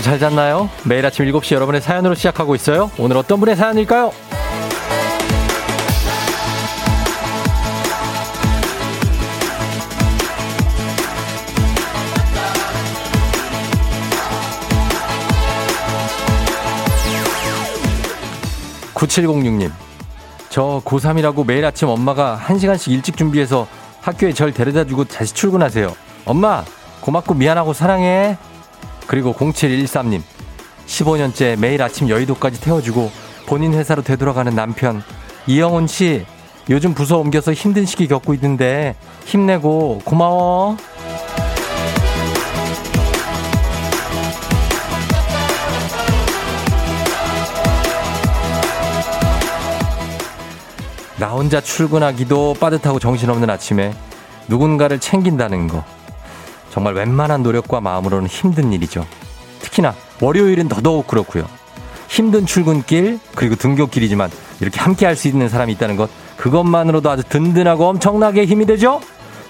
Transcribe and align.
여러분 0.00 0.02
잘 0.02 0.18
잤나요? 0.18 0.70
매일 0.84 1.04
아침 1.04 1.26
7시 1.26 1.54
여러분의 1.54 1.80
사연으로 1.82 2.14
시작하고 2.14 2.54
있어요. 2.54 2.90
오늘 2.98 3.18
어떤 3.18 3.38
분의 3.38 3.54
사연일까요? 3.54 4.12
9706님. 18.94 19.70
저 20.48 20.82
고3이라고 20.84 21.46
매일 21.46 21.64
아침 21.64 21.88
엄마가 21.88 22.40
1시간씩 22.46 22.90
일찍 22.90 23.16
준비해서 23.16 23.66
학교에 24.00 24.32
절 24.32 24.52
데려다 24.52 24.84
주고 24.84 25.04
다시 25.04 25.34
출근하세요. 25.34 25.94
엄마, 26.24 26.64
고맙고 27.00 27.34
미안하고 27.34 27.72
사랑해. 27.72 28.36
그리고 29.10 29.32
0713님. 29.32 30.22
15년째 30.86 31.58
매일 31.58 31.82
아침 31.82 32.08
여의도까지 32.08 32.60
태워주고 32.60 33.10
본인 33.46 33.74
회사로 33.74 34.02
되돌아가는 34.02 34.54
남편. 34.54 35.02
이영훈 35.48 35.88
씨, 35.88 36.24
요즘 36.68 36.94
부서 36.94 37.18
옮겨서 37.18 37.52
힘든 37.52 37.84
시기 37.86 38.06
겪고 38.06 38.34
있는데 38.34 38.94
힘내고 39.24 40.02
고마워. 40.04 40.76
나 51.18 51.30
혼자 51.30 51.60
출근하기도 51.60 52.54
빠듯하고 52.60 53.00
정신없는 53.00 53.50
아침에 53.50 53.92
누군가를 54.46 55.00
챙긴다는 55.00 55.66
거. 55.66 55.84
정말 56.70 56.94
웬만한 56.94 57.42
노력과 57.42 57.80
마음으로는 57.80 58.28
힘든 58.28 58.72
일이죠. 58.72 59.06
특히나 59.60 59.94
월요일은 60.20 60.68
더더욱 60.68 61.06
그렇고요. 61.06 61.44
힘든 62.08 62.46
출근길 62.46 63.18
그리고 63.34 63.54
등교길이지만 63.54 64.30
이렇게 64.60 64.80
함께 64.80 65.06
할 65.06 65.16
수 65.16 65.28
있는 65.28 65.48
사람이 65.48 65.72
있다는 65.74 65.96
것 65.96 66.10
그것만으로도 66.36 67.10
아주 67.10 67.22
든든하고 67.28 67.86
엄청나게 67.86 68.44
힘이 68.46 68.66
되죠. 68.66 69.00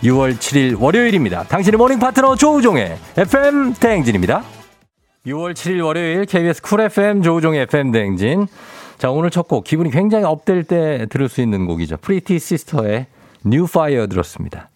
6월 0.03 0.37
7일 0.39 0.81
월요일입니다. 0.81 1.45
당신의 1.45 1.79
모닝 1.79 1.99
파트너 1.99 2.37
조우종의 2.37 2.97
FM 3.17 3.75
대행진입니다. 3.75 4.43
6월 5.27 5.53
7일 5.53 5.85
월요일 5.85 6.25
KBS 6.25 6.63
쿨 6.63 6.81
FM 6.81 7.23
조우종의 7.23 7.63
FM 7.63 7.93
대행진 7.93 8.47
자, 8.99 9.11
오늘 9.11 9.31
첫 9.31 9.49
곡, 9.49 9.65
기분이 9.65 9.91
굉장히 9.91 10.25
up될 10.25 10.63
때 10.63 11.07
들을 11.09 11.31
수 11.31 11.41
있는 11.41 11.65
곡이죠. 11.67 11.97
프리티 12.03 12.39
시스터의 12.39 13.07
New 13.45 13.67
Fire 13.67 14.07
들었습니다. 14.07 14.69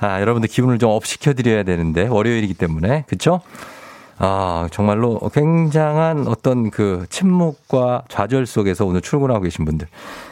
아, 0.00 0.20
여러분들 0.20 0.48
기분을 0.48 0.78
좀 0.78 0.90
up 0.90 1.06
시켜드려야 1.06 1.62
되는데, 1.62 2.06
월요일이기 2.08 2.54
때문에. 2.54 3.04
그쵸? 3.06 3.40
아, 4.18 4.68
정말로 4.70 5.18
굉장한 5.32 6.26
어떤 6.26 6.70
그 6.70 7.06
침묵과 7.08 8.04
좌절 8.08 8.44
속에서 8.46 8.84
오늘 8.84 9.00
출근하고 9.00 9.40
계신 9.42 9.64
분들. 9.64 9.86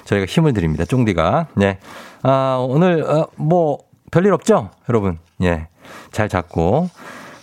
저희가 0.04 0.26
힘을 0.26 0.52
드립니다. 0.52 0.84
쫑디가. 0.84 1.48
네. 1.54 1.78
아, 2.22 2.58
오늘, 2.68 3.02
어, 3.02 3.28
뭐, 3.36 3.78
별일 4.10 4.32
없죠? 4.32 4.70
여러분. 4.88 5.18
예. 5.42 5.68
잘 6.12 6.28
잡고. 6.28 6.90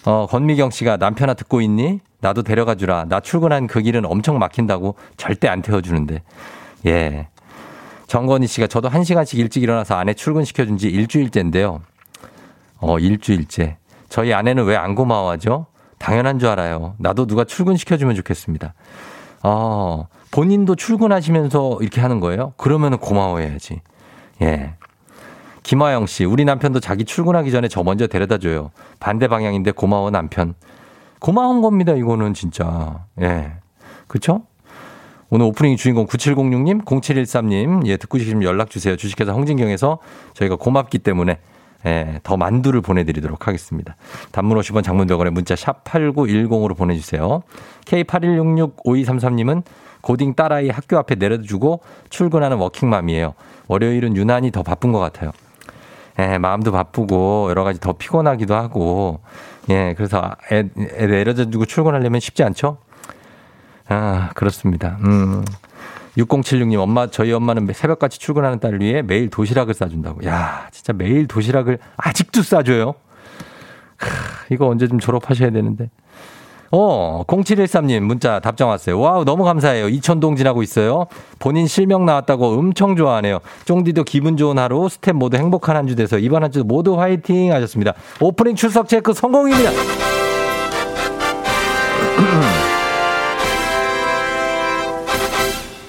어, 0.06 0.28
권미경 0.30 0.70
씨가 0.70 0.98
남편아 0.98 1.34
듣고 1.36 1.62
있니? 1.62 2.00
나도 2.22 2.44
데려가 2.44 2.76
주라. 2.76 3.06
나 3.08 3.20
출근한 3.20 3.66
그 3.68 3.82
길은 3.82 4.06
엄청 4.06 4.38
막힌다고 4.38 4.96
절대 5.18 5.48
안 5.48 5.62
태워주는데. 5.62 6.22
예. 6.88 7.28
정건희 8.08 8.46
씨가 8.46 8.68
저도 8.68 8.88
한 8.90 9.04
시간씩 9.04 9.40
일찍 9.40 9.64
일어나서 9.64 9.96
아내 9.96 10.14
출근시켜준 10.14 10.78
지 10.78 10.90
일주일째인데요. 10.90 11.82
어, 12.80 13.00
일주일째. 13.00 13.78
저희 14.10 14.34
아내는 14.34 14.66
왜 14.66 14.76
안 14.78 14.96
고마워하죠? 14.96 15.68
당연한 15.98 16.40
줄 16.40 16.50
알아요. 16.50 16.96
나도 17.00 17.26
누가 17.26 17.44
출근시켜주면 17.44 18.16
좋겠습니다. 18.16 18.74
어, 19.44 20.08
본인도 20.32 20.76
출근하시면서 20.76 21.78
이렇게 21.82 22.02
하는 22.02 22.20
거예요? 22.20 22.54
그러면은 22.58 22.98
고마워해야지. 22.98 23.82
예. 24.42 24.74
김화영 25.64 26.06
씨, 26.06 26.26
우리 26.26 26.46
남편도 26.46 26.80
자기 26.80 27.06
출근하기 27.06 27.52
전에 27.52 27.68
저 27.68 27.82
먼저 27.84 28.06
데려다 28.08 28.38
줘요. 28.38 28.72
반대 29.00 29.28
방향인데 29.28 29.72
고마워 29.72 30.12
남편. 30.12 30.54
고마운 31.20 31.62
겁니다, 31.62 31.94
이거는 31.94 32.34
진짜. 32.34 33.06
예. 33.22 33.54
그쵸? 34.08 34.44
오늘 35.30 35.48
오프닝 35.48 35.76
주인공 35.78 36.06
9706님, 36.06 36.86
0713님, 36.86 37.88
예, 37.88 37.98
듣고 37.98 38.20
싶으면 38.20 38.44
연락 38.44 38.70
주세요. 38.70 38.96
주식회사 38.96 39.32
홍진경에서 39.32 39.98
저희가 40.36 40.56
고맙기 40.58 41.00
때문에 41.00 41.40
예, 41.86 42.20
더 42.24 42.36
만두를 42.38 42.82
보내드리도록 42.82 43.48
하겠습니다. 43.48 43.96
단문 44.32 44.58
50원 44.60 44.84
장문병원에 44.84 45.30
문자 45.30 45.56
샵 45.56 45.84
8910으로 45.84 46.76
보내주세요. 46.76 47.44
K81665233님은 47.86 49.64
고딩 50.02 50.36
딸아이 50.36 50.70
학교 50.70 50.98
앞에 50.98 51.16
내려주고 51.16 51.82
출근하는 52.10 52.58
워킹맘이에요. 52.58 53.34
월요일은 53.68 54.16
유난히 54.16 54.52
더 54.52 54.64
바쁜 54.64 54.92
것 54.92 55.00
같아요. 55.00 55.32
예, 56.20 56.38
마음도 56.38 56.72
바쁘고 56.72 57.48
여러 57.50 57.64
가지 57.64 57.80
더 57.80 57.94
피곤하기도 57.94 58.56
하고 58.56 59.20
예, 59.70 59.94
그래서 59.98 60.32
애, 60.52 60.70
애 60.98 61.08
내려다 61.08 61.46
주고 61.46 61.66
출근하려면 61.66 62.20
쉽지 62.20 62.44
않죠? 62.44 62.78
아, 63.88 64.30
그렇습니다. 64.34 64.98
음. 65.04 65.44
6076님, 66.18 66.80
엄마, 66.80 67.08
저희 67.08 67.32
엄마는 67.34 67.68
새벽같이 67.74 68.20
출근하는 68.20 68.60
딸을 68.60 68.82
위해 68.82 69.02
매일 69.02 69.30
도시락을 69.30 69.74
싸준다고. 69.74 70.26
야, 70.26 70.68
진짜 70.72 70.94
매일 70.94 71.28
도시락을 71.28 71.78
아직도 71.98 72.42
싸줘요? 72.42 72.96
크, 73.98 74.08
이거 74.52 74.68
언제 74.68 74.88
좀 74.88 75.00
졸업하셔야 75.00 75.50
되는데. 75.52 75.90
어, 76.72 77.24
0713님 77.28 78.02
문자 78.02 78.40
답장 78.40 78.68
왔어요. 78.70 79.00
wow, 79.00 79.24
너무 79.24 79.44
감사해요. 79.44 79.88
이천동 79.88 80.36
지나고 80.36 80.62
있어요. 80.64 81.06
본인 81.40 81.68
실명 81.68 82.06
나왔다고 82.06 82.48
엄청 82.58 82.96
좋아하네요. 82.96 83.40
쫑디도 83.66 84.04
기분 84.04 84.36
좋은 84.36 84.58
하루, 84.60 84.90
스태프 84.90 85.16
모두 85.16 85.38
행복한 85.38 85.76
한 85.78 85.88
주 85.88 85.96
돼서 85.96 86.18
이번 86.18 86.44
한 86.44 86.52
주도 86.52 86.66
모두 86.66 87.00
화이팅 87.00 87.54
하셨습니다. 87.54 87.94
오프닝 88.20 88.56
출석 88.56 88.90
체크 88.90 89.14
성공입니다. 89.14 89.70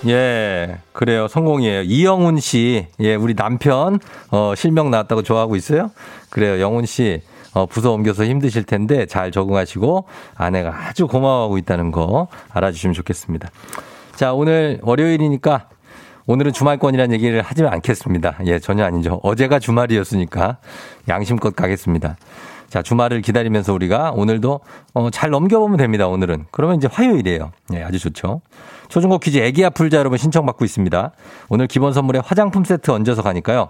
예, 0.06 0.78
그래요. 0.92 1.26
성공이에요. 1.28 1.82
이영훈 1.82 2.38
씨, 2.38 2.86
예, 3.00 3.14
우리 3.14 3.34
남편, 3.34 3.98
어, 4.30 4.54
실명 4.54 4.90
나왔다고 4.90 5.22
좋아하고 5.22 5.56
있어요? 5.56 5.90
그래요. 6.30 6.60
영훈 6.60 6.86
씨, 6.86 7.22
어, 7.54 7.66
부서 7.66 7.92
옮겨서 7.92 8.24
힘드실 8.24 8.64
텐데 8.64 9.06
잘 9.06 9.32
적응하시고 9.32 10.04
아내가 10.36 10.88
아주 10.88 11.06
고마워하고 11.06 11.58
있다는 11.58 11.90
거 11.90 12.28
알아주시면 12.52 12.94
좋겠습니다. 12.94 13.48
자, 14.14 14.32
오늘 14.32 14.78
월요일이니까 14.82 15.68
오늘은 16.26 16.52
주말권이라는 16.52 17.14
얘기를 17.14 17.40
하지 17.40 17.64
않겠습니다. 17.64 18.38
예, 18.46 18.58
전혀 18.58 18.84
아니죠. 18.84 19.20
어제가 19.22 19.58
주말이었으니까 19.58 20.58
양심껏 21.08 21.56
가겠습니다. 21.56 22.16
자, 22.68 22.82
주말을 22.82 23.22
기다리면서 23.22 23.72
우리가 23.72 24.10
오늘도 24.10 24.60
어, 24.94 25.10
잘 25.10 25.30
넘겨보면 25.30 25.78
됩니다. 25.78 26.08
오늘은. 26.08 26.46
그러면 26.50 26.76
이제 26.76 26.88
화요일이에요. 26.90 27.52
예, 27.74 27.82
아주 27.82 27.98
좋죠. 27.98 28.42
초중고 28.88 29.18
퀴즈 29.18 29.38
애기야 29.38 29.70
풀자 29.70 29.98
여러분 29.98 30.18
신청받고 30.18 30.64
있습니다. 30.64 31.12
오늘 31.48 31.66
기본 31.66 31.92
선물에 31.92 32.20
화장품 32.24 32.64
세트 32.64 32.90
얹어서 32.90 33.22
가니까요. 33.22 33.68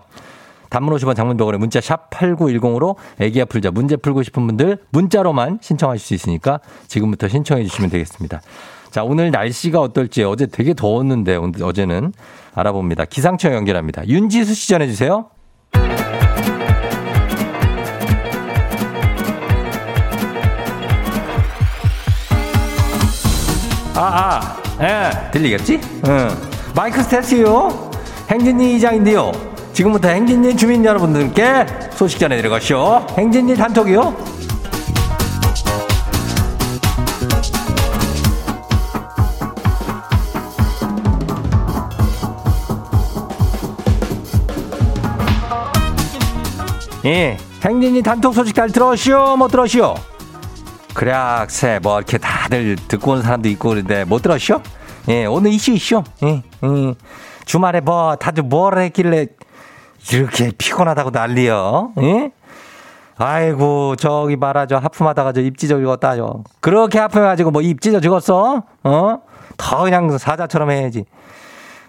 단문 0.71 0.95
50원 0.97 1.15
장문병원에 1.15 1.59
문자 1.59 1.81
샵 1.81 2.11
8910으로 2.11 2.97
애기야 3.21 3.45
풀자 3.45 3.71
문제 3.71 3.97
풀고 3.97 4.23
싶은 4.25 4.47
분들 4.47 4.79
문자로만 4.91 5.61
신청하실 5.63 6.05
수 6.05 6.15
있으니까 6.15 6.61
지금부터 6.89 7.29
신청해 7.29 7.65
주시면 7.65 7.91
되겠습니다. 7.91 8.41
자, 8.91 9.05
오늘 9.05 9.31
날씨가 9.31 9.81
어떨지 9.81 10.25
어제 10.25 10.47
되게 10.47 10.75
더웠는데 10.75 11.39
어제는 11.61 12.13
알아봅니다. 12.55 13.05
기상청 13.05 13.53
연결합니다. 13.53 14.07
윤지수 14.09 14.55
씨 14.55 14.69
전해 14.69 14.87
주세요. 14.87 15.27
아, 23.99 24.01
아, 24.01 24.56
예, 24.81 25.31
들리겠지? 25.31 25.81
응. 26.07 26.29
마이크 26.75 27.03
스테이요 27.03 27.91
행진이 28.31 28.77
이장인데요. 28.77 29.33
지금부터 29.73 30.09
행진리 30.09 30.57
주민 30.57 30.85
여러분들께 30.85 31.67
소식 31.93 32.19
전해드리겠쇼. 32.19 33.07
행진리 33.17 33.57
단톡이요. 33.57 34.37
예, 47.07 47.39
행진이 47.65 48.03
단톡 48.03 48.35
소식 48.35 48.55
잘 48.55 48.69
들었시오? 48.71 49.37
못 49.37 49.49
들었시오? 49.49 49.95
그래야세 50.97 51.79
뭐 51.83 51.99
이렇게 51.99 52.17
다들 52.17 52.77
듣고 52.89 53.13
오는 53.13 53.23
사람도 53.23 53.51
있고 53.51 53.69
그런데 53.69 54.05
못 54.05 54.23
들었시오? 54.23 54.63
예, 55.09 55.27
오늘 55.27 55.53
이슈 55.53 55.73
이슈. 55.73 56.03
예, 56.23 56.43
예. 56.65 56.95
주말에 57.45 57.81
뭐 57.81 58.17
다들 58.17 58.43
뭘 58.45 58.79
했길래 58.79 59.27
이렇게 60.11 60.51
피곤하다고 60.57 61.11
난리요. 61.11 61.93
예? 62.01 62.31
아이고, 63.19 63.97
저기 63.97 64.37
저 64.69 64.77
하품하다가 64.79 65.33
저 65.33 65.41
입 65.43 65.59
찢어 65.59 65.79
죽었다, 65.79 66.17
저. 66.17 66.43
그렇게 66.61 66.99
하품해가지고 66.99 67.51
뭐 67.51 67.61
입 67.63 67.81
찢어 67.83 68.01
죽었어? 68.01 68.63
어? 68.85 69.19
더 69.59 69.83
그냥 69.83 70.17
사자처럼 70.17 70.71
해야지. 70.71 71.05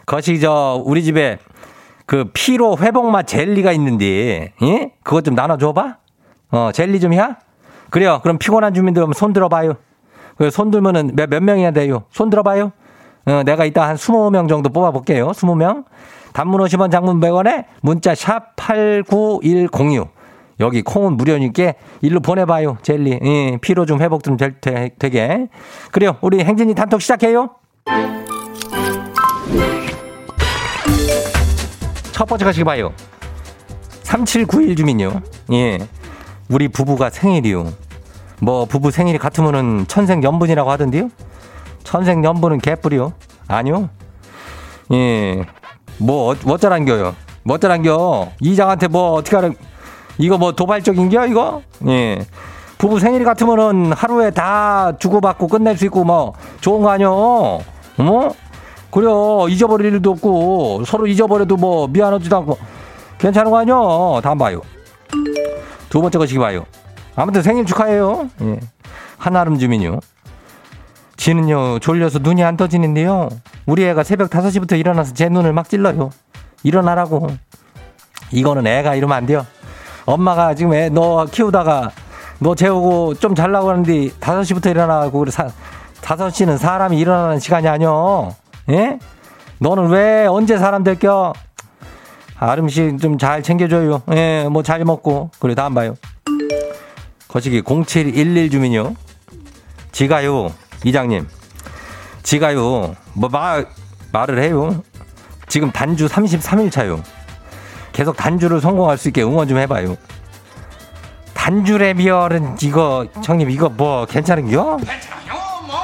거시 0.06 0.40
저, 0.42 0.82
우리 0.86 1.04
집에 1.04 1.38
그 2.06 2.26
피로 2.34 2.78
회복맛 2.78 3.26
젤리가 3.28 3.72
있는데, 3.74 4.54
예? 4.62 4.92
그것 5.04 5.24
좀 5.24 5.34
나눠줘봐? 5.36 5.98
어, 6.52 6.72
젤리 6.74 7.00
좀 7.00 7.14
해? 7.14 7.22
그래요. 7.90 8.20
그럼 8.24 8.38
피곤한 8.38 8.74
주민들 8.74 9.06
손 9.16 9.34
들어봐요. 9.34 9.76
손 10.52 10.72
들면은 10.72 11.12
몇, 11.16 11.30
몇 11.30 11.42
명이나 11.42 11.72
돼요? 11.72 12.04
손 12.12 12.30
들어봐요. 12.30 12.72
어, 13.26 13.44
내가 13.44 13.66
이따 13.66 13.88
한 13.88 13.96
20명 13.96 14.48
정도 14.48 14.70
뽑아볼게요. 14.70 15.30
20명. 15.32 15.86
단문 16.34 16.62
50원 16.62 16.92
장문 16.92 17.20
100원에 17.20 17.66
문자 17.82 18.14
샵 18.14 18.56
8910 18.56 20.08
여기 20.60 20.82
콩은 20.82 21.18
무료니까 21.18 21.74
일로 22.02 22.20
보내봐요. 22.20 22.78
젤리. 22.82 23.20
예, 23.24 23.58
피로 23.62 23.86
좀 23.86 24.02
회복 24.02 24.24
좀 24.24 24.38
될, 24.38 24.56
되게. 24.60 25.48
그래요. 25.92 26.18
우리 26.22 26.44
행진이 26.44 26.74
단톡 26.76 27.02
시작해요. 27.02 27.50
첫 32.12 32.26
번째 32.26 32.46
가시기 32.46 32.64
봐요. 32.64 32.92
3791 34.04 34.76
주민요. 34.76 35.22
예. 35.54 35.80
우리 36.50 36.68
부부가 36.68 37.10
생일이요. 37.10 37.74
뭐 38.40 38.66
부부 38.66 38.92
생일이 38.92 39.18
같으면은 39.18 39.86
천생 39.88 40.24
연분이라고 40.24 40.70
하던데요. 40.72 41.10
천생 41.84 42.24
연분은 42.24 42.60
개뿔이요. 42.60 43.14
아니요. 43.48 43.90
예. 44.94 45.46
뭐 45.98 46.36
어쩌란 46.46 46.86
겨요. 46.86 47.16
뭐 47.44 47.56
어쩌란 47.56 47.82
겨. 47.82 48.30
이장한테 48.40 48.88
뭐 48.88 49.14
어떻게 49.14 49.36
하는 49.36 49.56
이거 50.18 50.38
뭐 50.38 50.52
도발적인 50.52 51.10
겨 51.10 51.26
이거? 51.26 51.62
예. 51.88 52.26
부부 52.78 53.00
생일 53.00 53.24
같으면은 53.24 53.92
하루에 53.94 54.30
다 54.30 54.94
주고받고 55.00 55.48
끝낼 55.48 55.78
수 55.78 55.86
있고 55.86 56.04
뭐 56.04 56.34
좋은 56.62 56.84
거 56.84 56.90
아니요. 56.92 57.12
어? 57.12 58.30
그래요. 58.92 59.48
잊어버릴 59.50 59.94
일도 59.94 60.12
없고 60.12 60.84
서로 60.86 61.08
잊어버려도 61.08 61.58
뭐 61.58 61.88
미안하지도 61.88 62.38
않고 62.38 62.58
괜찮은 63.18 63.52
거 63.52 63.58
아니요. 63.60 64.22
다음 64.24 64.38
봐요. 64.38 64.62
두 65.90 66.02
번째 66.02 66.18
거시기 66.18 66.40
봐요. 66.40 66.66
아무튼 67.16 67.42
생일 67.42 67.66
축하해요. 67.66 68.30
예. 68.42 68.60
한아름 69.18 69.58
주민요. 69.58 70.00
지는요, 71.18 71.80
졸려서 71.80 72.20
눈이 72.20 72.44
안 72.44 72.58
떠지는데요. 72.58 73.30
우리 73.66 73.84
애가 73.86 74.04
새벽 74.04 74.30
5시부터 74.30 74.78
일어나서 74.80 75.14
제 75.14 75.30
눈을 75.30 75.52
막 75.54 75.68
찔러요. 75.68 76.12
일어나라고. 76.64 77.28
이거는 78.32 78.68
애가 78.68 78.96
이러면 78.96 79.18
안 79.18 79.26
돼요. 79.26 79.46
엄마가 80.06 80.54
지금 80.54 80.74
애 80.74 80.90
너 80.90 81.26
키우다가 81.26 81.92
너 82.40 82.56
재우고 82.56 83.16
좀 83.16 83.34
잘라고 83.36 83.70
하는데 83.70 83.92
5시부터 84.10 84.70
일어나고 84.70 85.20
그래 85.20 85.32
사, 85.32 85.48
5시는 86.02 86.58
사람이 86.58 86.98
일어나는 87.00 87.40
시간이 87.40 87.68
아니여. 87.68 88.36
예? 88.70 89.00
너는 89.60 89.88
왜 89.90 90.28
언제 90.28 90.58
사람 90.58 90.84
될겨? 90.84 91.34
아름 92.40 92.70
씨 92.70 92.98
좀 92.98 93.18
잘 93.18 93.42
챙겨줘요. 93.42 94.04
예, 94.14 94.48
뭐 94.50 94.62
잘 94.64 94.84
먹고. 94.86 95.32
그래, 95.40 95.56
다음 95.56 95.74
봐요. 95.74 95.96
거시기 97.28 97.62
0711 97.64 98.50
주민요. 98.50 98.96
지가요, 99.92 100.52
이장님. 100.84 101.28
지가요, 102.24 102.96
뭐 103.14 103.30
말, 103.30 103.68
말을 104.12 104.42
해요. 104.44 104.84
지금 105.48 105.72
단주 105.72 106.08
33일 106.08 106.72
차요. 106.72 107.02
계속 107.92 108.16
단주를 108.16 108.62
성공할 108.62 108.98
수 108.98 109.08
있게 109.10 109.24
응원 109.24 109.48
좀 109.48 109.58
해봐요. 109.58 109.98
단주 111.34 111.78
레미얼은 111.78 112.58
이거, 112.62 113.08
형님, 113.24 113.50
이거 113.50 113.70
뭐 113.70 114.06
괜찮은겨? 114.06 114.78
괜찮아요, 114.78 115.34
뭐. 115.66 115.76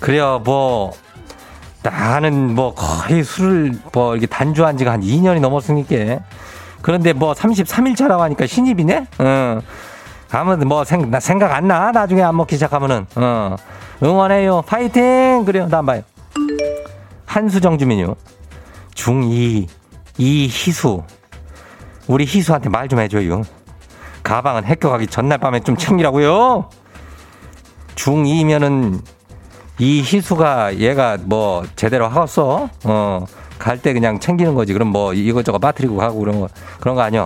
그래요, 0.00 0.40
뭐, 0.44 0.92
나는 1.90 2.54
뭐 2.54 2.74
거의 2.74 3.22
술을 3.24 3.74
뭐 3.92 4.14
이렇게 4.14 4.26
단주한 4.26 4.76
지가 4.76 4.92
한 4.92 5.00
2년이 5.02 5.40
넘었으니까. 5.40 6.20
그런데 6.82 7.12
뭐 7.12 7.32
33일 7.32 7.96
차라고 7.96 8.22
하니까 8.22 8.46
신입이네? 8.46 9.06
응. 9.20 9.60
아무튼 10.30 10.68
뭐 10.68 10.84
생, 10.84 11.10
나 11.10 11.20
생각 11.20 11.52
안 11.52 11.68
나. 11.68 11.90
나중에 11.92 12.22
안 12.22 12.36
먹기 12.36 12.56
시작하면은. 12.56 13.06
어. 13.16 13.56
응원해요. 14.02 14.62
파이팅! 14.62 15.44
그래요. 15.44 15.68
다음 15.68 15.86
봐요. 15.86 16.02
한수정 17.26 17.78
주민요. 17.78 18.14
중2, 18.94 19.66
이희수. 20.18 21.02
우리 22.06 22.24
희수한테 22.24 22.68
말 22.68 22.88
좀 22.88 23.00
해줘요. 23.00 23.42
가방은 24.22 24.64
학교 24.64 24.90
가기 24.90 25.06
전날 25.06 25.38
밤에 25.38 25.60
좀 25.60 25.76
챙기라고요. 25.76 26.68
중2면은 27.94 29.00
이 29.78 30.00
희수가 30.02 30.76
얘가 30.78 31.18
뭐 31.22 31.64
제대로 31.76 32.08
하겠어? 32.08 32.68
어. 32.84 33.26
갈 33.58 33.78
때 33.78 33.92
그냥 33.94 34.20
챙기는 34.20 34.54
거지. 34.54 34.72
그럼 34.74 34.88
뭐 34.88 35.14
이것저것 35.14 35.58
빠뜨리고 35.58 35.96
가고 35.96 36.18
그런 36.20 36.40
거, 36.40 36.48
그런 36.78 36.94
거 36.94 37.00
아니야. 37.02 37.24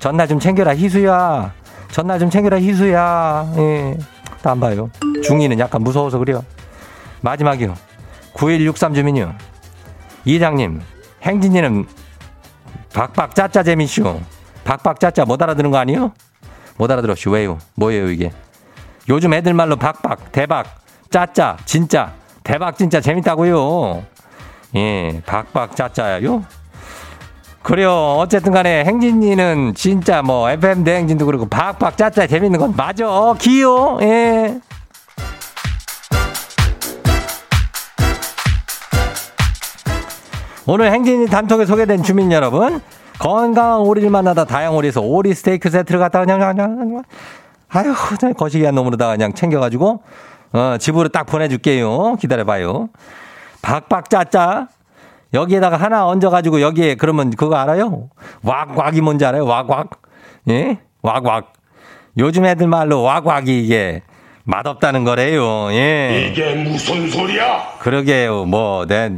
전날 0.00 0.26
좀 0.26 0.40
챙겨라, 0.40 0.74
희수야. 0.74 1.52
전날 1.92 2.18
좀 2.18 2.28
챙겨라, 2.28 2.58
희수야. 2.60 3.52
예. 3.56 3.98
안 4.44 4.58
봐요. 4.60 4.90
중이는 5.22 5.58
약간 5.58 5.82
무서워서 5.82 6.18
그래요. 6.18 6.44
마지막이요. 7.20 7.74
9163 8.32 8.94
주민이요. 8.94 9.34
이장님, 10.24 10.80
행진이는 11.22 11.86
박박 12.92 13.34
짜짜 13.34 13.62
재미쇼. 13.62 14.20
박박 14.64 14.98
짜짜 15.00 15.24
못 15.24 15.40
알아듣는 15.42 15.70
거 15.70 15.78
아니요? 15.78 16.12
못 16.78 16.90
알아들었슈. 16.90 17.30
왜요? 17.30 17.58
뭐예요, 17.74 18.10
이게? 18.10 18.32
요즘 19.08 19.32
애들 19.34 19.54
말로 19.54 19.76
박박, 19.76 20.32
대박, 20.32 20.66
짜짜, 21.10 21.56
진짜, 21.64 22.12
대박 22.44 22.76
진짜 22.76 23.00
재밌다고요. 23.00 24.04
예, 24.76 25.22
박박 25.24 25.74
짜짜요? 25.74 26.44
그래요. 27.62 28.16
어쨌든 28.18 28.52
간에 28.52 28.84
행진이는 28.84 29.74
진짜 29.74 30.22
뭐 30.22 30.50
FM 30.50 30.84
대행진도 30.84 31.26
그렇고 31.26 31.46
박박 31.48 31.96
짜짜 31.96 32.26
재밌는 32.26 32.58
건 32.58 32.74
맞아. 32.76 33.34
기요. 33.38 33.98
예. 34.02 34.60
오늘 40.66 40.92
행진이 40.92 41.26
단톡에 41.28 41.64
소개된 41.64 42.02
주민 42.02 42.30
여러분 42.30 42.82
건강한 43.18 43.80
오리를 43.80 44.10
만나다 44.10 44.44
다양오리에서 44.44 45.00
오리 45.00 45.34
스테이크 45.34 45.70
세트를 45.70 45.98
갖다가 45.98 46.26
그냥 46.26 46.40
그냥, 46.40 46.76
그냥 46.78 47.02
아유 47.70 47.94
거시기한 48.34 48.74
놈으로다가 48.74 49.12
그냥 49.12 49.32
챙겨가지고 49.32 50.02
어, 50.52 50.76
집으로 50.78 51.08
딱 51.08 51.24
보내줄게요. 51.24 52.16
기다려봐요. 52.16 52.88
박박짜짜. 53.62 54.68
여기에다가 55.34 55.76
하나 55.76 56.06
얹어가지고 56.06 56.60
여기에 56.62 56.94
그러면 56.94 57.30
그거 57.30 57.56
알아요? 57.56 58.08
왁왁이 58.42 59.00
뭔지 59.02 59.24
알아요? 59.26 59.44
왁왁. 59.44 59.90
예? 60.48 60.78
왁왁. 61.02 61.52
요즘 62.16 62.46
애들 62.46 62.66
말로 62.66 63.02
왁왁이 63.02 63.62
이게 63.62 64.02
맛없다는 64.44 65.04
거래요. 65.04 65.70
예. 65.72 66.30
이게 66.30 66.54
무슨 66.54 67.10
소리야? 67.10 67.76
그러게요. 67.80 68.46
뭐, 68.46 68.86
내 68.86 69.12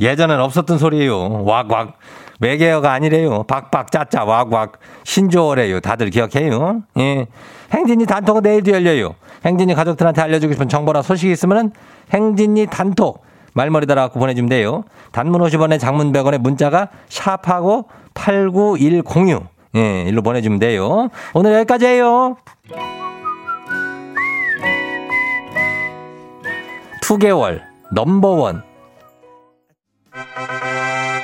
예전엔 0.00 0.38
없었던 0.40 0.78
소리예요. 0.78 1.42
왁왁. 1.44 1.97
매개어가 2.38 2.92
아니래요. 2.92 3.42
박박 3.44 3.90
짜짜 3.90 4.24
왁왁. 4.24 4.78
신조어래요. 5.04 5.80
다들 5.80 6.10
기억해요. 6.10 6.82
예. 6.98 7.26
행진이 7.72 8.06
단톡은 8.06 8.42
내일도 8.42 8.72
열려요. 8.72 9.14
행진이 9.44 9.74
가족들한테 9.74 10.22
알려주고 10.22 10.54
싶은 10.54 10.68
정보나 10.68 11.02
소식이 11.02 11.32
있으면은 11.32 11.72
행진이 12.12 12.66
단톡 12.66 13.24
말머리 13.54 13.86
달아갖고 13.86 14.18
보내주면 14.20 14.48
돼요. 14.48 14.84
단문 15.12 15.40
50원에 15.42 15.78
장문 15.78 16.12
100원에 16.12 16.38
문자가 16.38 16.88
샵하고 17.08 17.88
89106 18.14 19.46
예, 19.76 20.02
일로 20.02 20.22
보내주면 20.22 20.58
돼요. 20.58 21.08
오늘 21.34 21.54
여기까지 21.54 21.86
해요. 21.86 22.36
2개월 27.02 27.62
number 27.90 28.38
one 28.38 28.62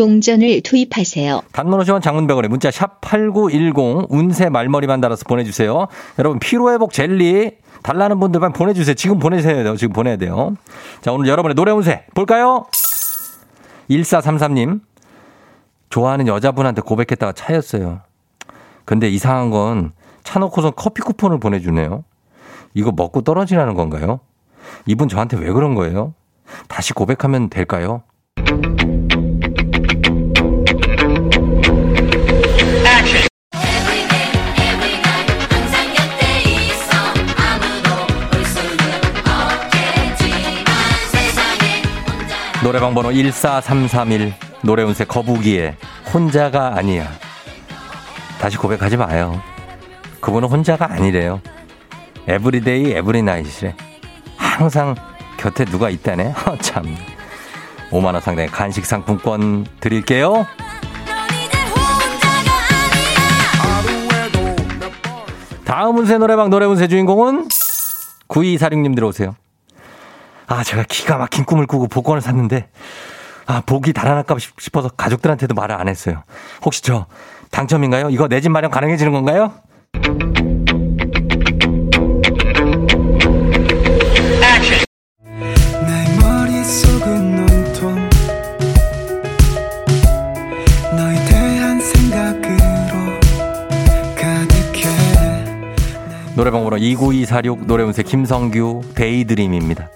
동전을 0.00 0.62
투입하세요. 0.62 1.42
단문 1.52 1.78
50원 1.80 2.00
장문 2.00 2.26
100원에 2.26 2.48
문자 2.48 2.70
샵 2.70 3.02
8910 3.02 4.06
운세 4.08 4.48
말머리만 4.48 5.02
달아서 5.02 5.24
보내주세요. 5.28 5.88
여러분 6.18 6.38
피로회복 6.38 6.94
젤리 6.94 7.58
달라는 7.82 8.18
분들만 8.18 8.54
보내주세요. 8.54 8.94
지금 8.94 9.18
보내세요. 9.18 9.76
지금 9.76 9.92
보내야 9.92 10.16
돼요. 10.16 10.56
자 11.02 11.12
오늘 11.12 11.28
여러분의 11.28 11.54
노래 11.54 11.70
운세 11.72 12.06
볼까요? 12.14 12.64
1433님 13.90 14.80
좋아하는 15.90 16.28
여자분한테 16.28 16.80
고백했다가 16.80 17.32
차였어요. 17.32 18.00
근데 18.86 19.06
이상한 19.10 19.50
건 19.50 19.92
차놓고선 20.24 20.72
커피 20.76 21.02
쿠폰을 21.02 21.38
보내주네요. 21.40 22.04
이거 22.72 22.90
먹고 22.90 23.20
떨어지라는 23.20 23.74
건가요? 23.74 24.20
이분 24.86 25.08
저한테 25.08 25.36
왜 25.36 25.52
그런 25.52 25.74
거예요? 25.74 26.14
다시 26.68 26.94
고백하면 26.94 27.50
될까요? 27.50 28.02
노래방 42.70 42.94
번호 42.94 43.10
14331 43.10 44.32
노래운세 44.62 45.04
거북이의 45.04 45.74
혼자가 46.14 46.76
아니야. 46.76 47.10
다시 48.40 48.56
고백하지 48.58 48.96
마요. 48.96 49.42
그분은 50.20 50.48
혼자가 50.48 50.88
아니래요. 50.88 51.40
everyday 52.28 52.92
every 52.92 53.19
night이래. 53.19 53.74
항상 54.36 54.94
곁에 55.36 55.64
누가 55.64 55.90
있다네. 55.90 56.32
어, 56.46 56.56
참. 56.62 56.84
5만 57.90 58.04
원 58.04 58.20
상당의 58.20 58.46
간식 58.50 58.86
상품권 58.86 59.66
드릴게요. 59.80 60.46
다음 65.64 65.98
운세 65.98 66.18
노래방 66.18 66.50
노래 66.50 66.66
운세 66.66 66.86
주인공은 66.86 67.48
9246님 68.28 68.94
들어오세요. 68.94 69.34
아, 70.50 70.64
제가 70.64 70.82
기가 70.82 71.16
막힌 71.16 71.44
꿈을 71.44 71.66
꾸고 71.68 71.86
복권을 71.86 72.20
샀는데, 72.20 72.68
아, 73.46 73.62
복이 73.64 73.92
달아날까 73.92 74.36
싶어서 74.58 74.88
가족들한테도 74.88 75.54
말을 75.54 75.76
안 75.76 75.86
했어요. 75.86 76.24
혹시 76.64 76.82
저 76.82 77.06
당첨인가요? 77.52 78.10
이거 78.10 78.26
내 78.26 78.40
집 78.40 78.50
마련 78.50 78.70
가능해지는 78.72 79.12
건가요? 79.12 79.52
노래방 96.36 96.64
번호 96.64 96.76
29246 96.78 97.66
노래운세 97.66 98.02
김성규 98.02 98.82
Daydream입니다. 98.94 99.90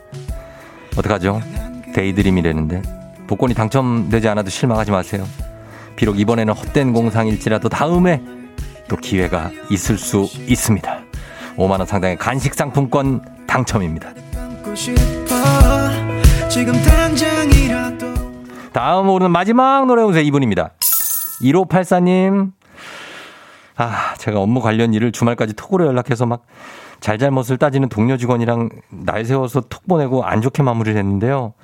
어떡하죠? 0.97 1.41
Daydream이라는데 1.95 2.83
복권이 3.27 3.55
당첨되지 3.55 4.29
않아도 4.29 4.51
실망하지 4.51 4.91
마세요. 4.91 5.25
비록 5.97 6.19
이번에는 6.19 6.55
헛된 6.55 6.93
공상일지라도 6.93 7.69
다음에 7.69 8.21
또 8.89 8.97
기회가 8.97 9.51
있을 9.71 9.97
수 9.97 10.29
있습니다. 10.47 11.01
5만 11.57 11.79
원 11.79 11.87
상당의 11.87 12.17
간식 12.17 12.55
상품권 12.55 13.23
당첨입니다. 13.47 14.11
다음 18.73 19.09
오는 19.09 19.31
마지막 19.31 19.87
노래 19.87 20.03
운세 20.03 20.23
이분입니다. 20.23 20.73
1584님 21.43 22.53
아, 23.77 24.15
제가 24.19 24.41
업무 24.41 24.61
관련 24.61 24.95
일을 24.95 25.13
주말까지 25.13 25.55
톡으로 25.55 25.87
연락해서 25.87 26.27
막 26.27 26.43
잘잘못을 27.01 27.59
따지는 27.59 27.89
동료 27.89 28.17
직원이랑 28.17 28.69
날 28.91 29.25
세워서 29.25 29.63
톡 29.63 29.87
보내고 29.87 30.25
안 30.25 30.41
좋게 30.41 30.63
마무리를 30.63 30.99
했는데요. 30.99 31.55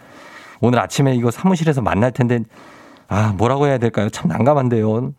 오늘 0.60 0.78
아침에 0.80 1.14
이거 1.14 1.30
사무실에서 1.30 1.80
만날 1.80 2.12
텐데, 2.12 2.40
아, 3.08 3.34
뭐라고 3.36 3.66
해야 3.66 3.78
될까요? 3.78 4.08
참 4.10 4.28
난감한데요. 4.28 5.12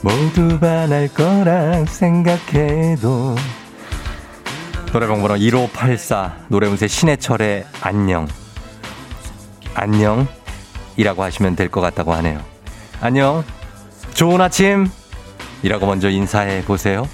모두 0.00 0.58
반할 0.58 1.08
거라 1.08 1.84
생각해도 1.84 3.34
노래방 4.92 5.20
번호 5.20 5.36
1584 5.36 6.36
노래운세 6.48 6.88
신해철의 6.88 7.66
안녕. 7.82 8.26
안녕이라고 9.74 11.22
하시면 11.22 11.56
될 11.56 11.68
것 11.68 11.80
같다고 11.80 12.14
하네요. 12.14 12.40
안녕. 13.00 13.44
좋은 14.14 14.40
아침. 14.40 14.90
이라고 15.62 15.86
먼저 15.86 16.08
인사해 16.08 16.62
보세요. 16.64 17.06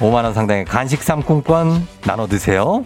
5만원 0.00 0.34
상당의 0.34 0.64
간식 0.64 1.02
상품권 1.02 1.86
나눠 2.02 2.26
드세요. 2.26 2.82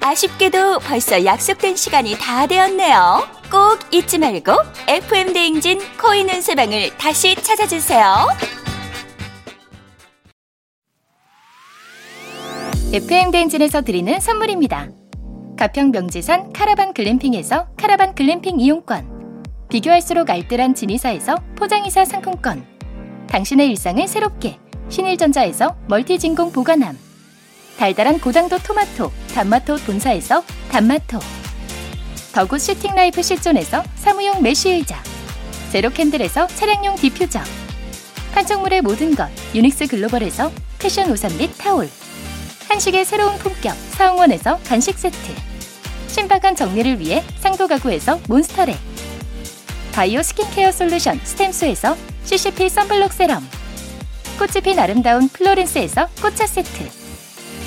아쉽게도 0.00 0.80
벌써 0.80 1.24
약속된 1.24 1.76
시간이 1.76 2.16
다 2.18 2.46
되었네요. 2.46 3.26
꼭 3.54 3.78
잊지 3.94 4.18
말고 4.18 4.50
FM 4.88 5.32
대행진 5.32 5.78
코인 6.02 6.28
은세방을 6.28 6.96
다시 6.98 7.36
찾아주세요. 7.36 8.26
FM 12.92 13.30
대행진에서 13.30 13.82
드리는 13.82 14.18
선물입니다. 14.18 14.88
가평 15.56 15.92
명지산 15.92 16.52
카라반 16.52 16.92
글램핑에서 16.92 17.68
카라반 17.76 18.16
글램핑 18.16 18.58
이용권. 18.58 19.44
비교할수록 19.68 20.30
알뜰한 20.30 20.74
진이사에서 20.74 21.36
포장이사 21.54 22.04
상품권. 22.04 22.66
당신의 23.28 23.68
일상을 23.70 24.08
새롭게 24.08 24.58
신일전자에서 24.88 25.76
멀티진공 25.86 26.50
보관함. 26.50 26.98
달달한 27.78 28.18
고당도 28.18 28.58
토마토, 28.58 29.12
단마토 29.32 29.76
본사에서 29.76 30.42
단마토. 30.72 31.43
더굿 32.34 32.58
슈팅 32.58 32.96
라이프 32.96 33.22
실존에서 33.22 33.84
사무용 33.94 34.42
메쉬 34.42 34.68
의자. 34.68 35.00
제로 35.70 35.88
캔들에서 35.88 36.48
차량용 36.48 36.96
디퓨저. 36.96 37.38
판촉물의 38.32 38.82
모든 38.82 39.14
것 39.14 39.28
유닉스 39.54 39.86
글로벌에서 39.86 40.50
패션 40.80 41.12
우산 41.12 41.30
및 41.38 41.56
타올. 41.56 41.88
한식의 42.68 43.04
새로운 43.04 43.38
품격 43.38 43.76
사옹원에서 43.90 44.58
간식 44.66 44.98
세트. 44.98 45.16
신박한 46.08 46.56
정리를 46.56 46.98
위해 46.98 47.22
상도 47.38 47.68
가구에서 47.68 48.18
몬스터랙. 48.26 48.76
바이오 49.92 50.20
스킨케어 50.20 50.72
솔루션 50.72 51.20
스템수에서 51.22 51.96
CCP 52.24 52.68
sunblock 52.68 53.12
serum. 53.12 53.48
꽃이 54.40 54.60
핀 54.64 54.80
아름다운 54.80 55.28
플로렌스에서 55.28 56.08
꽃차 56.20 56.48
세트. 56.48 56.90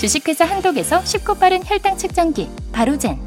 주식회사 0.01 0.43
한독에서 0.43 1.05
쉽고 1.05 1.35
빠른 1.35 1.63
혈당 1.65 1.97
측정기 1.97 2.49
바로잰 2.73 3.26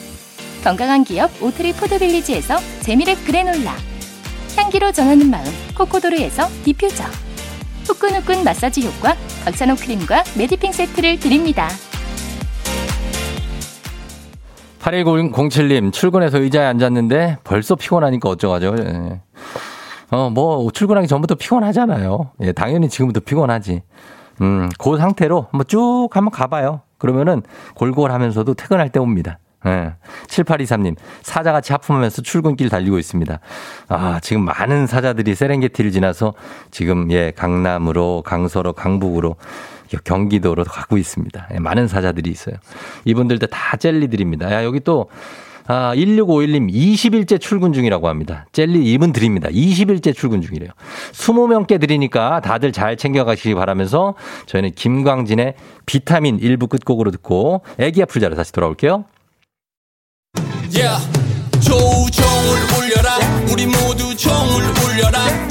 건강한 0.63 1.03
기업 1.03 1.31
오트리 1.41 1.73
포드빌리지에서 1.73 2.55
재미랩 2.81 3.25
그래놀라 3.25 3.73
향기로 4.55 4.91
전하는 4.91 5.29
마음 5.29 5.45
코코도르에서 5.75 6.47
디퓨저 6.63 7.03
후끈후끈 7.87 8.43
마사지 8.43 8.85
효과 8.85 9.15
박찬호 9.43 9.75
크림과 9.75 10.23
메디핑 10.37 10.71
세트를 10.71 11.19
드립니다. 11.19 11.67
8107님, 14.79 15.91
출근해서 15.91 16.39
의자에 16.39 16.65
앉았는데 16.65 17.37
벌써 17.43 17.75
피곤하니까 17.75 18.29
어떡하죠. 18.29 18.75
예. 18.79 19.21
어, 20.09 20.29
뭐, 20.29 20.69
출근하기 20.71 21.07
전부터 21.07 21.35
피곤하잖아요. 21.35 22.31
예, 22.41 22.51
당연히 22.51 22.89
지금부터 22.89 23.19
피곤하지. 23.21 23.81
음, 24.41 24.69
그 24.77 24.97
상태로 24.97 25.47
한번 25.51 25.65
쭉 25.67 26.09
한번 26.11 26.31
가봐요. 26.31 26.81
그러면은 26.97 27.43
골골 27.75 28.11
하면서도 28.11 28.55
퇴근할 28.55 28.89
때 28.89 28.99
옵니다. 28.99 29.39
예. 29.65 29.93
7823님, 30.27 30.95
사자같이 31.21 31.71
하품하면서 31.73 32.21
출근길 32.23 32.69
달리고 32.69 32.97
있습니다. 32.97 33.39
아, 33.89 34.19
지금 34.21 34.43
많은 34.45 34.87
사자들이 34.87 35.35
세렝게티를 35.35 35.91
지나서 35.91 36.33
지금, 36.71 37.11
예, 37.11 37.31
강남으로, 37.35 38.23
강서로, 38.25 38.73
강북으로, 38.73 39.35
경기도로 40.03 40.63
가고 40.63 40.97
있습니다. 40.97 41.49
예, 41.53 41.59
많은 41.59 41.87
사자들이 41.87 42.29
있어요. 42.29 42.55
이분들도 43.05 43.47
다 43.47 43.77
젤리들입니다. 43.77 44.51
야, 44.51 44.63
여기 44.63 44.79
또, 44.79 45.09
아, 45.67 45.93
1651님 45.95 46.71
20일째 46.71 47.39
출근 47.39 47.71
중이라고 47.71 48.07
합니다. 48.07 48.45
젤리 48.51 48.83
이분 48.91 49.13
드립니다. 49.13 49.47
20일째 49.49 50.15
출근 50.15 50.41
중이래요. 50.41 50.71
20명께 51.11 51.79
드리니까 51.79 52.41
다들 52.41 52.71
잘 52.71 52.97
챙겨가시기 52.97 53.53
바라면서 53.53 54.15
저희는 54.47 54.71
김광진의 54.71 55.53
비타민 55.85 56.39
일부 56.39 56.67
끝곡으로 56.67 57.11
듣고 57.11 57.61
애기 57.77 58.01
아플 58.01 58.21
자로 58.21 58.35
다시 58.35 58.51
돌아올게요. 58.51 59.05
Yeah. 60.81 60.97
조종을 61.59 62.73
울려라 62.75 63.19
우리 63.51 63.67
모두 63.67 64.15
종을 64.15 64.63
울려라 64.83 65.50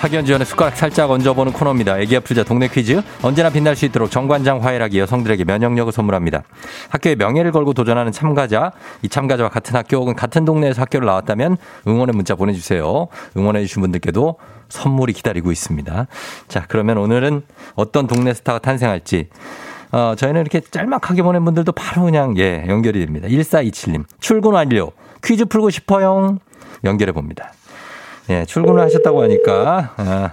학연 0.00 0.24
지원의 0.24 0.46
숟가락 0.46 0.76
살짝 0.76 1.10
얹어보는 1.10 1.52
코너입니다. 1.52 1.98
애기야 1.98 2.20
풀자 2.20 2.44
동네 2.44 2.68
퀴즈. 2.68 3.02
언제나 3.20 3.50
빛날 3.50 3.74
수 3.74 3.84
있도록 3.84 4.12
정관장 4.12 4.62
화해락이 4.62 4.96
여성들에게 5.00 5.42
면역력을 5.42 5.92
선물합니다. 5.92 6.44
학교의 6.90 7.16
명예를 7.16 7.50
걸고 7.50 7.72
도전하는 7.72 8.12
참가자. 8.12 8.70
이 9.02 9.08
참가자와 9.08 9.48
같은 9.48 9.74
학교 9.74 9.96
혹은 9.96 10.14
같은 10.14 10.44
동네에서 10.44 10.82
학교를 10.82 11.04
나왔다면 11.06 11.56
응원의 11.88 12.14
문자 12.14 12.36
보내주세요. 12.36 13.08
응원해주신 13.36 13.82
분들께도 13.82 14.36
선물이 14.68 15.14
기다리고 15.14 15.50
있습니다. 15.50 16.06
자, 16.46 16.64
그러면 16.68 16.98
오늘은 16.98 17.42
어떤 17.74 18.06
동네 18.06 18.32
스타가 18.34 18.60
탄생할지. 18.60 19.28
어, 19.90 20.14
저희는 20.16 20.42
이렇게 20.42 20.60
짤막하게 20.60 21.22
보낸 21.22 21.44
분들도 21.44 21.72
바로 21.72 22.04
그냥, 22.04 22.36
예, 22.38 22.64
연결이 22.68 23.00
됩니다. 23.00 23.26
1427님. 23.26 24.04
출근 24.20 24.52
완료. 24.52 24.92
퀴즈 25.24 25.46
풀고 25.46 25.70
싶어요. 25.70 26.38
연결해 26.84 27.10
봅니다. 27.10 27.52
예, 28.30 28.44
출근을 28.44 28.80
하셨다고 28.82 29.22
하니까, 29.22 29.94
아, 29.96 30.32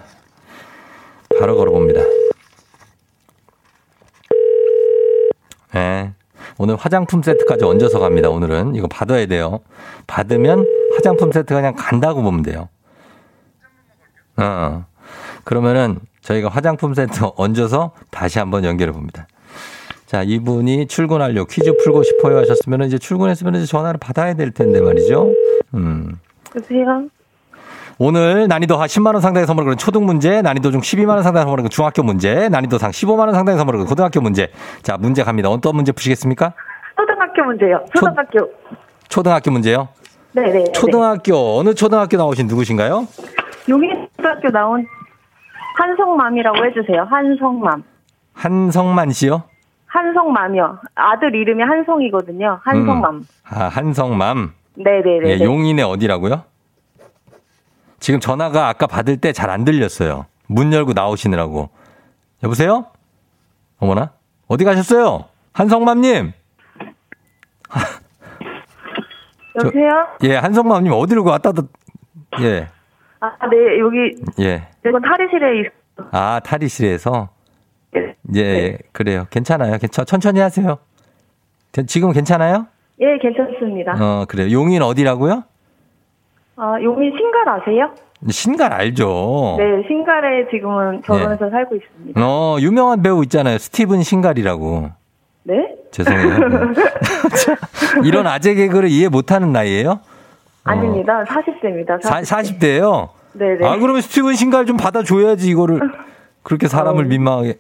바로 1.40 1.56
걸어봅니다. 1.56 2.02
예. 5.76 6.12
오늘 6.58 6.76
화장품 6.76 7.22
세트까지 7.22 7.64
얹어서 7.66 8.00
갑니다, 8.00 8.30
오늘은. 8.30 8.76
이거 8.76 8.88
받아야 8.88 9.26
돼요. 9.26 9.60
받으면 10.08 10.66
화장품 10.96 11.32
세트가 11.32 11.60
그냥 11.60 11.76
간다고 11.78 12.22
보면 12.22 12.44
돼요. 12.44 12.70
어. 14.38 14.86
그러면은 15.44 16.00
저희가 16.22 16.50
화장품 16.50 16.94
세트 16.94 17.20
얹어서 17.36 17.92
다시 18.10 18.40
한번 18.40 18.64
연결해 18.64 18.92
봅니다. 18.92 19.28
자, 20.06 20.24
이분이 20.24 20.88
출근 20.88 21.20
완료 21.20 21.46
퀴즈 21.46 21.76
풀고 21.84 22.04
싶어요 22.04 22.38
하셨으면 22.40 22.84
이제 22.84 22.98
출근했으면 22.98 23.56
이제 23.56 23.66
전화를 23.66 24.00
받아야 24.00 24.34
될 24.34 24.52
텐데 24.52 24.80
말이죠. 24.82 25.32
음. 25.74 26.20
여보세요? 26.56 27.10
오늘 27.98 28.48
난이도 28.50 28.76
하 28.76 28.86
10만 28.88 29.14
원 29.14 29.22
상당의 29.22 29.48
선물을 29.48 29.66
거는 29.66 29.78
초등 29.78 30.06
문제, 30.06 30.42
난이도 30.42 30.72
중 30.72 30.82
12만 30.82 31.10
원 31.10 31.24
상당의 31.24 31.44
선물을 31.44 31.62
거는 31.64 31.70
중학교 31.70 32.04
문제, 32.04 32.50
난이도 32.50 32.78
상 32.78 32.92
15만 32.92 33.20
원 33.20 33.34
상당의 33.34 33.58
선물을 33.58 33.78
거는 33.80 33.90
고등학교 33.90 34.20
문제. 34.20 34.52
자, 34.82 34.98
문제 34.98 35.24
갑니다. 35.24 35.50
어떤 35.50 35.76
문제 35.76 35.92
푸시겠습니까? 35.94 36.54
초등학교 36.98 37.44
문제요. 37.44 37.86
초등학교. 37.94 38.52
초등학교 39.08 39.52
문제요. 39.52 39.88
네네. 40.34 40.72
초등학교 40.74 41.60
어느 41.60 41.74
초등학교 41.74 42.18
나오신 42.18 42.48
누구신가요? 42.48 43.08
용인초등학교 43.70 44.50
나온 44.52 44.86
한성맘이라고 45.78 46.66
해주세요. 46.66 47.08
한성맘. 47.10 47.84
한성만 48.34 49.12
씨요? 49.12 49.44
한성맘이요. 49.88 50.80
아들 50.96 51.34
이름이 51.34 51.64
한성이거든요. 51.64 52.60
한성맘. 52.64 53.24
아, 53.50 53.68
한성맘. 53.70 54.52
네네네. 54.76 55.30
예, 55.30 55.44
용인의 55.44 55.86
어디라고요? 55.86 56.44
지금 58.06 58.20
전화가 58.20 58.68
아까 58.68 58.86
받을 58.86 59.18
때 59.18 59.34
잘 59.34 59.50
안 59.50 59.66
들렸어요. 59.66 60.28
문 60.46 60.72
열고 60.72 60.94
나오시느라고. 60.94 61.70
여보세요? 62.44 62.86
어머나? 63.80 64.12
어디 64.48 64.64
가셨어요? 64.64 65.26
한성맘님? 65.54 66.32
여보세요? 69.58 70.08
예, 70.24 70.36
한성맘님 70.36 70.92
어디로 70.92 71.24
왔다도, 71.24 71.64
예, 72.42 72.68
아, 73.22 73.30
네, 73.50 73.80
여기, 73.80 73.98
예. 74.40 74.68
이건 74.86 75.02
탈의실에 75.02 75.62
있, 75.62 75.72
아, 76.12 76.40
탈의실에서? 76.46 77.30
예, 77.96 78.16
예, 78.36 78.78
그래요. 78.92 79.26
괜찮아요. 79.32 79.80
괜찮, 79.80 80.06
천천히 80.06 80.42
하세요. 80.42 80.78
지금 81.88 82.12
괜찮아요? 82.12 82.68
예, 83.02 83.18
괜찮습니다. 83.20 83.94
어, 84.00 84.26
그래요. 84.28 84.52
용인 84.52 84.84
어디라고요? 84.84 85.44
아, 86.58 86.78
용인 86.82 87.12
신갈 87.18 87.50
아세요? 87.50 87.92
신갈 88.30 88.74
알죠? 88.74 89.56
네, 89.58 89.84
신갈에 89.88 90.48
지금은 90.50 91.02
결혼해서 91.02 91.50
살고 91.50 91.76
있습니다. 91.76 92.22
어, 92.24 92.58
유명한 92.60 93.02
배우 93.02 93.22
있잖아요. 93.24 93.58
스티븐 93.58 94.04
신갈이라고. 94.04 94.90
네? 95.44 95.76
죄송해요. 95.92 96.38
이런 98.04 98.26
아재 98.26 98.56
개그를 98.56 98.90
이해 98.90 99.10
못하는 99.10 99.52
나이예요? 99.52 100.00
아닙니다. 100.64 101.24
40대입니다. 101.28 102.02
사, 102.02 102.22
40대예요? 102.22 103.10
네네. 103.34 103.68
아, 103.68 103.78
그러면 103.78 104.02
스티븐 104.02 104.34
신갈 104.36 104.66
좀 104.66 104.78
받아줘야지, 104.78 105.50
이거를. 105.50 105.80
그렇게 106.42 106.68
사람을 106.68 107.06
어. 107.06 107.08
민망하게. 107.08 107.58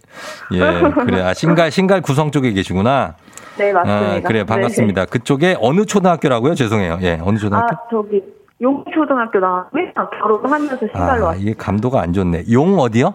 예, 0.53 0.59
그래. 1.05 1.21
아, 1.21 1.33
신갈, 1.33 1.71
신갈 1.71 2.01
구성 2.01 2.31
쪽에 2.31 2.51
계시구나. 2.53 3.15
네, 3.57 3.71
맞습니다. 3.73 4.15
아, 4.15 4.19
그래, 4.21 4.43
반갑습니다. 4.43 5.05
그쪽에 5.05 5.57
어느 5.59 5.85
초등학교라고요? 5.85 6.55
죄송해요. 6.55 6.99
예, 7.01 7.19
어느 7.21 7.37
네. 7.37 7.41
초등학교? 7.41 7.75
아, 7.75 7.79
저기, 7.89 8.21
용초등학교 8.61 9.39
나왔고요. 9.39 9.83
결혼하면서 10.21 10.77
신갈로 10.93 11.23
아, 11.25 11.27
왔어요. 11.27 11.41
이게 11.41 11.53
감도가 11.57 12.01
안 12.01 12.13
좋네. 12.13 12.45
용 12.51 12.79
어디요? 12.79 13.13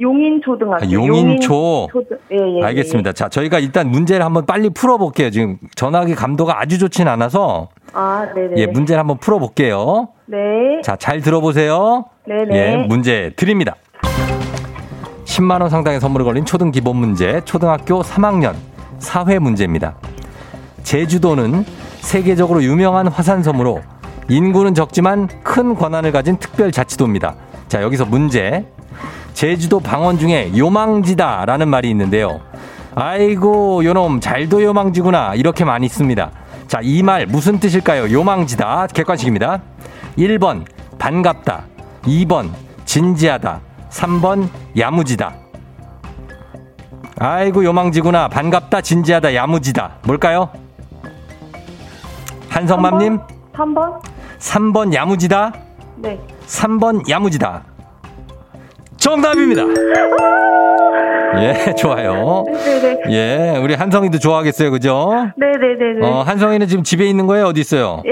용인초등학교. 0.00 0.84
아, 0.84 0.90
용인초. 0.90 1.88
초등- 1.92 2.18
예, 2.32 2.58
예, 2.60 2.64
알겠습니다. 2.64 3.12
자, 3.12 3.28
저희가 3.28 3.58
일단 3.58 3.88
문제를 3.90 4.24
한번 4.24 4.46
빨리 4.46 4.70
풀어볼게요. 4.70 5.30
지금 5.30 5.58
전화기 5.76 6.14
감도가 6.14 6.60
아주 6.60 6.78
좋진 6.78 7.08
않아서. 7.08 7.68
예. 7.80 7.90
아, 7.94 8.26
네네. 8.34 8.54
예, 8.56 8.66
문제를 8.66 8.98
한번 9.00 9.18
풀어볼게요. 9.18 10.08
네. 10.26 10.38
자, 10.82 10.96
잘 10.96 11.20
들어보세요. 11.20 12.06
네네. 12.26 12.56
예, 12.56 12.76
문제 12.88 13.32
드립니다. 13.36 13.76
10만원 15.24 15.68
상당의 15.70 16.00
선물을 16.00 16.24
걸린 16.24 16.44
초등 16.44 16.70
기본 16.70 16.96
문제, 16.96 17.40
초등학교 17.44 18.02
3학년 18.02 18.54
사회 18.98 19.38
문제입니다. 19.38 19.94
제주도는 20.82 21.64
세계적으로 22.00 22.62
유명한 22.62 23.06
화산섬으로 23.08 23.80
인구는 24.36 24.72
적지만 24.74 25.28
큰 25.44 25.74
권한을 25.74 26.10
가진 26.10 26.38
특별자치도입니다. 26.38 27.34
자, 27.68 27.82
여기서 27.82 28.06
문제. 28.06 28.66
제주도 29.34 29.78
방언 29.78 30.18
중에 30.18 30.52
요망지다라는 30.56 31.68
말이 31.68 31.90
있는데요. 31.90 32.40
아이고, 32.94 33.84
요놈, 33.84 34.20
잘도 34.20 34.62
요망지구나. 34.62 35.34
이렇게 35.34 35.66
많이 35.66 35.86
씁니다. 35.88 36.30
자, 36.66 36.80
이 36.82 37.02
말 37.02 37.26
무슨 37.26 37.58
뜻일까요? 37.60 38.10
요망지다. 38.10 38.86
객관식입니다. 38.94 39.60
1번, 40.16 40.64
반갑다. 40.98 41.64
2번, 42.04 42.48
진지하다. 42.86 43.60
3번, 43.90 44.48
야무지다. 44.78 45.34
아이고, 47.18 47.64
요망지구나. 47.64 48.28
반갑다, 48.28 48.80
진지하다, 48.80 49.34
야무지다. 49.34 49.98
뭘까요? 50.06 50.48
한성맘님? 52.48 53.18
3번? 53.54 54.11
3번 54.42 54.92
야무지다. 54.92 55.52
네. 55.96 56.18
3번 56.46 57.08
야무지다. 57.08 57.62
정답입니다. 58.96 59.62
예, 61.40 61.72
좋아요. 61.78 62.44
네네네. 62.46 63.00
예, 63.10 63.58
우리 63.62 63.74
한성이도 63.74 64.18
좋아하겠어요, 64.18 64.70
그죠? 64.70 65.10
네네네네. 65.36 66.06
어, 66.06 66.22
한성이는 66.22 66.66
지금 66.66 66.82
집에 66.84 67.06
있는 67.08 67.26
거예요? 67.26 67.46
어디 67.46 67.60
있어요? 67.60 68.02
예, 68.04 68.10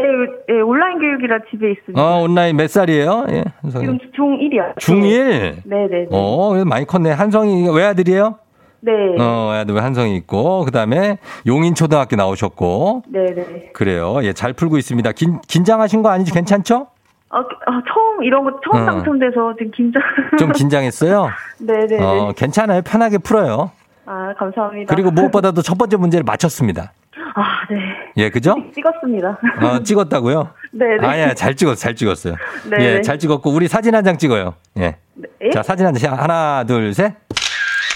예, 0.55 0.61
온라인 0.61 0.99
교육이라 0.99 1.39
집에 1.51 1.73
있습니다. 1.73 2.01
어, 2.01 2.23
온라인 2.23 2.57
몇 2.57 2.71
살이에요? 2.71 3.27
예, 3.31 3.45
한성이. 3.63 3.85
지금 3.85 3.99
중1이요. 4.17 4.77
중1? 4.81 5.55
네네네. 5.65 6.07
어, 6.11 6.55
많이 6.65 6.87
컸네. 6.87 7.11
한성이 7.13 7.69
외아들이에요? 7.69 8.37
네. 8.81 8.93
어, 9.19 9.51
외아들 9.53 9.83
한성이 9.83 10.17
있고, 10.17 10.65
그 10.65 10.71
다음에 10.71 11.19
용인초등학교 11.47 12.17
나오셨고, 12.17 13.03
네네. 13.09 13.71
그래요. 13.75 14.19
예, 14.23 14.33
잘 14.33 14.53
풀고 14.53 14.79
있습니다. 14.79 15.13
긴, 15.13 15.41
긴장하신 15.47 16.03
거 16.03 16.09
아니지? 16.11 16.33
괜찮죠? 16.33 16.87
어, 17.33 17.39
아, 17.39 17.83
처음, 17.93 18.23
이런 18.25 18.43
거 18.45 18.59
처음 18.65 18.83
어. 18.83 18.87
당첨돼서 18.87 19.55
지금 19.59 19.71
긴장. 19.73 20.03
좀 20.39 20.53
긴장했어요? 20.53 21.29
네네네. 21.61 21.99
어, 22.03 22.33
괜찮아요. 22.37 22.83
편하게 22.83 23.19
풀어요. 23.19 23.71
아, 24.07 24.33
감사합니다. 24.39 24.93
그리고 24.95 25.11
무엇보다도 25.11 25.63
첫 25.63 25.79
번째 25.79 25.97
문제를 25.97 26.25
맞췄습니다. 26.25 26.93
아, 27.35 27.43
네. 27.71 27.77
예, 28.17 28.31
그죠? 28.31 28.57
찍었습니다. 28.75 29.39
어, 29.63 29.83
찍었다고요? 29.85 30.49
네 30.73 30.85
네. 31.01 31.07
아니야, 31.07 31.35
잘 31.35 31.55
찍었어, 31.55 31.77
잘 31.77 31.95
찍었어요. 31.95 32.35
네. 32.71 32.97
예, 32.97 33.01
잘 33.03 33.19
찍었고, 33.19 33.51
우리 33.51 33.69
사진 33.69 33.95
한 33.95 34.05
장 34.05 34.17
찍어요. 34.19 34.55
예. 34.79 34.97
네? 35.15 35.51
자, 35.53 35.63
사진 35.63 35.87
한 35.87 35.95
장, 35.95 36.19
하나, 36.19 36.65
둘, 36.65 36.93
셋. 36.95 37.13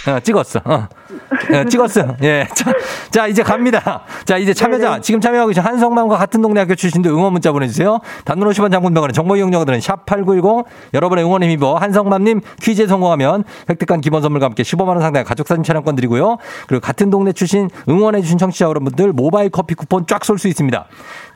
어, 0.09 0.21
찍었어. 0.21 0.61
어. 0.64 0.88
어, 1.53 1.64
찍었어. 1.69 2.17
예. 2.23 2.47
자, 2.55 2.73
자, 3.11 3.27
이제 3.27 3.43
갑니다. 3.43 4.03
자, 4.25 4.37
이제 4.37 4.53
참여자, 4.53 4.90
네네. 4.90 5.01
지금 5.01 5.21
참여하고 5.21 5.49
계신 5.49 5.62
한성만과 5.62 6.17
같은 6.17 6.43
동네 6.43 6.61
학교 6.61 6.75
출신들 6.75 7.11
응원 7.11 7.33
문자 7.33 7.53
보내주세요. 7.53 8.01
단문 8.25 8.49
50원 8.49 8.71
장군병원의 8.71 9.14
정보 9.14 9.37
이용료들은 9.37 9.79
샵8910 9.79 10.64
여러분의 10.93 11.25
응원에 11.25 11.47
힘입어 11.47 11.77
한성맘님 11.77 12.40
퀴즈에 12.61 12.87
성공하면 12.87 13.45
획득한 13.71 14.01
기본 14.01 14.21
선물과 14.23 14.47
함께 14.47 14.62
15만원 14.62 15.01
상당의 15.01 15.25
가족사진 15.25 15.62
촬영권 15.64 15.97
드리고요. 15.97 16.37
그리고 16.69 16.81
같은 16.83 17.11
동네 17.11 17.33
출신 17.33 17.71
응원해주신 17.88 18.38
청취자 18.38 18.67
여러분들 18.67 19.12
모바일 19.12 19.49
커피 19.51 19.75
쿠폰 19.75 20.07
쫙 20.07 20.25
쏠 20.25 20.38
수 20.38 20.49
있습니다. 20.49 20.87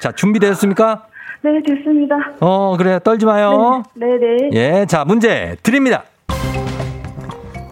자, 0.00 0.12
준비되셨습니까? 0.12 1.04
네, 1.42 1.50
됐습니다. 1.66 2.16
어, 2.40 2.76
그래. 2.76 2.98
떨지 3.04 3.24
마요. 3.24 3.82
네네. 3.94 4.50
예, 4.54 4.86
자, 4.86 5.04
문제 5.04 5.56
드립니다. 5.62 6.02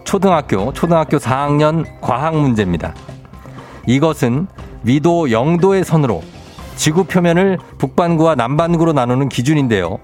초등학교, 0.07 0.71
초등학교 0.71 1.17
4학년 1.17 1.85
과학 1.99 2.33
문제입니다. 2.33 2.95
이것은 3.85 4.47
위도 4.83 5.25
0도의 5.25 5.83
선으로 5.83 6.23
지구 6.77 7.03
표면을 7.03 7.57
북반구와 7.77 8.35
남반구로 8.35 8.93
나누는 8.93 9.27
기준인데요. 9.27 9.99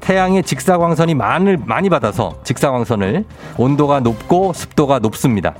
태양의 0.00 0.42
직사광선이 0.42 1.14
많을, 1.14 1.56
많이 1.64 1.88
받아서 1.88 2.34
직사광선을 2.42 3.24
온도가 3.56 4.00
높고 4.00 4.52
습도가 4.54 4.98
높습니다. 4.98 5.54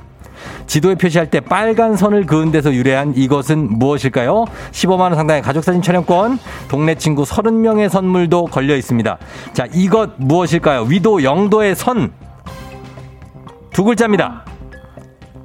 지도에 0.67 0.95
표시할 0.95 1.29
때 1.29 1.39
빨간 1.39 1.95
선을 1.95 2.25
그은 2.25 2.51
데서 2.51 2.73
유래한 2.73 3.13
이것은 3.15 3.79
무엇일까요? 3.79 4.43
15만원 4.71 5.15
상당의 5.15 5.41
가족사진 5.41 5.81
촬영권, 5.81 6.37
동네 6.67 6.95
친구 6.95 7.23
30명의 7.23 7.87
선물도 7.87 8.47
걸려 8.47 8.75
있습니다. 8.75 9.17
자, 9.53 9.67
이것 9.73 10.11
무엇일까요? 10.17 10.81
위도 10.81 11.19
0도의 11.19 11.75
선. 11.75 12.24
두 13.75 13.83
글자입니다. 13.83 14.45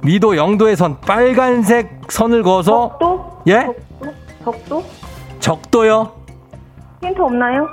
위도 0.03 0.31
0도의 0.35 0.77
선, 0.77 1.01
빨간색 1.01 2.03
선을 2.07 2.43
그어서, 2.43 2.91
적도? 2.97 3.41
예? 3.49 3.67
적도? 4.41 4.53
적도? 4.53 4.83
적도 5.41 5.87
요? 5.87 6.13
힌트 7.03 7.21
없나요? 7.21 7.67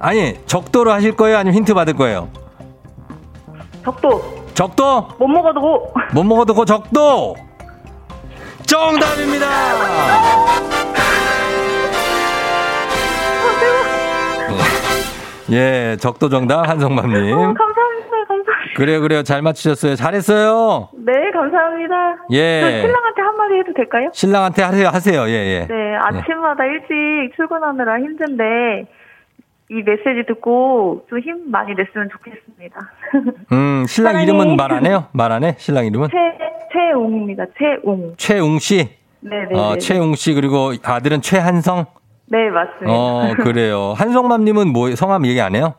아니, 0.00 0.44
적도로 0.46 0.90
하실 0.90 1.14
거예요? 1.14 1.36
아니면 1.38 1.54
힌트 1.54 1.72
받을 1.72 1.94
거예요? 1.94 2.28
적도. 3.84 4.20
적도? 4.54 5.06
못 5.20 5.28
먹어도 5.28 5.60
고. 5.60 5.92
못 6.12 6.24
먹어도 6.24 6.52
그 6.54 6.64
적도! 6.64 7.36
정답입니다! 8.66 9.46
예, 15.52 15.96
적도 16.00 16.28
정답 16.28 16.68
한성맘님. 16.68 17.34
어, 17.34 17.54
감사합니다. 17.54 18.17
그래요, 18.76 19.00
그래요. 19.00 19.22
잘 19.22 19.42
맞추셨어요. 19.42 19.94
잘했어요. 19.96 20.88
네, 21.04 21.12
감사합니다. 21.32 21.94
예. 22.32 22.60
저 22.60 22.70
신랑한테 22.86 23.22
한마디 23.22 23.54
해도 23.54 23.72
될까요? 23.74 24.10
신랑한테 24.12 24.62
하세요, 24.62 24.88
하세요. 24.88 25.28
예, 25.28 25.32
예. 25.32 25.66
네, 25.66 25.96
아침마다 25.96 26.64
일찍 26.64 27.34
출근하느라 27.36 27.98
힘든데 27.98 28.86
이 29.70 29.82
메시지 29.82 30.24
듣고 30.26 31.04
좀 31.10 31.20
힘 31.20 31.50
많이 31.50 31.74
냈으면 31.74 32.08
좋겠습니다. 32.10 32.80
음, 33.52 33.84
신랑 33.86 34.12
사랑해. 34.12 34.24
이름은 34.24 34.56
말 34.56 34.72
안 34.72 34.86
해요? 34.86 35.06
말 35.12 35.30
안 35.32 35.44
해? 35.44 35.54
신랑 35.58 35.84
이름은? 35.86 36.08
최 36.10 36.16
최웅입니다. 36.72 37.44
최웅. 37.58 38.14
최웅 38.16 38.58
씨. 38.58 38.88
네, 39.20 39.36
네. 39.50 39.58
어, 39.58 39.72
네. 39.74 39.78
최웅 39.78 40.14
씨 40.14 40.32
그리고 40.34 40.72
아들은 40.82 41.20
최한성. 41.22 41.86
네, 42.30 42.48
맞습니다. 42.50 42.92
어, 42.92 43.34
그래요. 43.42 43.94
한성맘님은 43.96 44.68
뭐 44.72 44.94
성함 44.94 45.26
얘기 45.26 45.40
안 45.40 45.54
해요? 45.54 45.74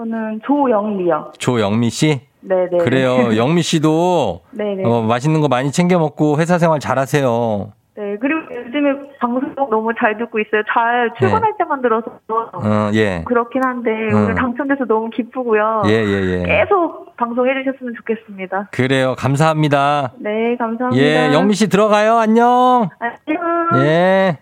저는 0.00 0.40
조영미요. 0.46 1.32
조영미 1.36 1.90
씨. 1.90 2.20
네, 2.40 2.68
네. 2.70 2.78
그래요. 2.78 3.36
영미 3.36 3.60
씨도 3.60 4.40
네, 4.52 4.76
네. 4.76 4.82
어, 4.82 5.02
맛있는 5.02 5.42
거 5.42 5.48
많이 5.48 5.70
챙겨 5.70 5.98
먹고 5.98 6.38
회사 6.38 6.56
생활 6.56 6.80
잘하세요. 6.80 7.72
네, 7.96 8.16
그리고 8.18 8.40
요즘에 8.54 9.18
방송 9.20 9.54
너무 9.54 9.92
잘 9.98 10.16
듣고 10.16 10.38
있어요. 10.38 10.62
잘 10.72 11.12
출근할 11.18 11.52
때만 11.58 11.82
들어서 11.82 12.06
어, 12.28 12.90
예. 12.94 13.24
그렇긴 13.26 13.62
한데 13.62 13.90
음. 13.90 14.14
오늘 14.24 14.34
당첨돼서 14.36 14.86
너무 14.86 15.10
기쁘고요. 15.10 15.82
예, 15.84 15.90
예, 15.90 16.38
예. 16.38 16.42
계속 16.46 17.14
방송해 17.16 17.52
주셨으면 17.62 17.92
좋겠습니다. 17.98 18.68
그래요. 18.72 19.14
감사합니다. 19.18 20.12
네, 20.16 20.56
감사합니다. 20.56 20.96
예, 20.96 21.34
영미 21.34 21.52
씨 21.52 21.68
들어가요. 21.68 22.16
안녕. 22.16 22.88
안녕. 23.00 23.84
예. 23.84 24.38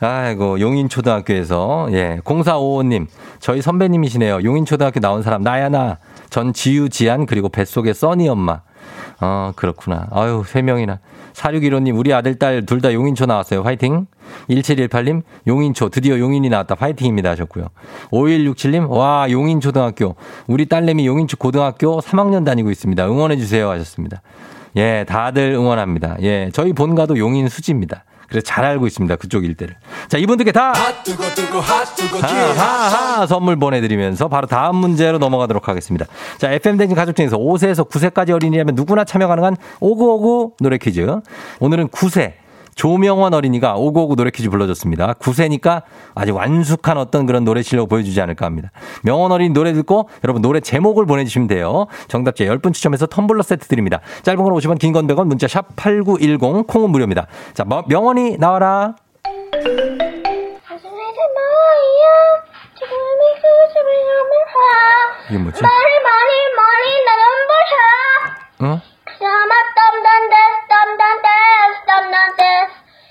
아이고, 0.00 0.60
용인초등학교에서, 0.60 1.88
예, 1.92 2.20
0455님, 2.24 3.06
저희 3.38 3.60
선배님이시네요. 3.60 4.40
용인초등학교 4.42 4.98
나온 5.00 5.22
사람, 5.22 5.42
나야, 5.42 5.68
나. 5.68 5.98
전 6.30 6.52
지유, 6.52 6.88
지안, 6.88 7.26
그리고 7.26 7.48
뱃속에 7.50 7.92
써니 7.92 8.28
엄마. 8.28 8.62
어, 9.20 9.52
그렇구나. 9.56 10.08
아유, 10.10 10.42
세 10.46 10.62
명이나. 10.62 11.00
4615님, 11.34 11.96
우리 11.98 12.12
아들, 12.14 12.38
딸 12.38 12.64
둘 12.64 12.80
다 12.80 12.92
용인초 12.92 13.26
나왔어요. 13.26 13.62
화이팅. 13.62 14.06
1718님, 14.48 15.22
용인초, 15.46 15.90
드디어 15.90 16.18
용인이 16.18 16.48
나왔다. 16.48 16.76
화이팅입니다. 16.78 17.30
하셨고요. 17.30 17.66
5167님, 18.10 18.88
와, 18.88 19.30
용인초등학교. 19.30 20.16
우리 20.46 20.66
딸내미 20.66 21.06
용인초 21.06 21.36
고등학교 21.36 22.00
3학년 22.00 22.44
다니고 22.46 22.70
있습니다. 22.70 23.06
응원해주세요. 23.06 23.68
하셨습니다. 23.68 24.22
예, 24.76 25.04
다들 25.06 25.52
응원합니다. 25.52 26.16
예, 26.22 26.50
저희 26.52 26.72
본가도 26.72 27.18
용인 27.18 27.48
수지입니다. 27.48 28.04
그래서 28.30 28.44
잘 28.44 28.64
알고 28.64 28.86
있습니다. 28.86 29.16
그쪽 29.16 29.44
일대를. 29.44 29.74
자, 30.08 30.16
이분들께 30.16 30.52
다 30.52 30.72
뜨거 31.02 31.24
뜨거 31.34 31.58
핫 31.60 31.84
뜨거 31.96 32.18
하하하 32.18 33.26
선물 33.26 33.56
보내드리면서 33.56 34.28
바로 34.28 34.46
다음 34.46 34.76
문제로 34.76 35.18
넘어가도록 35.18 35.68
하겠습니다. 35.68 36.06
자, 36.38 36.50
FM댕진 36.52 36.94
가족 36.96 37.16
중에서 37.16 37.36
5세에서 37.36 37.90
9세까지 37.90 38.30
어린이라면 38.30 38.74
누구나 38.76 39.04
참여 39.04 39.26
가능한 39.26 39.56
오구오구 39.80 40.54
노래 40.60 40.78
퀴즈. 40.78 41.20
오늘은 41.58 41.88
9세. 41.88 42.34
조명원 42.80 43.34
어린이가 43.34 43.74
오구오구 43.76 44.16
노래 44.16 44.30
퀴즈 44.30 44.48
불러줬습니다. 44.48 45.12
9세니까 45.12 45.82
아주 46.14 46.34
완숙한 46.34 46.96
어떤 46.96 47.26
그런 47.26 47.44
노래 47.44 47.60
실력 47.60 47.90
보여주지 47.90 48.18
않을까 48.22 48.46
합니다. 48.46 48.70
명원 49.02 49.32
어린이 49.32 49.50
노래 49.52 49.74
듣고 49.74 50.08
여러분 50.24 50.40
노래 50.40 50.60
제목을 50.60 51.04
보내주시면 51.04 51.46
돼요. 51.46 51.88
정답자 52.08 52.46
10분 52.46 52.72
추첨해서 52.72 53.04
텀블러 53.04 53.42
세트 53.42 53.68
드립니다. 53.68 54.00
짧은 54.22 54.42
건 54.42 54.54
50원, 54.54 54.78
긴 54.78 54.94
건 54.94 55.06
100원, 55.06 55.26
문자 55.26 55.46
샵 55.46 55.76
8910, 55.76 56.66
콩은 56.66 56.88
무료입니다. 56.88 57.26
자, 57.52 57.64
뭐- 57.64 57.84
명원이 57.86 58.38
나와라. 58.38 58.94
이게 65.28 65.38
뭐지? 65.38 65.62
말이 65.62 65.92
많이 66.02 66.30
많이 66.56 67.04
나는 67.04 68.74
어? 68.74 68.80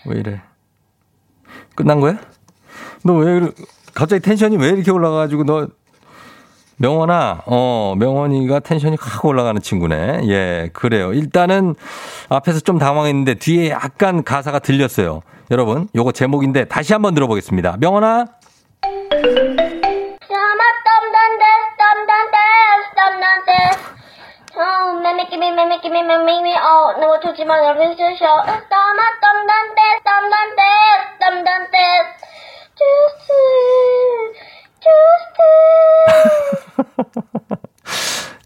왜 0.06 0.20
이래? 0.20 0.42
끝난 1.76 2.00
거야? 2.00 2.16
너 3.06 3.14
왜 3.14 3.38
이래? 3.38 3.52
갑자기 3.94 4.22
텐션이 4.22 4.58
왜 4.58 4.70
이렇게 4.70 4.92
올라가가지고 4.92 5.44
너 5.44 5.68
명원아, 6.78 7.44
어, 7.46 7.94
명원이가 7.98 8.62
텐션이 8.62 8.96
확 9.00 9.26
올라가는 9.26 9.60
친구네. 9.62 10.22
예, 10.30 10.70
그래요. 10.74 11.12
일단은 11.14 11.76
앞에서 12.30 12.62
좀 12.62 12.78
당황했는데 12.80 13.36
뒤에 13.36 13.70
약간 13.72 14.24
가사가 14.24 14.60
들렸어요. 14.60 15.22
여러분, 15.52 15.90
요거 15.96 16.14
제목인데 16.14 16.66
다시 16.66 16.94
한번 16.94 17.14
들어보겠습니다. 17.16 17.78
명원아. 17.80 18.26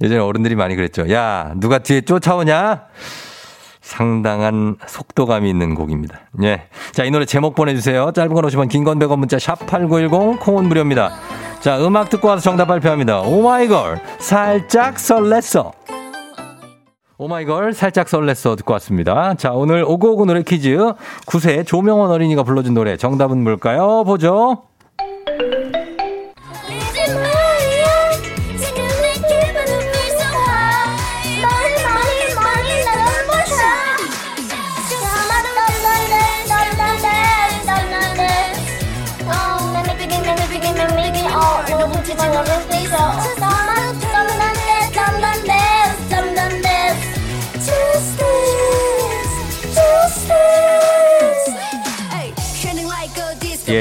예전에 0.02 0.20
어른들이 0.24 0.56
많이 0.56 0.76
그랬죠. 0.76 1.10
야, 1.12 1.52
누가 1.56 1.80
뒤에 1.80 2.02
쫓아오냐? 2.02 2.88
상당한 3.82 4.78
속도감이 4.88 5.50
있는 5.50 5.76
곡입니다. 5.76 6.20
예. 6.44 6.68
자, 6.94 7.04
이 7.04 7.12
노래 7.12 7.26
제목 7.26 7.54
보내주세요. 7.56 8.12
짧은 8.14 8.34
건 8.34 8.46
50원, 8.46 8.70
긴 8.70 8.84
건 8.84 8.98
100원 9.00 9.18
문자, 9.20 9.38
샵8910, 9.38 10.40
콩은 10.40 10.66
무료입니다. 10.66 11.12
자, 11.60 11.78
음악 11.86 12.10
듣고 12.10 12.28
와서 12.30 12.42
정답 12.42 12.66
발표합니다. 12.66 13.22
OH 13.22 13.42
MY 13.44 13.68
GIRL, 13.68 14.00
살짝 14.20 14.96
설렜어. 14.96 15.72
OH 17.18 17.30
MY 17.30 17.42
GIRL, 17.42 17.74
살짝 17.74 18.08
설렜어 18.08 18.58
듣고 18.58 18.74
왔습니다. 18.74 19.36
자, 19.36 19.52
오늘 19.52 19.84
오고오고 19.84 20.26
노래 20.26 20.42
퀴즈. 20.42 20.76
9세 21.28 21.66
조명원 21.66 22.10
어린이가 22.10 22.44
불러준 22.44 22.74
노래. 22.74 22.98
정답은 22.98 23.44
뭘까요? 23.44 24.04
보죠. 24.04 24.64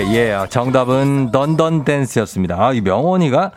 예, 0.06 0.14
예. 0.14 0.46
정답은 0.48 1.30
Dun 1.30 1.57
Dun 1.57 1.84
Dance였습니다. 1.84 2.56
아, 2.58 2.72
이 2.72 2.80
명원이가 2.80 3.52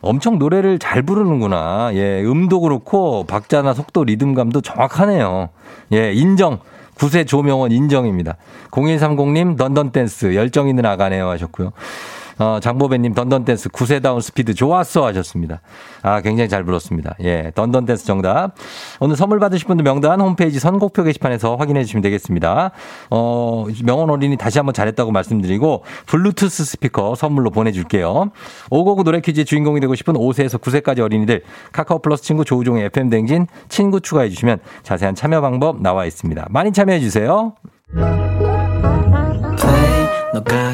엄청 0.00 0.38
노래를 0.38 0.78
잘 0.78 1.02
부르는구나. 1.02 1.90
예, 1.94 2.22
음도 2.22 2.60
그렇고 2.60 3.24
박자나 3.24 3.74
속도, 3.74 4.04
리듬감도 4.04 4.60
정확하네요. 4.60 5.50
예, 5.92 6.12
인정. 6.12 6.58
9세 6.96 7.26
조명원 7.26 7.72
인정입니다. 7.72 8.36
0130님 8.70 9.56
Dun 9.56 9.73
Dun 9.73 9.90
Dance 9.90 10.34
열정 10.34 10.68
있는 10.68 10.84
아가네요 10.84 11.28
하셨고요. 11.30 11.72
어, 12.40 12.58
장보배님 12.58 13.12
Dun 13.14 13.29
Dun 13.29 13.43
Dance 13.43 13.68
9세다운 13.68 14.22
스피드 14.22 14.54
좋았어 14.54 15.04
하셨습니다. 15.06 15.60
아, 16.02 16.22
굉장히 16.22 16.48
잘 16.48 16.64
불렀습니다. 16.64 17.14
예, 17.22 17.52
Dun 17.54 17.68
Dun 17.68 17.82
Dance 17.82 18.06
정답. 18.06 18.54
오늘 18.98 19.14
선물 19.14 19.38
받으실 19.38 19.66
분들 19.66 19.84
명단 19.84 20.20
홈페이지 20.22 20.58
선곡표 20.58 21.04
게시판에서 21.04 21.56
확인해 21.56 21.84
주시면 21.84 22.02
되겠습니다. 22.02 22.70
어, 23.10 23.66
명원 23.84 24.08
어린이 24.08 24.38
다시 24.38 24.58
한번 24.58 24.72
잘했다고 24.72 25.12
말씀드리고 25.12 25.84
블루투스 26.06 26.64
스피커 26.64 27.14
선물로 27.14 27.50
보내줄게요. 27.50 28.30
오고구 28.70 29.04
노래 29.04 29.20
퀴즈 29.20 29.44
주인공이 29.44 29.80
되고 29.80 29.94
싶은 29.94 30.14
5세에서 30.14 30.58
9세까지 30.60 31.00
어린이들 31.00 31.42
카카오 31.72 31.98
플러스 31.98 32.22
친구 32.22 32.46
조우종의 32.46 32.86
FM 32.86 33.10
댕진 33.10 33.46
친구 33.68 34.00
추가해 34.00 34.30
주시면 34.30 34.60
자세한 34.82 35.14
참여 35.14 35.42
방법 35.42 35.82
나와 35.82 36.06
있습니다. 36.06 36.46
많이 36.48 36.72
참여해 36.72 37.00
주세요. 37.00 37.52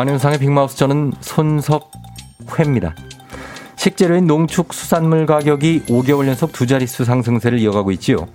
안윤상의 0.00 0.38
빅마우스 0.38 0.78
저는 0.78 1.12
손석회입니다. 1.20 2.94
식재료인 3.76 4.26
농축수산물 4.26 5.26
가격이 5.26 5.82
5개월 5.88 6.26
연속 6.26 6.52
두 6.52 6.66
자릿수 6.66 7.04
상승세를 7.04 7.58
이어가고 7.58 7.90
있지요. 7.92 8.26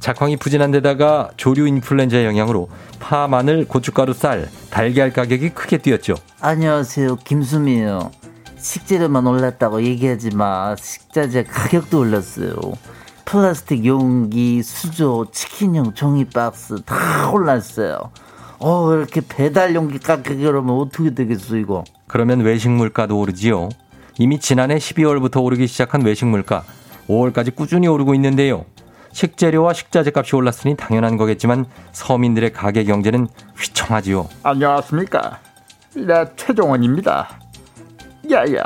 작황이 0.00 0.36
부진한 0.36 0.72
데다가 0.72 1.30
조류 1.36 1.68
인플루엔자의 1.68 2.26
영향으로 2.26 2.68
파, 2.98 3.28
마늘, 3.28 3.68
고춧가루, 3.68 4.14
쌀, 4.14 4.50
달걀 4.70 5.12
가격이 5.12 5.50
크게 5.50 5.78
뛰었죠. 5.78 6.16
안녕하세요. 6.40 7.16
김수미예요. 7.22 8.10
식재료만 8.58 9.28
올랐다고 9.28 9.84
얘기하지 9.84 10.34
마. 10.34 10.74
식자재 10.74 11.44
가격도 11.44 12.00
올랐어요. 12.00 12.56
플라스틱 13.24 13.86
용기, 13.86 14.60
수저, 14.64 15.26
치킨용 15.30 15.94
종이 15.94 16.24
박스 16.24 16.82
다 16.82 17.30
올랐어요. 17.30 18.10
어, 18.58 18.92
이렇게 18.94 19.20
배달 19.26 19.74
용기 19.74 19.98
가격이 19.98 20.44
오르면 20.46 20.74
어떻게 20.76 21.14
되겠어, 21.14 21.56
이거? 21.56 21.84
그러면 22.06 22.40
외식 22.40 22.70
물가도 22.70 23.18
오르지요. 23.18 23.68
이미 24.18 24.38
지난해 24.40 24.76
12월부터 24.76 25.42
오르기 25.44 25.66
시작한 25.66 26.02
외식 26.02 26.24
물가 26.24 26.64
5월까지 27.08 27.54
꾸준히 27.54 27.86
오르고 27.86 28.14
있는데요. 28.14 28.64
식재료와 29.12 29.72
식자재 29.72 30.12
값이 30.14 30.36
올랐으니 30.36 30.76
당연한 30.76 31.16
거겠지만 31.16 31.66
서민들의 31.92 32.52
가계 32.52 32.84
경제는 32.84 33.28
휘청하지요. 33.58 34.28
안녕하십니까. 34.42 35.38
네, 35.94 36.24
최종원입니다. 36.36 37.28
야야, 38.30 38.62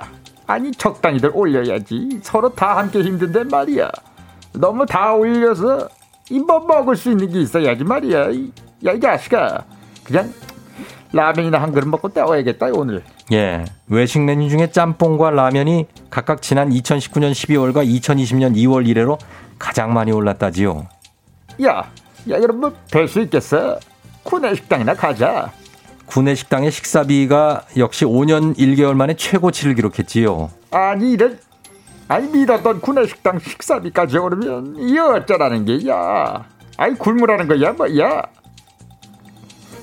아니 0.46 0.72
적당히들 0.72 1.31
올려야지. 1.35 2.20
서로 2.22 2.48
다 2.53 2.79
함께 2.79 3.00
힘든데 3.03 3.44
말이야. 3.44 3.90
너무 4.55 4.87
다 4.87 5.12
올려서 5.14 5.88
이뭐 6.31 6.61
먹을 6.66 6.96
수 6.96 7.11
있는 7.11 7.31
게 7.31 7.40
있어야지 7.40 7.85
말이야. 7.85 8.31
이- 8.31 8.53
야, 8.87 8.92
이 8.92 9.00
자식아. 9.00 9.64
그냥 10.11 10.33
라면이나 11.12 11.62
한 11.62 11.73
그릇 11.73 11.87
먹고 11.87 12.09
때워야겠다, 12.09 12.66
오늘. 12.75 13.03
예. 13.33 13.64
외식 13.88 14.20
메뉴 14.20 14.49
중에 14.49 14.70
짬뽕과 14.70 15.31
라면이 15.31 15.87
각각 16.11 16.42
지난 16.42 16.70
2019년 16.70 17.33
12월과 17.33 17.87
2020년 17.87 18.57
2월 18.57 18.88
이래로 18.88 19.18
가장 19.59 19.92
많이 19.92 20.11
올랐다지요. 20.11 20.87
야, 21.64 21.90
야, 22.31 22.40
그럼 22.40 22.61
뭐될수 22.61 23.20
있겠어? 23.23 23.79
구내식당이나 24.25 24.94
가자. 24.94 25.53
구내 26.07 26.35
식당의 26.35 26.73
식사비가 26.73 27.66
역시 27.77 28.05
5년 28.05 28.57
1개월 28.57 28.94
만에 28.94 29.14
최고치를 29.14 29.75
기록했지요. 29.77 30.51
아니, 30.73 31.12
이런. 31.12 31.38
아니, 32.09 32.29
믿었던 32.29 32.81
구내식당 32.81 33.38
식사비까지 33.38 34.18
오르면 34.18 34.77
이 34.79 34.99
어쩌라는 34.99 35.64
게야. 35.64 36.44
아니, 36.77 36.94
굶으라는 36.96 37.46
거야, 37.46 37.73
뭐야. 37.73 38.23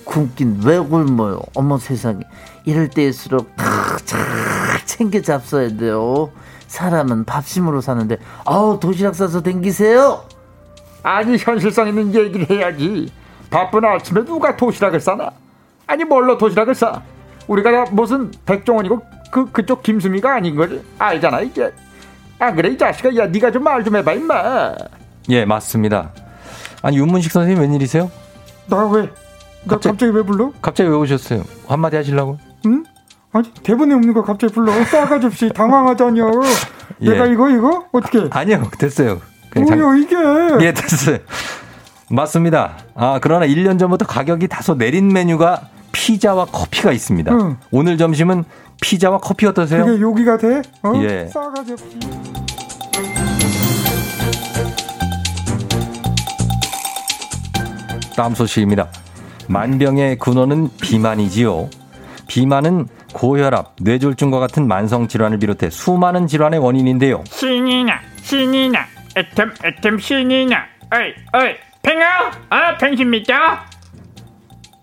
굶긴 0.08 0.62
왜 0.64 0.80
굶어요? 0.80 1.40
어머 1.56 1.78
세상에. 1.78 2.22
이럴 2.66 2.90
때일수록 2.90 3.50
잘 4.06 4.20
챙겨 4.86 5.20
잡숴야 5.20 5.78
돼요. 5.80 6.32
사람은 6.68 7.26
밥심으로 7.26 7.82
사는데, 7.82 8.18
아우, 8.46 8.80
도시락 8.80 9.16
싸서 9.16 9.42
댕기세요! 9.42 10.24
아니 11.04 11.38
현실성 11.38 11.88
있는 11.88 12.14
얘기를 12.14 12.50
해야지 12.50 13.10
바쁜 13.50 13.86
아침에 13.86 14.26
누가 14.26 14.58
도시락을 14.58 15.00
싸나 15.00 15.30
아니 15.86 16.04
뭘로 16.04 16.38
도시락을 16.38 16.76
싸 16.76 17.02
우리가 17.48 17.72
다 17.72 17.86
무슨 17.92 18.30
백종원이고 18.46 19.02
그 19.32 19.50
그쪽 19.52 19.84
김수미가 19.84 20.36
아닌 20.36 20.58
거지 20.58 20.84
알잖아 21.00 21.42
이제 21.42 21.72
아 22.40 22.52
그래 22.52 22.70
이 22.72 22.78
자식아 22.78 23.16
야 23.16 23.28
네가 23.28 23.52
좀 23.52 23.64
말 23.64 23.86
좀 23.86 23.96
해봐 23.96 24.12
임마 24.14 24.74
예, 25.30 25.46
맞습니다. 25.46 26.12
아니 26.82 26.98
윤문식 26.98 27.32
선생님 27.32 27.62
웬일이세요? 27.62 28.12
나 28.68 28.86
왜? 28.88 29.10
나 29.68 29.76
갑자기- 29.76 29.94
갑자기, 29.94 30.12
왜 30.14 30.24
불러? 30.24 30.52
갑자기 30.62 30.90
왜 30.90 30.96
오셨어요? 30.96 31.44
한마디 31.68 31.96
하시려고? 31.98 32.38
응? 32.66 32.84
아니 33.34 33.52
대본에 33.64 33.94
없는 33.94 34.14
거 34.14 34.24
갑자기 34.24 34.54
불러. 34.54 34.72
싸가지 34.86 35.26
없이 35.28 35.50
당황하다니요. 35.54 36.32
예. 37.02 37.10
내가 37.12 37.26
이거 37.28 37.50
이거 37.50 37.86
어떻게? 37.92 38.28
아 38.32 38.44
니요, 38.44 38.64
됐어요. 38.80 39.20
그냥 39.50 39.68
장- 39.68 39.98
이게? 40.02 40.16
예, 40.66 40.74
됐어요. 40.74 41.18
맞습니다. 42.10 42.78
아, 42.96 43.20
그러나 43.22 43.46
1년 43.46 43.78
전부터 43.78 44.06
가격이 44.06 44.48
다소 44.48 44.76
내린 44.76 45.12
메뉴가 45.12 45.62
피자와 45.92 46.46
커피가 46.46 46.92
있습니다. 46.94 47.34
응. 47.34 47.58
오늘 47.72 47.98
점심은 47.98 48.46
피자와 48.82 49.18
커피 49.20 49.46
어떠세요? 49.46 49.86
그게 49.86 50.00
요기가 50.02 50.38
돼? 50.38 50.62
어? 50.84 50.94
예. 51.02 51.28
싸가지 51.28 51.74
없이. 51.74 52.00
다음 58.16 58.34
소식입니다. 58.34 58.88
만병의 59.48 60.18
근원은 60.18 60.70
비만이지요. 60.82 61.70
비만은 62.28 62.88
고혈압, 63.14 63.76
뇌졸중과 63.82 64.40
같은 64.40 64.68
만성 64.68 65.08
질환을 65.08 65.40
비롯해 65.40 65.70
수많은 65.70 66.28
질환의 66.28 66.60
원인인데요. 66.60 67.24
신이 67.30 67.86
나, 67.86 68.00
신이 68.22 68.70
나, 68.70 68.86
애템, 69.16 69.54
애템 69.64 69.98
신이 69.98 70.48
나. 70.48 70.66
어이, 70.94 71.14
어이, 71.34 71.56
팽아? 71.82 72.32
아, 72.50 72.78
팽십니까? 72.78 73.66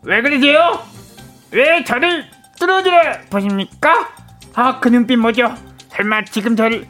왜 0.02 0.22
그러세요? 0.22 0.80
왜 1.50 1.84
저를 1.84 2.24
뚫어지려 2.58 3.00
보십니까? 3.30 4.08
아, 4.54 4.80
그 4.80 4.88
눈빛 4.88 5.16
뭐죠? 5.16 5.54
설마 5.90 6.24
지금 6.24 6.56
저를, 6.56 6.86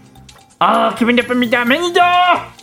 아, 0.59 0.95
기분 0.95 1.17
나쁩니다. 1.17 1.65
매니저! 1.65 2.01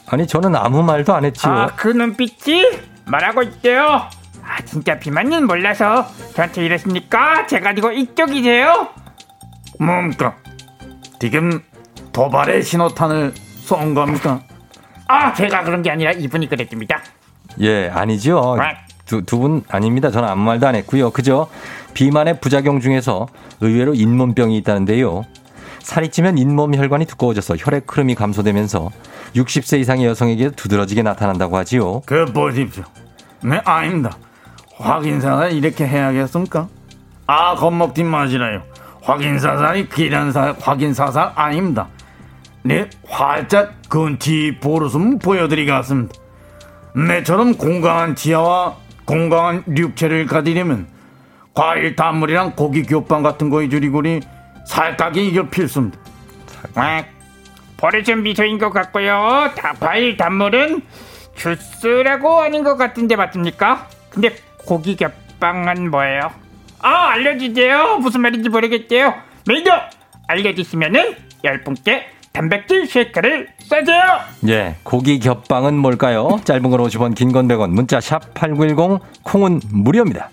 아니 0.07 0.27
저는 0.27 0.55
아무 0.55 0.81
말도 0.83 1.13
안 1.13 1.25
했지요. 1.25 1.51
아, 1.51 1.67
그 1.75 1.87
눈빛이 1.89 2.65
말하고 3.05 3.43
있대요. 3.43 4.09
아, 4.51 4.61
진짜 4.65 4.99
비만님 4.99 5.47
몰라서 5.47 6.05
저한테 6.35 6.65
이랬습니까? 6.65 7.47
제가 7.47 7.71
이거 7.71 7.89
이쪽이세요? 7.93 8.89
뭡니까? 9.79 10.35
지금 11.19 11.61
도발의 12.11 12.61
신호탄을 12.63 13.33
쏜 13.35 13.93
겁니까? 13.93 14.41
아, 15.07 15.33
제가 15.33 15.63
그런 15.63 15.81
게 15.81 15.89
아니라 15.89 16.11
이분이 16.11 16.49
그랬습니다. 16.49 17.01
예, 17.61 17.87
아니죠. 17.89 18.57
두 19.05 19.21
두 19.25 19.39
분 19.39 19.63
아닙니다. 19.69 20.11
저는 20.11 20.27
아무 20.27 20.43
말도 20.43 20.67
안 20.67 20.75
했고요. 20.75 21.11
그저 21.11 21.47
비만의 21.93 22.39
부작용 22.41 22.81
중에서 22.81 23.27
의외로 23.61 23.93
잇몸병이 23.93 24.57
있다는데요. 24.57 25.23
살이 25.79 26.09
찌면 26.09 26.37
잇몸 26.37 26.75
혈관이 26.75 27.05
두꺼워져서 27.05 27.55
혈액 27.57 27.85
흐름이 27.89 28.15
감소되면서 28.15 28.89
60세 29.35 29.79
이상의 29.79 30.05
여성에게 30.07 30.51
두드러지게 30.51 31.03
나타난다고 31.03 31.55
하지요. 31.57 32.01
그 32.05 32.25
보십시오. 32.25 32.83
네, 33.43 33.61
아닙니다. 33.65 34.17
확인사살 34.81 35.53
이렇게 35.53 35.87
해야겠습니까? 35.87 36.67
아, 37.27 37.55
겁먹지 37.55 38.03
마시라요. 38.03 38.63
확인사살이 39.01 39.89
기란사 39.89 40.55
확인사살 40.59 41.31
아닙니다. 41.35 41.87
네, 42.63 42.89
활짝 43.07 43.73
근티 43.89 44.57
보르숨 44.61 45.19
보여드리겠습니다. 45.19 46.13
내처럼 46.95 47.57
건강한 47.57 48.15
지하와 48.15 48.75
건강한 49.05 49.63
육체를 49.75 50.25
가지려면 50.25 50.87
과일, 51.53 51.95
단물이랑 51.95 52.53
고기, 52.55 52.83
교빵 52.83 53.23
같은 53.23 53.49
거에 53.49 53.67
줄이고리 53.69 54.21
살까기 54.65 55.27
이거 55.27 55.47
필수입니다. 55.49 55.97
아, 56.75 57.03
버릇은 57.77 58.23
미소인 58.23 58.59
것 58.59 58.69
같고요. 58.71 59.49
다, 59.57 59.73
과일 59.79 60.15
단물은 60.15 60.81
주스라고 61.35 62.41
하는 62.41 62.63
것 62.63 62.77
같은데 62.77 63.15
맞습니까? 63.15 63.87
근데 64.11 64.35
고기 64.65 64.95
겹빵은 64.95 65.89
뭐예요? 65.89 66.31
아 66.79 67.09
알려주세요. 67.13 67.97
무슨 67.97 68.21
말인지 68.21 68.49
모르겠대요. 68.49 69.13
매니저 69.47 69.71
알려주시면은 70.27 71.15
열 71.43 71.63
분께 71.63 72.05
단백질 72.33 72.85
쉐이크를 72.87 73.47
쏴줘요. 73.69 74.19
예, 74.47 74.75
고기 74.83 75.19
겹빵은 75.19 75.75
뭘까요? 75.77 76.39
짧은 76.45 76.61
건 76.69 76.79
50원, 76.79 77.13
긴 77.15 77.31
건 77.31 77.47
100원, 77.47 77.71
문자 77.71 77.99
샵 77.99 78.33
8910, 78.33 79.01
콩은 79.23 79.59
무료입니다. 79.71 80.29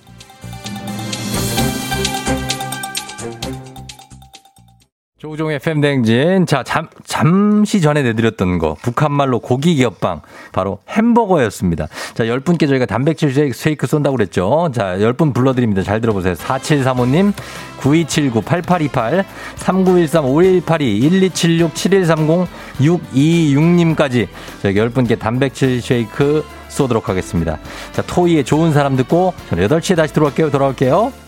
조우종의 5.18 5.56
FM 5.56 5.80
댕진. 5.80 6.46
자, 6.46 6.62
잠, 6.62 6.86
잠시 7.04 7.80
전에 7.80 8.02
내드렸던 8.02 8.58
거. 8.58 8.76
북한말로 8.80 9.40
고기 9.40 9.76
겹빵. 9.76 10.20
바로 10.52 10.78
햄버거였습니다. 10.88 11.88
자, 12.14 12.22
10분께 12.22 12.68
저희가 12.68 12.86
단백질 12.86 13.52
쉐이크 13.52 13.88
쏜다고 13.88 14.16
그랬죠. 14.16 14.70
자, 14.72 14.96
10분 14.96 15.34
불러드립니다. 15.34 15.82
잘 15.82 16.00
들어보세요. 16.00 16.34
4735님, 16.34 17.32
9279, 17.80 18.42
8828, 18.42 19.24
3913, 19.56 20.24
5182, 20.24 21.00
1276, 21.00 21.74
7130, 21.74 22.48
626님까지 22.78 24.28
저희가 24.62 24.84
10분께 24.88 25.18
단백질 25.18 25.82
쉐이크 25.82 26.44
쏘도록 26.68 27.08
하겠습니다. 27.08 27.58
자, 27.90 28.02
토이의 28.02 28.44
좋은 28.44 28.72
사람 28.72 28.94
듣고 28.94 29.34
저는 29.48 29.66
8시에 29.66 29.96
다시 29.96 30.14
들어올게요. 30.14 30.52
돌아올게요. 30.52 31.27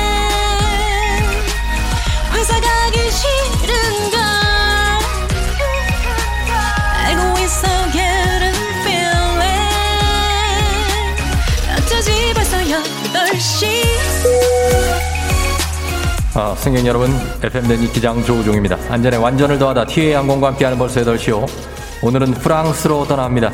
아, 16.33 16.55
승객 16.55 16.85
여러분, 16.85 17.09
FM댕지 17.43 17.91
기장 17.91 18.23
조우종입니다. 18.23 18.77
안전에 18.89 19.17
완전을 19.17 19.59
더하다 19.59 19.85
티웨이 19.85 20.13
항공과 20.13 20.47
함께하는 20.47 20.77
벌써 20.77 21.01
8시요. 21.01 21.45
오늘은 22.01 22.31
프랑스로 22.35 23.05
떠납니다. 23.05 23.51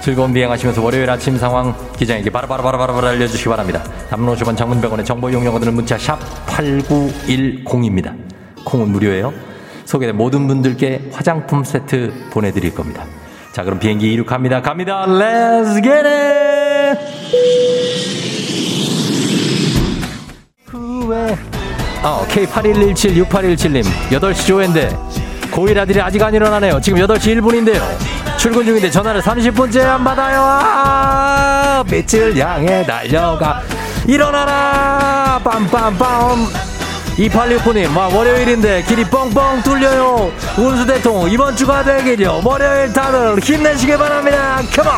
즐거운 0.00 0.32
비행하시면서 0.32 0.82
월요일 0.82 1.10
아침 1.10 1.36
상황 1.36 1.74
기장에게 1.96 2.30
바로바로바로바로 2.30 3.08
알려주시기 3.08 3.48
바랍니다. 3.48 3.82
담론 4.08 4.36
50원 4.36 4.56
장문병원의 4.56 5.04
정보 5.04 5.30
이용료들은 5.30 5.74
문자 5.74 5.98
샵 5.98 6.20
8910입니다. 6.46 8.14
콩은 8.64 8.92
무료예요. 8.92 9.32
소개된 9.84 10.16
모든 10.16 10.46
분들께 10.46 11.10
화장품 11.12 11.64
세트 11.64 12.12
보내드릴 12.30 12.72
겁니다. 12.72 13.04
자, 13.52 13.64
그럼 13.64 13.80
비행기 13.80 14.12
이륙합니다. 14.12 14.62
갑니다. 14.62 15.06
Let's 15.06 15.82
get 15.82 16.06
it! 16.06 16.98
후회. 20.66 21.51
어, 22.04 22.26
K81176817님, 22.28 23.84
8시 24.10 24.46
조회인데, 24.46 24.96
고1 25.52 25.78
아들이 25.78 26.00
아직 26.00 26.20
안 26.22 26.34
일어나네요. 26.34 26.80
지금 26.80 26.98
8시 26.98 27.40
1분인데요. 27.40 27.80
출근 28.38 28.64
중인데 28.64 28.90
전화를 28.90 29.20
30분째 29.20 29.84
안 29.84 30.02
받아요. 30.02 30.40
아, 30.42 31.84
빛을 31.88 32.36
향해 32.38 32.84
달려가. 32.84 33.62
일어나라! 34.08 35.40
빰빰빰! 35.44 36.72
2869님, 37.18 37.96
와, 37.96 38.08
월요일인데 38.08 38.82
길이 38.82 39.04
뻥뻥 39.04 39.62
뚫려요. 39.62 40.32
운수 40.58 40.84
대통, 40.86 41.30
이번 41.30 41.54
주가 41.54 41.84
되기죠. 41.84 42.40
월요일 42.44 42.92
다들 42.92 43.38
힘내시길 43.38 43.96
바랍니다. 43.96 44.60
컴온! 44.74 44.92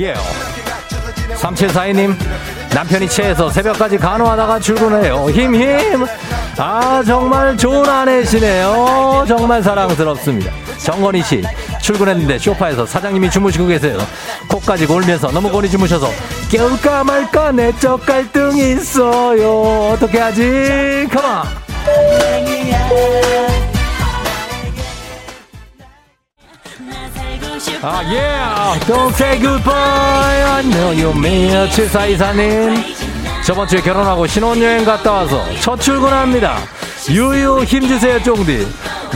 예. 0.00 0.59
3742님, 1.36 2.14
남편이 2.74 3.08
체해서 3.08 3.50
새벽까지 3.50 3.98
간호하다가 3.98 4.58
출근해요. 4.60 5.30
힘, 5.30 5.54
힘! 5.54 6.06
아, 6.58 7.02
정말 7.06 7.56
좋은 7.56 7.88
아내시네요. 7.88 9.24
정말 9.26 9.62
사랑스럽습니다. 9.62 10.52
정건희 10.78 11.22
씨, 11.22 11.42
출근했는데 11.80 12.38
쇼파에서 12.38 12.86
사장님이 12.86 13.30
주무시고 13.30 13.66
계세요. 13.66 13.98
코까지 14.48 14.86
골면서 14.86 15.30
너무 15.30 15.50
고이 15.50 15.68
주무셔서 15.68 16.08
깨울까 16.50 17.04
말까 17.04 17.52
내적 17.52 18.04
갈등이 18.06 18.72
있어요. 18.72 19.92
어떻게 19.92 20.18
하지? 20.18 21.08
컴온! 21.12 21.44
아, 27.82 28.02
yeah! 28.04 28.78
Don't 28.86 29.14
say 29.14 29.38
goodbye. 29.40 29.72
I 29.72 30.62
know 30.62 30.92
you 30.92 31.12
mean 31.16 31.54
it. 31.54 31.70
7424님. 31.72 32.84
저번 33.44 33.66
주에 33.66 33.80
결혼하고 33.80 34.26
신혼여행 34.26 34.84
갔다 34.84 35.12
와서 35.12 35.42
첫 35.60 35.80
출근합니다. 35.80 36.58
유유 37.08 37.64
힘주세요, 37.64 38.22
쫑디. 38.22 38.66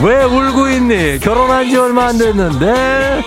왜 0.01 0.23
울고 0.23 0.69
있니? 0.69 1.19
결혼한 1.19 1.69
지 1.69 1.77
얼마 1.77 2.07
안 2.07 2.17
됐는데. 2.17 3.23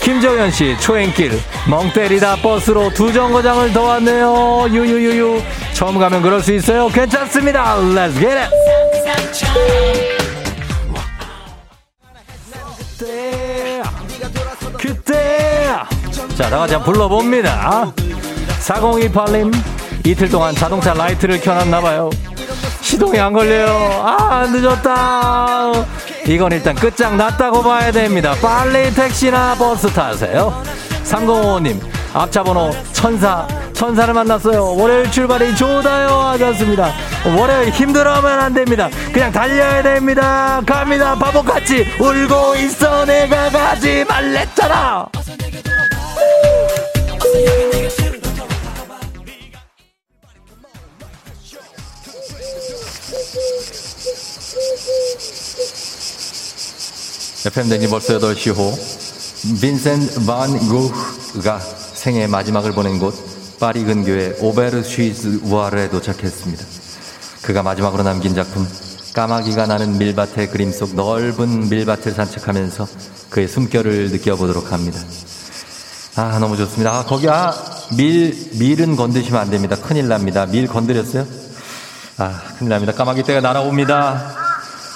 김정현 0.00 0.50
씨, 0.50 0.76
초행길, 0.80 1.38
멍 1.68 1.92
때리다 1.92 2.36
버스로 2.36 2.90
두 2.90 3.12
정거장을 3.12 3.72
더 3.72 3.82
왔네요. 3.82 4.66
유유유유. 4.70 5.42
처음 5.72 5.98
가면 5.98 6.22
그럴 6.22 6.42
수 6.42 6.52
있어요. 6.52 6.88
괜찮습니다. 6.88 7.76
Let's 7.76 8.14
get 8.14 8.32
it. 8.32 8.50
자 16.40 16.48
다 16.48 16.58
같이 16.60 16.72
한번 16.72 16.92
불러봅니다. 16.94 17.92
4028님 18.60 19.54
이틀 20.06 20.28
동안 20.30 20.54
자동차 20.54 20.94
라이트를 20.94 21.38
켜놨나봐요. 21.38 22.08
시동이 22.80 23.18
안 23.20 23.34
걸려요. 23.34 23.68
아 24.02 24.46
늦었다. 24.50 25.70
이건 26.26 26.52
일단 26.52 26.74
끝장났다고 26.74 27.62
봐야 27.62 27.92
됩니다. 27.92 28.34
빨리 28.40 28.90
택시나 28.94 29.54
버스 29.54 29.88
타세요. 29.88 30.62
3055님 31.04 31.78
앞차 32.14 32.42
번호 32.42 32.70
천사 32.94 33.46
천사를 33.74 34.12
만났어요. 34.14 34.76
월요일 34.76 35.10
출발이 35.10 35.54
좋다요 35.56 36.08
하셨습니다. 36.08 36.90
월요일 37.36 37.68
힘들어하면 37.68 38.40
안 38.40 38.54
됩니다. 38.54 38.88
그냥 39.12 39.30
달려야 39.30 39.82
됩니다. 39.82 40.62
갑니다. 40.64 41.14
바보같이 41.16 41.84
울고 42.00 42.54
있어. 42.56 43.04
내가 43.04 43.50
가지 43.50 44.04
말랬잖아 44.08 45.06
FM 57.46 57.68
댕지 57.68 57.88
벌써 57.88 58.18
8시 58.18 58.54
호 58.54 58.70
빈센트 59.60 60.26
반 60.26 60.58
고흐가 60.58 61.58
생애 61.58 62.26
마지막을 62.26 62.72
보낸 62.72 62.98
곳 62.98 63.14
파리 63.58 63.84
근교의 63.84 64.36
오베르쉬즈 64.40 65.40
우아르에 65.44 65.88
도착했습니다. 65.90 66.64
그가 67.42 67.62
마지막으로 67.62 68.02
남긴 68.02 68.34
작품 68.34 68.66
까마귀가 69.14 69.66
나는 69.66 69.98
밀밭의 69.98 70.50
그림 70.50 70.70
속 70.70 70.94
넓은 70.94 71.68
밀밭을 71.68 72.12
산책하면서 72.12 72.86
그의 73.30 73.48
숨결을 73.48 74.10
느껴보도록 74.10 74.72
합니다. 74.72 75.00
아 76.16 76.38
너무 76.38 76.56
좋습니다. 76.56 76.92
아 76.92 77.04
거기 77.04 77.28
아 77.28 77.52
밀 77.96 78.50
밀은 78.52 78.94
건드시면 78.94 79.40
안 79.40 79.50
됩니다. 79.50 79.76
큰일 79.76 80.06
납니다. 80.08 80.46
밀 80.46 80.66
건드렸어요? 80.68 81.26
아 82.18 82.40
큰일 82.58 82.70
납니다. 82.70 82.92
까마귀 82.92 83.24
떼가 83.24 83.40
날아옵니다. 83.40 84.36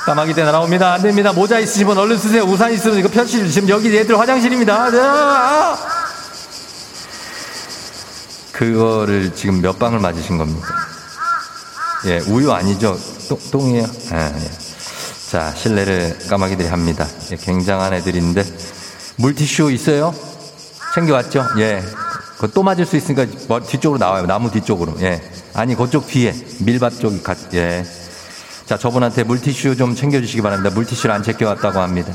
까마귀 0.06 0.34
떼 0.34 0.44
날아옵니다. 0.44 0.92
안 0.92 1.02
됩니다. 1.02 1.32
모자 1.32 1.58
있으시면 1.58 1.98
얼른 1.98 2.18
쓰세요. 2.18 2.42
우산 2.44 2.72
있으면 2.72 2.98
이거 2.98 3.08
펼치 3.08 3.50
지금 3.50 3.68
여기 3.68 3.92
얘들 3.94 4.18
화장실입니다. 4.18 4.74
아, 4.92 5.78
그거를 8.52 9.34
지금 9.34 9.60
몇 9.60 9.78
방을 9.78 9.98
맞으신 9.98 10.38
겁니까? 10.38 10.68
예, 12.06 12.18
우유 12.28 12.52
아니죠? 12.52 12.96
똥, 13.28 13.38
똥이에요? 13.50 13.86
아, 14.12 14.32
예. 14.38 14.50
자, 15.30 15.52
실례를 15.56 16.18
까마귀들이 16.28 16.68
합니다. 16.68 17.08
예, 17.32 17.36
굉장한 17.36 17.94
애들인데 17.94 18.44
물티슈 19.16 19.72
있어요? 19.72 20.14
챙겨왔죠? 20.94 21.44
예. 21.58 21.82
그거 22.36 22.46
또 22.48 22.62
맞을 22.62 22.86
수 22.86 22.96
있으니까 22.96 23.26
머리 23.48 23.64
뒤쪽으로 23.64 23.98
나와요. 23.98 24.26
나무 24.26 24.50
뒤쪽으로. 24.50 24.94
예. 25.00 25.20
아니, 25.52 25.74
그쪽 25.74 26.06
뒤에. 26.06 26.32
밀밭 26.60 27.00
쪽이 27.00 27.22
가, 27.22 27.34
예. 27.54 27.84
자, 28.66 28.78
저분한테 28.78 29.24
물티슈 29.24 29.76
좀 29.76 29.94
챙겨주시기 29.94 30.40
바랍니다. 30.42 30.74
물티슈를 30.74 31.14
안 31.14 31.22
챙겨왔다고 31.22 31.80
합니다. 31.80 32.12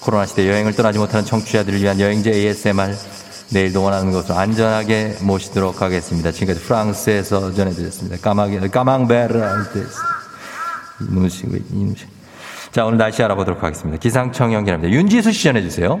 코로나 0.00 0.24
시대 0.24 0.48
여행을 0.48 0.74
떠나지 0.74 0.98
못하는 0.98 1.26
청취자들을 1.26 1.80
위한 1.80 2.00
여행제 2.00 2.32
ASMR 2.32 2.96
내일 3.50 3.72
동원하는 3.72 4.12
것으로 4.12 4.36
안전하게 4.36 5.18
모시도록 5.20 5.82
하겠습니다. 5.82 6.32
지금까지 6.32 6.64
프랑스에서 6.64 7.52
전해드렸습니다. 7.52 8.16
까마귀, 8.22 8.68
까망베르, 8.68 9.42
이놈식, 11.10 11.48
이놈식. 11.72 12.08
자, 12.72 12.86
오늘 12.86 12.98
날씨 12.98 13.22
알아보도록 13.22 13.62
하겠습니다. 13.62 13.98
기상청 13.98 14.54
연결합니다. 14.54 14.94
윤지수 14.94 15.32
씨 15.32 15.44
전해주세요. 15.44 16.00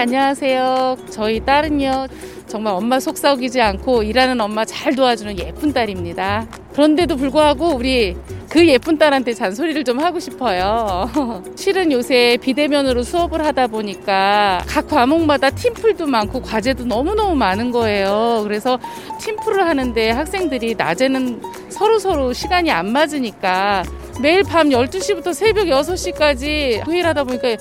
안녕하세요. 0.00 0.96
저희 1.10 1.44
딸은요, 1.44 2.06
정말 2.46 2.72
엄마 2.72 2.98
속 2.98 3.18
썩이지 3.18 3.60
않고 3.60 4.02
일하는 4.02 4.40
엄마 4.40 4.64
잘 4.64 4.94
도와주는 4.94 5.38
예쁜 5.38 5.74
딸입니다. 5.74 6.46
그런데도 6.72 7.16
불구하고 7.16 7.74
우리 7.74 8.16
그 8.48 8.66
예쁜 8.66 8.96
딸한테 8.96 9.34
잔소리를 9.34 9.84
좀 9.84 10.00
하고 10.00 10.18
싶어요. 10.18 11.10
실은 11.54 11.92
요새 11.92 12.38
비대면으로 12.40 13.02
수업을 13.02 13.44
하다 13.44 13.66
보니까 13.66 14.64
각 14.66 14.88
과목마다 14.88 15.50
팀플도 15.50 16.06
많고 16.06 16.40
과제도 16.40 16.86
너무너무 16.86 17.34
많은 17.34 17.70
거예요. 17.70 18.40
그래서 18.44 18.78
팀플을 19.20 19.66
하는데 19.66 20.10
학생들이 20.12 20.76
낮에는 20.76 21.42
서로서로 21.68 22.32
시간이 22.32 22.70
안 22.70 22.90
맞으니까 22.90 23.84
매일 24.22 24.44
밤 24.44 24.70
12시부터 24.70 25.34
새벽 25.34 25.66
6시까지 25.66 26.88
회의를 26.88 27.10
하다 27.10 27.24
보니까 27.24 27.56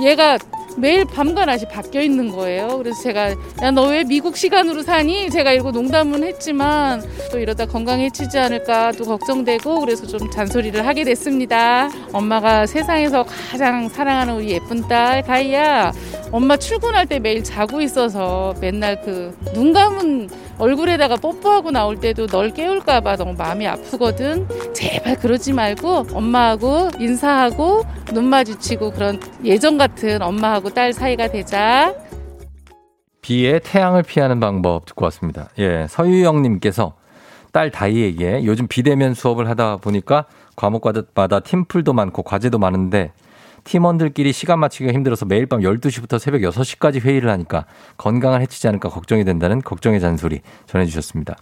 얘가 0.00 0.38
매일 0.78 1.04
밤과 1.04 1.44
낮이 1.44 1.66
바뀌어 1.68 2.00
있는 2.02 2.30
거예요. 2.30 2.78
그래서 2.78 3.02
제가 3.02 3.30
야 3.62 3.70
너 3.70 3.82
왜 3.88 4.04
미국 4.04 4.36
시간으로 4.36 4.82
사니? 4.82 5.28
제가 5.30 5.52
이러고 5.52 5.70
농담은 5.70 6.22
했지만 6.24 7.02
또 7.30 7.38
이러다 7.38 7.66
건강해지지 7.66 8.38
않을까 8.38 8.92
또 8.92 9.04
걱정되고 9.04 9.80
그래서 9.80 10.06
좀 10.06 10.30
잔소리를 10.30 10.86
하게 10.86 11.04
됐습니다. 11.04 11.88
엄마가 12.12 12.66
세상에서 12.66 13.24
가장 13.24 13.88
사랑하는 13.88 14.36
우리 14.36 14.50
예쁜 14.50 14.86
딸 14.88 15.22
다이야. 15.22 15.92
엄마 16.30 16.56
출근할 16.56 17.06
때 17.06 17.18
매일 17.18 17.44
자고 17.44 17.80
있어서 17.80 18.54
맨날 18.60 19.00
그 19.02 19.34
눈 19.54 19.72
감은 19.72 20.28
얼굴에다가 20.62 21.16
뽀뽀하고 21.16 21.72
나올 21.72 21.98
때도 21.98 22.28
널 22.28 22.54
깨울까봐 22.54 23.16
너무 23.16 23.34
마음이 23.34 23.66
아프거든. 23.66 24.46
제발 24.72 25.16
그러지 25.16 25.52
말고 25.52 26.06
엄마하고 26.12 26.90
인사하고 27.00 27.82
눈 28.14 28.26
마주치고 28.26 28.92
그런 28.92 29.18
예전 29.44 29.76
같은 29.76 30.22
엄마하고 30.22 30.70
딸 30.70 30.92
사이가 30.92 31.32
되자. 31.32 31.92
비의 33.22 33.60
태양을 33.64 34.04
피하는 34.04 34.38
방법 34.38 34.86
듣고 34.86 35.04
왔습니다. 35.06 35.48
예, 35.58 35.86
서유영님께서 35.88 36.94
딸 37.50 37.72
다이에게 37.72 38.44
요즘 38.44 38.68
비대면 38.68 39.14
수업을 39.14 39.48
하다 39.48 39.78
보니까 39.78 40.26
과목마다 40.54 41.40
팀플도 41.40 41.92
많고 41.92 42.22
과제도 42.22 42.60
많은데 42.60 43.10
팀원들끼리 43.64 44.32
시간 44.32 44.58
맞추기가 44.58 44.92
힘들어서 44.92 45.24
매일 45.24 45.46
밤 45.46 45.60
12시부터 45.60 46.18
새벽 46.18 46.40
6시까지 46.40 47.00
회의를 47.00 47.30
하니까 47.30 47.66
건강을 47.96 48.40
해치지 48.40 48.68
않을까 48.68 48.88
걱정이 48.88 49.24
된다는 49.24 49.60
걱정의 49.62 50.00
잔소리 50.00 50.40
전해주셨습니다. 50.66 51.36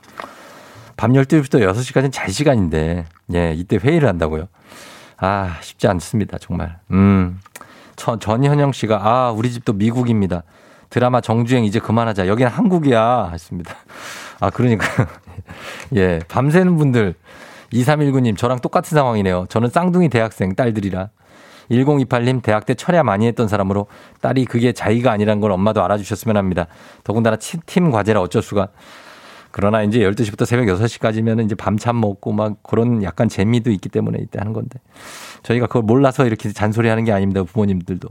밤 0.96 1.12
12시부터 1.12 1.66
6시까지는 1.72 2.12
잘 2.12 2.30
시간인데, 2.30 3.06
예, 3.32 3.54
이때 3.54 3.78
회의를 3.82 4.06
한다고요? 4.06 4.48
아, 5.16 5.56
쉽지 5.62 5.88
않습니다, 5.88 6.36
정말. 6.38 6.78
음. 6.90 7.40
전, 7.96 8.20
전현영 8.20 8.72
씨가, 8.72 9.00
아, 9.02 9.30
우리 9.30 9.50
집도 9.50 9.72
미국입니다. 9.72 10.42
드라마 10.90 11.20
정주행 11.20 11.64
이제 11.64 11.78
그만하자. 11.78 12.26
여기는 12.26 12.50
한국이야. 12.50 13.30
했습니다. 13.32 13.74
아, 14.40 14.50
그러니까. 14.50 14.86
예, 15.96 16.18
밤새는 16.28 16.76
분들. 16.76 17.14
2319님, 17.72 18.36
저랑 18.36 18.58
똑같은 18.58 18.94
상황이네요. 18.96 19.46
저는 19.48 19.70
쌍둥이 19.70 20.08
대학생 20.08 20.54
딸들이라. 20.54 21.08
1028님, 21.70 22.42
대학 22.42 22.66
때 22.66 22.74
철야 22.74 23.02
많이 23.02 23.26
했던 23.26 23.48
사람으로 23.48 23.86
딸이 24.20 24.44
그게 24.46 24.72
자의가 24.72 25.12
아니란 25.12 25.40
걸 25.40 25.52
엄마도 25.52 25.82
알아주셨으면 25.84 26.36
합니다. 26.36 26.66
더군다나 27.04 27.36
팀 27.66 27.90
과제라 27.90 28.20
어쩔 28.20 28.42
수가. 28.42 28.68
그러나 29.52 29.82
이제 29.82 29.98
12시부터 30.00 30.46
새벽 30.46 30.66
6시까지면 30.66 31.44
이제 31.44 31.54
밤참 31.54 32.00
먹고 32.00 32.32
막 32.32 32.62
그런 32.62 33.02
약간 33.02 33.28
재미도 33.28 33.70
있기 33.72 33.88
때문에 33.88 34.18
이때 34.20 34.38
하는 34.38 34.52
건데. 34.52 34.78
저희가 35.42 35.66
그걸 35.66 35.82
몰라서 35.82 36.26
이렇게 36.26 36.52
잔소리 36.52 36.88
하는 36.88 37.04
게 37.04 37.12
아닙니다. 37.12 37.42
부모님들도. 37.42 38.08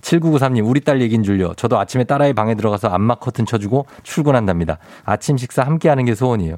7993님, 0.00 0.68
우리 0.68 0.80
딸 0.80 1.00
얘기인 1.00 1.22
줄요. 1.22 1.54
저도 1.54 1.78
아침에 1.78 2.04
딸아이 2.04 2.34
방에 2.34 2.54
들어가서 2.54 2.88
안마 2.88 3.14
커튼 3.16 3.46
쳐주고 3.46 3.86
출근한답니다. 4.02 4.78
아침 5.04 5.36
식사 5.38 5.62
함께 5.62 5.88
하는 5.88 6.04
게 6.04 6.14
소원이에요. 6.14 6.56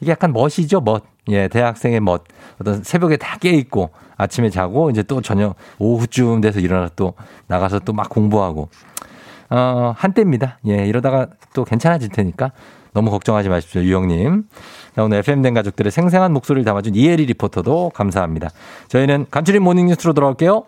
이게 0.00 0.12
약간 0.12 0.32
멋이죠, 0.32 0.80
멋. 0.80 1.15
예, 1.28 1.48
대학생의 1.48 2.00
멋. 2.00 2.24
어떤 2.60 2.82
새벽에 2.82 3.16
다 3.16 3.36
깨있고 3.38 3.90
아침에 4.16 4.50
자고 4.50 4.90
이제 4.90 5.02
또 5.02 5.20
저녁 5.20 5.56
오후쯤 5.78 6.40
돼서 6.40 6.60
일어나서 6.60 6.92
또 6.96 7.14
나가서 7.48 7.80
또 7.80 7.92
막 7.92 8.08
공부하고. 8.08 8.68
어, 9.50 9.94
한때입니다. 9.96 10.58
예, 10.68 10.86
이러다가 10.86 11.28
또 11.54 11.64
괜찮아질 11.64 12.08
테니까 12.10 12.50
너무 12.92 13.10
걱정하지 13.10 13.48
마십시오, 13.48 13.82
유영님. 13.82 14.44
자, 14.94 15.02
오늘 15.04 15.18
FM된 15.18 15.54
가족들의 15.54 15.92
생생한 15.92 16.32
목소리를 16.32 16.64
담아준 16.64 16.94
이혜리 16.94 17.26
리포터도 17.26 17.90
감사합니다. 17.94 18.48
저희는 18.88 19.26
간추린 19.30 19.62
모닝뉴스로 19.62 20.14
돌아올게요. 20.14 20.64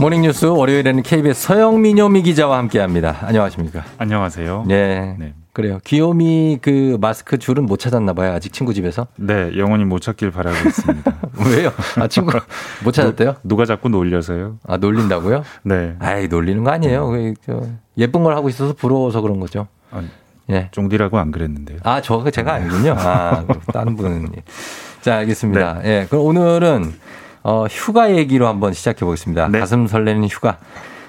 모닝뉴스 0.00 0.46
월요일에는 0.46 1.02
KBS 1.02 1.42
서영민요미 1.48 2.22
기자와 2.22 2.58
함께합니다. 2.58 3.16
안녕하십니까? 3.22 3.84
안녕하세요. 3.98 4.64
네. 4.68 5.34
그래요. 5.52 5.78
귀요미 5.84 6.58
그 6.62 6.96
마스크 7.00 7.36
줄은 7.36 7.66
못 7.66 7.78
찾았나 7.78 8.12
봐요. 8.12 8.32
아직 8.32 8.52
친구 8.52 8.72
집에서. 8.74 9.08
네, 9.16 9.50
영원히 9.58 9.84
못 9.84 9.98
찾길 10.00 10.30
바라고 10.30 10.56
있습니다. 10.68 11.14
왜요? 11.50 11.72
아, 11.96 12.06
친구 12.06 12.30
못 12.84 12.92
찾았대요? 12.92 13.36
누 13.42 13.56
가 13.56 13.64
자꾸 13.64 13.88
놀려서요. 13.88 14.58
아, 14.68 14.76
놀린다고요? 14.76 15.42
네. 15.64 15.96
아이, 15.98 16.28
놀리는 16.28 16.62
거 16.62 16.70
아니에요. 16.70 17.08
그, 17.08 17.34
저, 17.44 17.62
예쁜 17.96 18.22
걸 18.22 18.36
하고 18.36 18.48
있어서 18.48 18.72
부러워서 18.74 19.20
그런 19.20 19.40
거죠. 19.40 19.66
예. 20.50 20.68
쫑디라고 20.70 21.18
안 21.18 21.32
그랬는데요. 21.32 21.78
아, 21.82 22.00
저거 22.00 22.30
제가 22.30 22.54
아니군요. 22.54 22.94
아, 22.96 23.44
다른 23.72 23.96
분은. 23.96 24.28
자, 25.00 25.16
알겠습니다. 25.16 25.80
예. 25.84 26.06
그럼 26.08 26.24
오늘은 26.24 26.92
어, 27.48 27.64
휴가 27.66 28.14
얘기로 28.14 28.46
한번 28.46 28.74
시작해 28.74 29.06
보겠습니다. 29.06 29.48
가슴 29.50 29.86
설레는 29.86 30.28
휴가. 30.28 30.58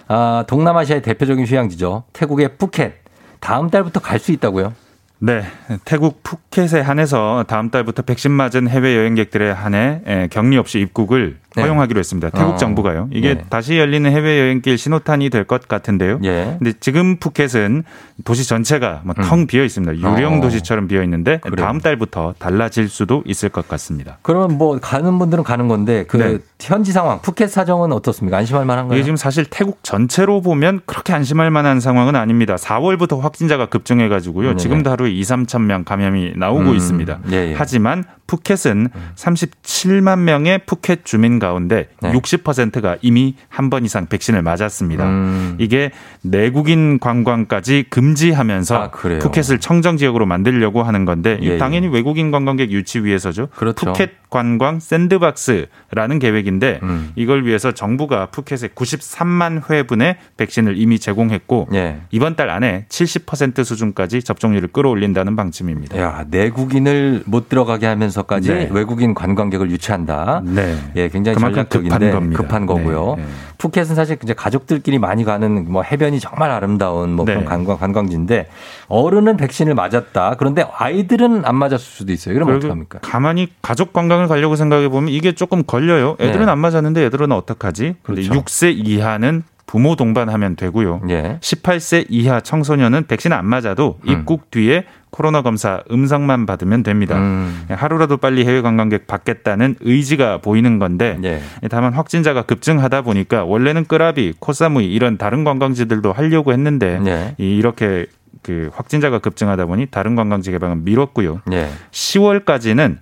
아, 0.07 0.45
동남아시아의 0.47 1.01
대표적인 1.01 1.45
휴양지죠. 1.45 2.05
태국의 2.13 2.55
푸켓. 2.57 2.93
다음 3.41 3.69
달부터 3.69 3.99
갈 3.99 4.19
수 4.19 4.31
있다고요? 4.31 4.73
네, 5.21 5.43
태국 5.83 6.23
푸켓에 6.23 6.79
한해서 6.79 7.43
다음 7.49 7.69
달부터 7.69 8.03
백신 8.03 8.31
맞은 8.31 8.69
해외 8.69 8.95
여행객들에 8.95 9.51
한해 9.51 10.01
예, 10.07 10.27
격리 10.31 10.57
없이 10.57 10.79
입국을 10.79 11.37
네. 11.41 11.48
허용하기로 11.61 11.99
했습니다. 11.99 12.29
태국 12.29 12.53
어. 12.53 12.55
정부가요. 12.57 13.09
이게 13.11 13.35
네. 13.35 13.43
다시 13.49 13.77
열리는 13.77 14.09
해외 14.11 14.39
여행길 14.39 14.77
신호탄이 14.77 15.29
될 15.29 15.43
것 15.49 15.67
같은데요. 15.67 16.19
예. 16.23 16.55
근데 16.59 16.73
지금 16.79 17.17
푸켓은 17.17 17.83
도시 18.23 18.47
전체가 18.47 19.01
뭐텅 19.05 19.47
비어 19.47 19.63
있습니다. 19.63 19.95
유령 19.97 20.37
어. 20.39 20.41
도시처럼 20.41 20.87
비어 20.87 21.01
있는데 21.03 21.39
다음 21.57 21.79
달부터 21.79 22.35
달라질 22.37 22.87
수도 22.89 23.23
있을 23.25 23.49
것 23.49 23.67
같습니다. 23.67 24.17
그러면 24.21 24.57
뭐 24.57 24.77
가는 24.79 25.17
분들은 25.17 25.43
가는 25.43 25.67
건데 25.67 26.05
그 26.07 26.17
네. 26.17 26.37
현지 26.61 26.91
상황 26.91 27.21
푸켓 27.21 27.49
사정은 27.49 27.91
어떻습니까? 27.93 28.37
안심할 28.37 28.65
만한가요? 28.65 28.97
이게 28.97 29.03
지금 29.03 29.15
사실 29.15 29.45
태국 29.49 29.79
전체로 29.83 30.41
보면 30.41 30.81
그렇게 30.85 31.13
안심할 31.13 31.49
만한 31.51 31.79
상황은 31.79 32.15
아닙니다. 32.15 32.55
4월부터 32.55 33.19
확진자가 33.21 33.67
급증해 33.67 34.07
가지고요. 34.09 34.49
네네. 34.49 34.57
지금도 34.57 34.91
하루에 34.91 35.09
2, 35.11 35.21
3천 35.21 35.61
명 35.63 35.83
감염이 35.83 36.33
나오고 36.35 36.71
음, 36.71 36.75
있습니다. 36.75 37.19
예, 37.31 37.51
예. 37.51 37.55
하지만 37.57 38.03
푸켓은 38.27 38.89
37만 39.15 40.19
명의 40.19 40.59
푸켓 40.65 41.05
주민 41.05 41.39
가운데 41.49 41.87
네. 42.01 42.11
60%가 42.11 42.97
이미 43.01 43.35
한 43.47 43.69
번 43.69 43.85
이상 43.85 44.07
백신을 44.07 44.41
맞았습니다. 44.41 45.05
음. 45.05 45.55
이게 45.59 45.91
내국인 46.23 46.99
관광까지 46.99 47.85
금지하면서 47.89 48.75
아? 48.75 48.89
푸켓을 48.89 49.59
청정 49.59 49.97
지역으로 49.97 50.25
만들려고 50.25 50.81
하는 50.81 51.05
건데 51.05 51.37
예, 51.43 51.53
예. 51.53 51.57
당연히 51.57 51.87
외국인 51.87 52.31
관광객 52.31 52.71
유치 52.71 53.03
위해서죠. 53.03 53.47
그렇죠. 53.55 53.85
푸켓 53.93 54.11
관광 54.29 54.79
샌드박스라는 54.79 56.19
계획인데 56.19 56.79
음. 56.83 57.11
이걸 57.15 57.45
위해서 57.45 57.71
정부가 57.71 58.27
푸켓에 58.27 58.69
93만 58.69 59.69
회분의 59.69 60.17
백신을 60.37 60.77
이미 60.77 60.99
제공했고 60.99 61.67
예. 61.73 62.01
이번 62.11 62.35
달 62.35 62.49
안에 62.49 62.85
70% 62.89 63.63
수준까지 63.63 64.23
접종률을 64.23 64.69
끌어올린다는 64.69 65.35
방침입니다. 65.35 65.99
야, 65.99 66.25
내국인을 66.29 67.23
못 67.25 67.49
들어가게 67.49 67.87
하면서까지 67.87 68.49
네. 68.49 68.69
외국인 68.71 69.13
관광객을 69.13 69.71
유치한다. 69.71 70.41
네. 70.45 70.77
예, 70.95 71.09
굉장히 71.09 71.28
그만큼 71.33 71.55
전략적인데 71.55 71.97
급한 71.97 72.11
겁니다. 72.11 72.41
급한 72.41 72.65
거고요. 72.65 73.15
네, 73.17 73.23
네. 73.23 73.29
푸켓은 73.57 73.95
사실 73.95 74.17
이제 74.23 74.33
가족들끼리 74.33 74.99
많이 74.99 75.23
가는 75.23 75.71
뭐 75.71 75.83
해변이 75.83 76.19
정말 76.19 76.51
아름다운 76.51 77.11
뭐 77.11 77.25
그런 77.25 77.41
네. 77.41 77.45
관광 77.45 77.77
관광지인데 77.77 78.47
어른은 78.87 79.37
백신을 79.37 79.75
맞았다. 79.75 80.35
그런데 80.37 80.65
아이들은 80.73 81.45
안 81.45 81.55
맞았을 81.55 81.85
수도 81.85 82.11
있어요. 82.11 82.33
그럼 82.33 82.55
어떡합니까? 82.55 82.99
가만히 83.01 83.49
가족 83.61 83.93
관광을 83.93 84.27
가려고 84.27 84.55
생각해 84.55 84.89
보면 84.89 85.09
이게 85.09 85.33
조금 85.33 85.63
걸려요. 85.63 86.15
애들은 86.19 86.45
네. 86.45 86.51
안 86.51 86.59
맞았는데 86.59 87.05
애들은 87.05 87.31
어떡하지? 87.31 87.95
근데 88.01 88.21
그렇죠. 88.21 88.41
6세 88.41 88.73
이하는 88.87 89.43
부모 89.69 89.95
동반하면 89.95 90.55
되고요. 90.55 91.01
예. 91.11 91.37
18세 91.41 92.07
이하 92.09 92.39
청소년은 92.41 93.05
백신 93.05 93.31
안 93.33 93.45
맞아도 93.45 93.99
음. 94.07 94.09
입국 94.09 94.49
뒤에 94.49 94.85
코로나 95.11 95.43
검사 95.43 95.83
음성만 95.91 96.47
받으면 96.47 96.81
됩니다. 96.81 97.15
음. 97.19 97.65
하루라도 97.69 98.17
빨리 98.17 98.45
해외 98.45 98.61
관광객 98.61 99.05
받겠다는 99.05 99.75
의지가 99.81 100.39
보이는 100.39 100.79
건데 100.79 101.19
예. 101.23 101.39
다만 101.69 101.93
확진자가 101.93 102.43
급증하다 102.43 103.03
보니까 103.03 103.43
원래는 103.43 103.85
끄라비, 103.85 104.33
코사무이 104.39 104.87
이런 104.91 105.19
다른 105.19 105.43
관광지들도 105.43 106.13
하려고 106.13 106.51
했는데 106.51 106.99
예. 107.05 107.35
이- 107.37 107.55
이렇게 107.55 108.07
그 108.41 108.69
확진자가 108.73 109.19
급증하다 109.19 109.65
보니 109.65 109.87
다른 109.87 110.15
관광지 110.15 110.51
개방은 110.51 110.83
미뤘고요. 110.85 111.41
예. 111.51 111.69
10월까지는 111.91 112.97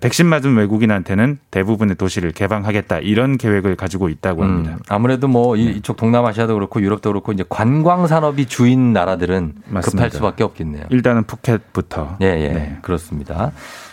백신 0.00 0.26
맞은 0.26 0.56
외국인한테는 0.56 1.38
대부분의 1.50 1.96
도시를 1.96 2.32
개방하겠다 2.32 2.98
이런 2.98 3.36
계획을 3.38 3.76
가지고 3.76 4.08
있다고 4.08 4.44
합니다. 4.44 4.72
음, 4.74 4.78
아무래도 4.88 5.28
뭐 5.28 5.56
네. 5.56 5.62
이- 5.62 5.66
이쪽 5.78 5.96
동남아시아도 5.96 6.54
그렇고 6.54 6.80
유럽도 6.80 7.10
그렇고 7.10 7.32
이제 7.32 7.44
관광 7.48 8.06
산업이 8.06 8.46
주인 8.46 8.92
나라들은 8.92 9.54
맞습니다. 9.66 9.90
급할 9.90 10.10
수밖에 10.10 10.44
없겠네요. 10.44 10.84
일단은 10.90 11.24
푸켓부터 11.24 12.18
예, 12.20 12.26
예. 12.26 12.48
네. 12.48 12.78
그렇습니다. 12.82 13.52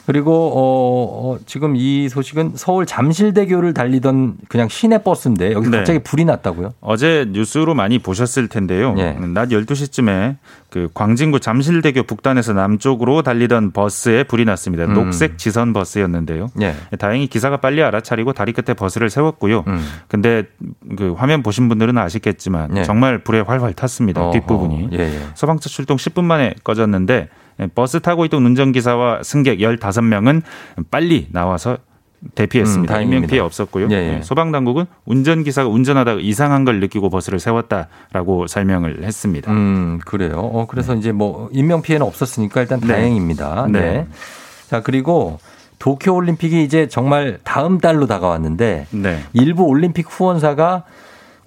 그리고 0.09 0.33
어, 0.55 1.35
어, 1.35 1.39
지금 1.45 1.75
이 1.75 2.09
소식은 2.09 2.53
서울 2.55 2.87
잠실대교를 2.87 3.75
달리던 3.75 4.37
그냥 4.47 4.67
시내 4.67 5.03
버스인데 5.03 5.53
여기 5.53 5.65
서 5.65 5.69
네. 5.69 5.77
갑자기 5.77 5.99
불이 5.99 6.25
났다고요? 6.25 6.73
어제 6.81 7.27
뉴스로 7.29 7.75
많이 7.75 7.99
보셨을 7.99 8.47
텐데요. 8.47 8.95
예. 8.97 9.11
낮 9.11 9.49
12시쯤에 9.49 10.37
그 10.71 10.89
광진구 10.95 11.41
잠실대교 11.41 12.01
북단에서 12.03 12.53
남쪽으로 12.53 13.21
달리던 13.21 13.69
버스에 13.71 14.23
불이 14.23 14.45
났습니다. 14.45 14.85
음. 14.85 14.95
녹색 14.95 15.37
지선 15.37 15.73
버스였는데요. 15.73 16.49
예. 16.59 16.73
다행히 16.97 17.27
기사가 17.27 17.57
빨리 17.57 17.83
알아차리고 17.83 18.33
다리 18.33 18.51
끝에 18.51 18.73
버스를 18.73 19.11
세웠고요. 19.11 19.63
음. 19.67 19.85
근데 20.07 20.45
그 20.97 21.13
화면 21.15 21.43
보신 21.43 21.69
분들은 21.69 21.95
아시겠지만 21.99 22.77
예. 22.77 22.83
정말 22.83 23.19
불에 23.19 23.41
활활 23.41 23.73
탔습니다. 23.73 24.23
어허. 24.23 24.31
뒷부분이. 24.31 24.89
예, 24.93 24.99
예. 25.01 25.19
소방차 25.35 25.69
출동 25.69 25.97
10분 25.97 26.23
만에 26.23 26.55
꺼졌는데 26.63 27.29
버스 27.75 27.99
타고 27.99 28.25
있던 28.25 28.45
운전기사와 28.45 29.23
승객 29.23 29.59
15명은 29.59 30.41
빨리 30.89 31.27
나와서 31.31 31.77
대피했습니다. 32.35 32.97
음. 32.97 33.03
인명 33.03 33.27
피해 33.27 33.39
없었고요. 33.39 33.87
예, 33.91 33.95
예. 33.95 34.11
네, 34.15 34.21
소방 34.21 34.51
당국은 34.51 34.85
운전 35.05 35.43
기사가 35.43 35.69
운전하다가 35.69 36.19
이상한 36.21 36.65
걸 36.65 36.79
느끼고 36.79 37.09
버스를 37.09 37.39
세웠다라고 37.39 38.47
설명을 38.47 39.03
했습니다. 39.03 39.51
음, 39.51 39.99
그래요. 40.05 40.37
어, 40.37 40.67
그래서 40.67 40.95
이제 40.95 41.11
뭐 41.11 41.49
인명 41.51 41.81
피해는 41.81 42.05
없었으니까 42.05 42.61
일단 42.61 42.79
네. 42.81 42.87
다행입니다. 42.87 43.67
네. 43.69 43.79
네. 43.79 44.07
자, 44.67 44.81
그리고 44.81 45.39
도쿄 45.79 46.13
올림픽이 46.13 46.61
이제 46.61 46.87
정말 46.87 47.39
다음 47.43 47.79
달로 47.79 48.05
다가왔는데 48.05 48.87
네. 48.91 49.23
일부 49.33 49.63
올림픽 49.63 50.05
후원사가 50.09 50.83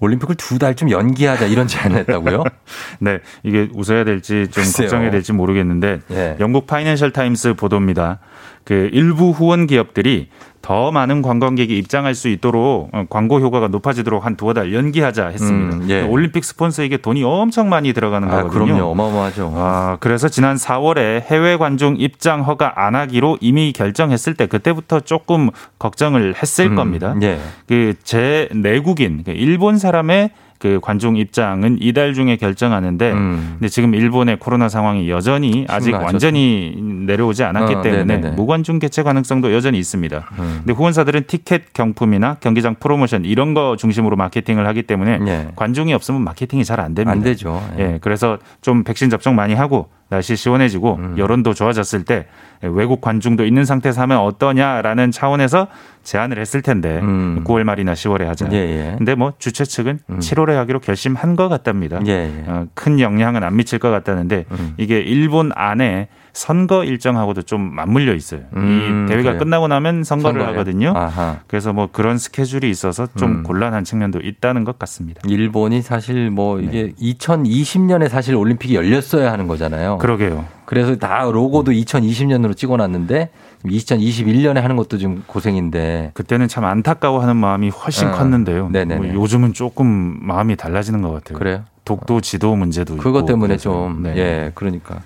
올림픽을 0.03 0.35
두달좀 0.35 0.91
연기하자 0.91 1.45
이런 1.45 1.67
제안을 1.67 1.99
했다고요? 1.99 2.43
네, 2.99 3.19
이게 3.43 3.69
웃어야 3.73 4.03
될지 4.03 4.47
좀 4.51 4.63
글쎄요. 4.63 4.87
걱정해야 4.87 5.11
될지 5.11 5.31
모르겠는데 5.33 6.01
예. 6.11 6.37
영국 6.39 6.67
파이낸셜 6.67 7.11
타임스 7.11 7.53
보도입니다. 7.53 8.19
그 8.63 8.89
일부 8.93 9.31
후원 9.31 9.67
기업들이 9.67 10.29
더 10.63 10.93
많은 10.93 11.21
관광객이 11.21 11.77
입장할 11.77 12.15
수 12.15 12.29
있도록 12.29 12.89
어, 12.93 13.05
광고 13.09 13.41
효과가 13.41 13.67
높아지도록 13.67 14.25
한 14.25 14.37
두어 14.37 14.53
달 14.53 14.73
연기하자 14.73 15.27
했습니다. 15.27 15.75
음, 15.75 15.89
예. 15.89 16.01
올림픽 16.01 16.45
스폰서에게 16.45 16.97
돈이 16.97 17.21
엄청 17.25 17.67
많이 17.67 17.91
들어가는 17.91 18.29
아, 18.29 18.43
거거든요. 18.43 18.65
그럼요. 18.65 18.91
어마어마하죠. 18.91 19.53
아, 19.55 19.97
그래서 19.99 20.29
지난 20.29 20.55
4월에 20.55 21.21
해외 21.23 21.57
관중 21.57 21.97
입장 21.99 22.43
허가 22.43 22.85
안 22.85 22.95
하기로 22.95 23.39
이미 23.41 23.73
결정했을 23.73 24.35
때 24.35 24.47
그때부터 24.47 25.01
조금 25.01 25.49
걱정을 25.79 26.35
했을 26.41 26.67
음, 26.67 26.75
겁니다. 26.75 27.13
예. 27.21 27.39
그제 27.67 28.47
내국인 28.53 29.23
그 29.25 29.31
일본 29.31 29.77
사람의 29.77 30.31
그 30.63 30.79
관중 30.81 31.17
입장은 31.17 31.79
이달 31.81 32.13
중에 32.13 32.37
결정하는데 32.37 33.11
근데 33.11 33.67
지금 33.67 33.93
일본의 33.93 34.39
코로나 34.39 34.69
상황이 34.69 35.09
여전히 35.09 35.65
아직 35.67 35.87
심각하죠. 35.87 36.05
완전히 36.05 36.73
내려오지 36.79 37.43
않았기 37.43 37.75
어, 37.75 37.81
때문에 37.81 38.03
네네네. 38.05 38.35
무관중 38.37 38.79
개최 38.79 39.03
가능성도 39.03 39.53
여전히 39.53 39.77
있습니다. 39.77 40.17
음. 40.39 40.55
근데 40.59 40.71
후원사들은 40.71 41.23
티켓 41.27 41.73
경품이나 41.73 42.35
경기장 42.35 42.75
프로모션 42.75 43.25
이런 43.25 43.53
거 43.53 43.75
중심으로 43.75 44.15
마케팅을 44.15 44.65
하기 44.67 44.83
때문에 44.83 45.49
관중이 45.57 45.93
없으면 45.93 46.23
마케팅이 46.23 46.63
잘 46.63 46.79
안 46.79 46.93
됩니다. 46.95 47.11
안 47.11 47.21
되죠. 47.21 47.61
예, 47.77 47.97
그래서 48.01 48.37
좀 48.61 48.85
백신 48.85 49.09
접종 49.09 49.35
많이 49.35 49.53
하고 49.53 49.89
날씨 50.13 50.35
시원해지고 50.35 50.95
음. 50.95 51.15
여론도 51.17 51.53
좋아졌을 51.53 52.03
때 52.03 52.27
외국 52.61 53.01
관중도 53.01 53.45
있는 53.45 53.65
상태에서 53.65 54.01
하면 54.03 54.19
어떠냐라는 54.19 55.11
차원에서 55.11 55.67
제안을 56.03 56.37
했을 56.37 56.61
텐데 56.61 57.01
9월 57.01 57.63
말이나 57.63 57.93
10월에 57.93 58.25
하자. 58.25 58.45
음. 58.45 58.53
예, 58.53 58.57
예. 58.57 58.95
근데 58.97 59.15
뭐 59.15 59.33
주최 59.39 59.65
측은 59.65 59.99
7월에 60.09 60.53
하기로 60.53 60.79
결심한 60.79 61.35
것 61.35 61.49
같답니다. 61.49 61.99
예, 62.05 62.11
예. 62.11 62.43
어, 62.47 62.67
큰 62.73 62.99
영향은 62.99 63.43
안 63.43 63.55
미칠 63.55 63.79
것 63.79 63.89
같다는데 63.89 64.45
음. 64.51 64.73
이게 64.77 64.99
일본 64.99 65.51
안에 65.55 66.07
선거 66.33 66.83
일정하고도 66.83 67.43
좀 67.43 67.61
맞물려 67.75 68.15
있어요. 68.15 68.41
음, 68.55 69.05
이 69.05 69.09
대회가 69.11 69.29
그래요. 69.29 69.39
끝나고 69.39 69.67
나면 69.67 70.03
선거를 70.03 70.41
선거예요? 70.41 70.59
하거든요. 70.59 70.93
아하. 70.95 71.37
그래서 71.45 71.73
뭐 71.73 71.87
그런 71.91 72.17
스케줄이 72.17 72.69
있어서 72.71 73.07
좀 73.15 73.29
음. 73.31 73.43
곤란한 73.43 73.83
측면도 73.83 74.19
있다는 74.21 74.63
것 74.63 74.79
같습니다. 74.79 75.21
일본이 75.27 75.83
사실 75.83 76.31
뭐 76.31 76.59
네. 76.59 76.65
이게 76.65 76.91
2020년에 76.93 78.09
사실 78.09 78.35
올림픽이 78.35 78.73
열렸어야 78.75 79.31
하는 79.31 79.47
거잖아요. 79.47 79.99
그러게요. 79.99 80.45
그래서 80.65 80.95
다 80.95 81.23
로고도 81.31 81.71
2020년으로 81.71 82.57
찍어놨는데 82.57 83.29
2021년에 83.65 84.55
하는 84.59 84.75
것도 84.75 84.97
좀 84.97 85.23
고생인데. 85.27 86.11
그때는 86.15 86.47
참 86.47 86.65
안타까워하는 86.65 87.35
마음이 87.35 87.69
훨씬 87.69 88.07
어. 88.07 88.11
컸는데요. 88.11 88.69
네네네. 88.69 88.95
뭐 89.07 89.21
요즘은 89.21 89.53
조금 89.53 90.17
마음이 90.21 90.55
달라지는 90.55 91.01
것 91.03 91.11
같아요. 91.11 91.37
그래요? 91.37 91.63
독도 91.85 92.21
지도 92.21 92.55
문제도 92.55 92.93
있고. 92.95 93.03
그것 93.03 93.25
때문에 93.25 93.49
그래서. 93.49 93.63
좀, 93.71 94.03
네. 94.03 94.13
예, 94.17 94.51
그러니까. 94.55 95.01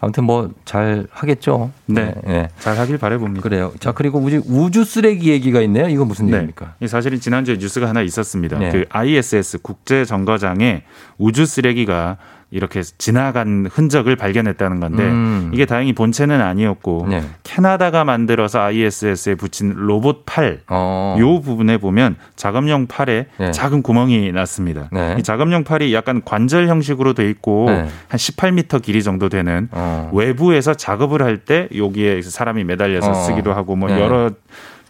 아무튼 0.00 0.24
뭐 0.24 0.50
잘 0.64 1.06
하겠죠. 1.10 1.70
네. 1.86 2.14
예. 2.28 2.48
잘 2.58 2.76
하길 2.78 2.98
바라봅니다. 2.98 3.42
그래요. 3.42 3.72
자, 3.80 3.92
그리고 3.92 4.18
우주, 4.18 4.42
우주 4.46 4.84
쓰레기 4.84 5.30
얘기가 5.30 5.60
있네요. 5.62 5.88
이거 5.88 6.04
무슨 6.04 6.28
얘기입니까? 6.28 6.74
이 6.80 6.86
사실은 6.88 7.20
지난주에 7.20 7.56
뉴스가 7.56 7.88
하나 7.88 8.02
있었습니다. 8.02 8.58
네. 8.58 8.70
그 8.70 8.84
ISS 8.90 9.58
국제 9.62 10.04
정거장에 10.04 10.82
우주 11.16 11.46
쓰레기가 11.46 12.18
이렇게 12.50 12.82
지나간 12.82 13.68
흔적을 13.70 14.16
발견했다는 14.16 14.80
건데 14.80 15.02
음. 15.02 15.50
이게 15.52 15.66
다행히 15.66 15.92
본체는 15.92 16.40
아니었고 16.40 17.06
네. 17.10 17.22
캐나다가 17.42 18.04
만들어서 18.04 18.60
ISS에 18.60 19.34
붙인 19.34 19.74
로봇 19.74 20.22
팔, 20.24 20.60
어. 20.68 21.16
요 21.18 21.40
부분에 21.40 21.76
보면 21.76 22.16
작업용 22.36 22.86
팔에 22.86 23.26
네. 23.38 23.50
작은 23.50 23.82
구멍이 23.82 24.32
났습니다. 24.32 24.88
네. 24.92 25.16
이 25.18 25.22
작업용 25.22 25.64
팔이 25.64 25.92
약간 25.92 26.22
관절 26.24 26.68
형식으로 26.68 27.12
돼 27.12 27.28
있고 27.28 27.66
네. 27.68 27.86
한 28.08 28.18
18m 28.18 28.80
길이 28.82 29.02
정도 29.02 29.28
되는 29.28 29.68
어. 29.72 30.10
외부에서 30.14 30.74
작업을 30.74 31.22
할 31.22 31.38
때 31.38 31.68
여기에 31.76 32.20
사람이 32.22 32.64
매달려서 32.64 33.10
어. 33.10 33.14
쓰기도 33.14 33.52
하고 33.52 33.76
뭐 33.76 33.88
네. 33.88 34.00
여러 34.00 34.30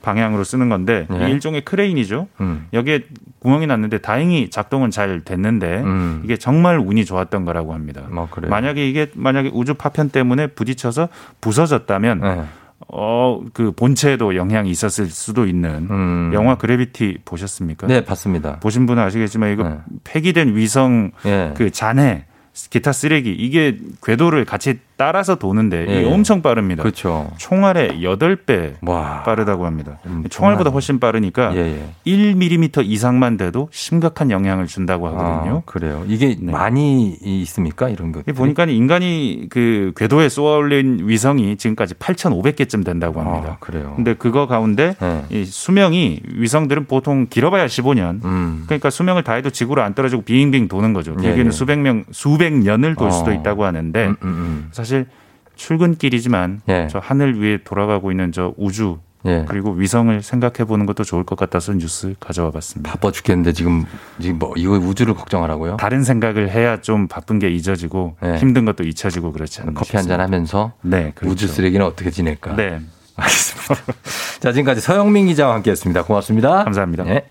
방향으로 0.03 0.45
쓰는 0.45 0.69
건데 0.69 1.07
네. 1.11 1.17
이게 1.17 1.31
일종의 1.31 1.63
크레인이죠. 1.63 2.29
음. 2.41 2.67
여기에 2.73 3.05
구멍이 3.41 3.67
났는데 3.67 3.99
다행히 3.99 4.51
작동은 4.51 4.91
잘 4.91 5.21
됐는데 5.21 5.79
음. 5.79 6.23
이게 6.25 6.37
정말 6.37 6.79
운이 6.79 7.05
좋았던 7.05 7.45
거라고 7.45 7.75
합니다. 7.75 8.03
뭐. 8.11 8.29
만약에 8.49 8.89
이게 8.89 9.11
만약에 9.15 9.51
우주 9.53 9.75
파편 9.75 10.11
때문에 10.11 10.49
부딪혀서 10.49 11.09
부서졌다면 11.41 12.21
네. 12.21 12.45
어그 12.87 13.73
본체에도 13.73 14.37
영향이 14.37 14.71
있었을 14.71 15.07
수도 15.07 15.47
있는 15.47 15.89
음. 15.91 16.31
영화 16.33 16.55
그래비티 16.55 17.19
보셨습니까? 17.25 17.87
네, 17.87 18.05
봤습니다. 18.05 18.61
보신 18.61 18.87
분은 18.87 19.03
아시겠지만 19.03 19.53
이거 19.53 19.69
네. 19.69 19.79
폐기된 20.05 20.55
위성 20.55 21.11
예. 21.27 21.53
그 21.57 21.71
잔해 21.71 22.25
기타 22.71 22.93
쓰레기 22.93 23.33
이게 23.33 23.79
궤도를 24.03 24.45
같이 24.45 24.79
따라서 24.99 25.37
도는데 25.37 25.87
예. 25.89 26.01
이게 26.01 26.13
엄청 26.13 26.43
빠릅니다. 26.43 26.83
그렇죠. 26.83 27.31
총알의 27.37 28.01
8배 28.03 28.75
와. 28.83 29.23
빠르다고 29.23 29.65
합니다. 29.65 29.99
음, 30.07 30.25
총알보다 30.29 30.71
훨씬 30.71 30.99
빠르니까 30.99 31.55
예, 31.55 31.59
예. 32.05 32.13
1mm 32.13 32.85
이상만 32.85 33.37
돼도 33.37 33.69
심각한 33.71 34.33
영향을 34.33 34.67
준다고 34.67 35.07
하거든요. 35.07 35.59
아, 35.59 35.63
그래요. 35.67 36.05
이게 36.09 36.37
네. 36.41 36.51
많이 36.51 37.17
있습니까? 37.23 37.89
이런 37.89 38.11
것. 38.11 38.27
보니까 38.27 38.65
인간이 38.65 39.47
그 39.51 39.93
궤도에 39.97 40.29
쏘아 40.29 40.57
올린 40.57 41.09
위성이 41.09 41.57
지금까지 41.57 41.95
8,500개쯤 41.95 42.85
된다고 42.85 43.21
합니다. 43.21 43.53
아, 43.53 43.57
그래요. 43.61 43.93
근데 43.95 44.15
그거 44.15 44.49
가운데 44.49 44.97
네. 45.01 45.25
이 45.31 45.45
수명이 45.45 46.23
위성들은 46.35 46.87
보통 46.87 47.29
길어봐야 47.31 47.67
15년. 47.67 48.25
음. 48.25 48.65
그러니까 48.67 48.91
수명을 48.91 49.23
다해도 49.23 49.51
지구로 49.51 49.81
안 49.81 49.95
떨어지고 49.95 50.23
빙빙 50.23 50.67
도는 50.67 50.93
거죠. 50.93 51.15
예, 51.19 51.23
길게는 51.23 51.47
예. 51.47 51.51
수백 51.53 51.79
명, 51.79 52.03
수백 52.11 52.53
년을 52.53 52.97
돌 52.97 53.13
수도 53.13 53.31
어. 53.31 53.35
있다고 53.35 53.65
하는데 53.65 54.07
음, 54.09 54.17
음, 54.23 54.29
음. 54.29 54.69
사실 54.89 55.07
출근길이지만 55.57 56.63
예. 56.71 56.89
저 56.91 56.99
하늘 56.99 57.39
위에 57.43 57.59
돌아가고 57.63 58.11
있는 58.11 58.33
저 58.33 58.55
우주 58.57 58.99
예. 59.27 59.45
그리고 59.47 59.73
위성을 59.73 60.23
생각해 60.23 60.65
보는 60.67 60.87
것도 60.87 61.05
좋을 61.05 61.25
것 61.25 61.37
같아서 61.37 61.75
뉴스 61.75 62.15
가져와 62.21 62.51
봤습니다. 62.53 62.91
바빠 62.91 63.11
죽겠는데 63.11 63.53
지금 63.53 63.85
지금 64.19 64.39
뭐 64.39 64.55
이거 64.57 64.73
우주를 64.75 65.13
걱정하라고요? 65.15 65.77
다른 65.77 66.05
생각을 66.05 66.51
해야 66.51 66.81
좀 66.81 67.07
바쁜 67.09 67.39
게 67.39 67.51
잊어지고 67.51 68.17
네. 68.23 68.39
힘든 68.39 68.65
것도 68.65 68.85
잊혀지고 68.85 69.33
그렇지 69.33 69.61
않나 69.61 69.73
커피 69.75 69.97
한 69.97 70.07
잔. 70.07 70.21
하면서 70.21 70.73
네, 70.81 71.13
그렇죠. 71.15 71.33
우주 71.33 71.49
쓰레기는 71.49 71.85
어떻게 71.85 72.11
지낼까? 72.11 72.57
네, 72.57 72.81
알겠습니다. 73.17 73.75
자, 74.41 74.53
지금까지 74.53 74.81
서영민 74.81 75.27
기자와 75.27 75.55
함께 75.55 75.73
했습니다. 75.73 76.05
고맙습니다. 76.05 76.65
감사합니다. 76.65 77.05
네. 77.05 77.29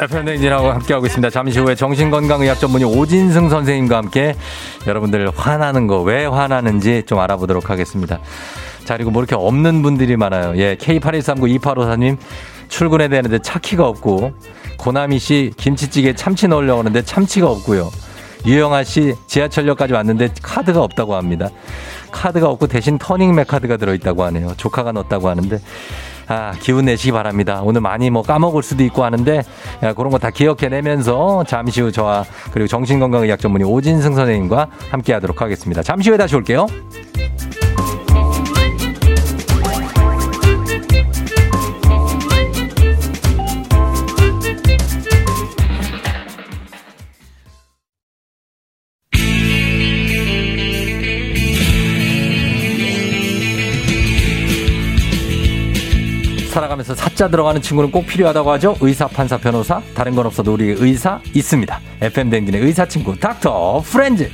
FM 0.00 0.24
댕진하고 0.24 0.70
함께하고 0.72 1.06
있습니다. 1.06 1.30
잠시 1.30 1.58
후에 1.60 1.74
정신건강의학 1.74 2.58
전문의 2.58 2.86
오진승 2.88 3.48
선생님과 3.50 3.96
함께 3.98 4.34
여러분들 4.86 5.30
화나는 5.34 5.86
거 5.86 6.00
왜 6.02 6.24
화나는지 6.26 7.02
좀 7.06 7.18
알아보도록 7.20 7.70
하겠습니다. 7.70 8.18
자, 8.84 8.96
그리고 8.96 9.10
뭐 9.10 9.22
이렇게 9.22 9.34
없는 9.36 9.82
분들이 9.82 10.16
많아요. 10.16 10.56
예, 10.56 10.76
K81392854님 10.76 12.16
출근해야 12.68 13.08
되는데 13.08 13.38
차키가 13.38 13.86
없고 13.86 14.32
고나미 14.78 15.18
씨 15.18 15.52
김치찌개 15.56 16.14
참치 16.14 16.48
넣으려고 16.48 16.80
하는데 16.80 17.02
참치가 17.02 17.48
없고요. 17.50 17.90
유영아 18.46 18.84
씨 18.84 19.14
지하철역까지 19.26 19.92
왔는데 19.92 20.30
카드가 20.42 20.80
없다고 20.82 21.14
합니다. 21.14 21.48
카드가 22.10 22.48
없고 22.48 22.66
대신 22.66 22.98
터닝맥 22.98 23.46
카드가 23.48 23.76
들어있다고 23.76 24.24
하네요. 24.24 24.54
조카가 24.56 24.92
넣었다고 24.92 25.28
하는데 25.28 25.58
아, 26.28 26.52
기운 26.60 26.84
내시기 26.84 27.10
바랍니다. 27.10 27.60
오늘 27.64 27.80
많이 27.80 28.08
뭐 28.08 28.22
까먹을 28.22 28.62
수도 28.62 28.84
있고 28.84 29.02
하는데 29.04 29.42
야, 29.82 29.92
그런 29.94 30.10
거 30.12 30.18
다 30.18 30.30
기억해내면서 30.30 31.44
잠시 31.48 31.80
후 31.80 31.90
저와 31.90 32.24
그리고 32.52 32.68
정신건강의학 32.68 33.40
전문의 33.40 33.66
오진승 33.66 34.14
선생님과 34.14 34.68
함께 34.90 35.12
하도록 35.14 35.40
하겠습니다. 35.40 35.82
잠시 35.82 36.10
후에 36.10 36.18
다시 36.18 36.36
올게요. 36.36 36.66
살아가면서 56.50 56.94
사자 56.94 57.28
들어가는 57.28 57.62
친구는 57.62 57.90
꼭 57.90 58.06
필요하다고 58.06 58.50
하죠. 58.52 58.76
의사, 58.80 59.06
판사, 59.06 59.38
변호사. 59.38 59.80
다른 59.94 60.14
건 60.14 60.26
없어도 60.26 60.52
우리 60.52 60.74
의사 60.76 61.20
있습니다. 61.34 61.80
FM 62.02 62.30
댕진의 62.30 62.60
의사 62.60 62.86
친구 62.86 63.18
닥터 63.18 63.82
프렌즈. 63.86 64.28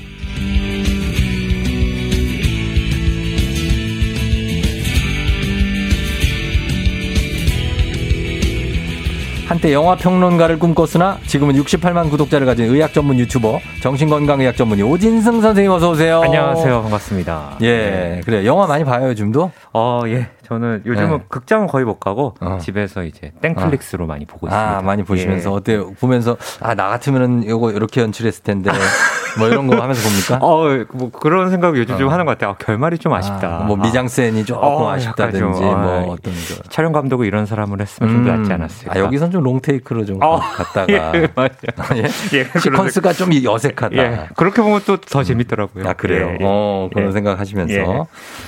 한때 9.47 9.73
영화 9.73 9.95
평론가를 9.95 10.59
꿈꿨으나 10.59 11.19
지금은 11.27 11.55
68만 11.55 12.11
구독자를 12.11 12.47
가진 12.47 12.64
의학 12.64 12.93
전문 12.93 13.17
유튜버 13.21 13.61
정신건강의학 13.81 14.57
전문의 14.57 14.85
오진승 14.85 15.41
선생님 15.41 15.71
어서 15.71 15.91
오세요. 15.91 16.21
안녕하세요. 16.23 16.83
반갑습니다. 16.83 17.59
예, 17.62 18.23
그래 18.25 18.45
영화 18.45 18.67
많이 18.67 18.85
봐요 18.85 19.07
요즘도. 19.09 19.53
어, 19.73 20.03
예. 20.09 20.27
저는 20.47 20.83
요즘은 20.87 21.19
네. 21.19 21.25
극장은 21.29 21.67
거의 21.67 21.85
못 21.85 21.99
가고 21.99 22.35
어. 22.41 22.59
집에서 22.61 23.03
이제 23.03 23.33
땡플릭스로 23.43 24.07
많이 24.07 24.25
보고 24.27 24.47
있습니다. 24.47 24.79
아, 24.79 24.81
많이 24.81 25.03
보시면서 25.03 25.51
예. 25.51 25.55
어때요? 25.55 25.93
보면서 25.95 26.37
아, 26.61 26.75
나 26.75 26.89
같으면은 26.89 27.43
이거 27.43 27.73
이렇게 27.73 28.01
연출했을 28.01 28.45
텐데 28.45 28.71
뭐 29.39 29.49
이런 29.49 29.67
거 29.67 29.77
하면서 29.77 30.09
봅니까? 30.09 30.39
어, 30.47 30.85
뭐 30.93 31.11
그런 31.11 31.51
생각 31.51 31.77
요즘 31.77 31.99
좀 31.99 32.09
어. 32.09 32.13
하는 32.13 32.25
것 32.25 32.33
같아요. 32.33 32.53
아, 32.53 32.57
결말이 32.59 32.97
좀 32.99 33.13
아쉽다. 33.13 33.63
아, 33.63 33.65
뭐 33.65 33.77
미장센이 33.77 34.45
조금 34.45 34.63
어, 34.67 34.91
아쉽다든지 34.91 35.39
좀, 35.39 35.51
뭐 35.53 35.75
아, 35.75 35.99
어떤 36.09 36.33
거. 36.33 36.63
촬영 36.71 36.93
감독이 36.93 37.27
이런 37.27 37.45
사람을 37.45 37.81
했으면 37.81 38.13
좀더 38.13 38.33
낫지 38.33 38.53
않았을까. 38.53 38.95
아, 38.95 38.99
여기선 39.03 39.33
좀 39.33 39.43
롱테이크로 39.43 40.05
좀 40.05 40.23
어. 40.23 40.39
갔다가 40.39 40.93
예, 41.17 41.29
맞아요. 41.35 41.51
예? 41.97 42.03
예, 42.39 42.45
시퀀스가 42.45 43.15
좀 43.17 43.31
어색하다. 43.47 43.97
예, 43.97 44.29
그렇게 44.37 44.63
보면 44.63 44.81
또 44.87 44.97
더 44.97 45.23
재밌더라고요. 45.23 45.89
아, 45.89 45.93
그래요? 45.93 46.29
예, 46.29 46.33
예. 46.41 46.45
어, 46.45 46.89
그런 46.93 47.09
예. 47.09 47.13
생각 47.13 47.39
하시면서. 47.41 48.07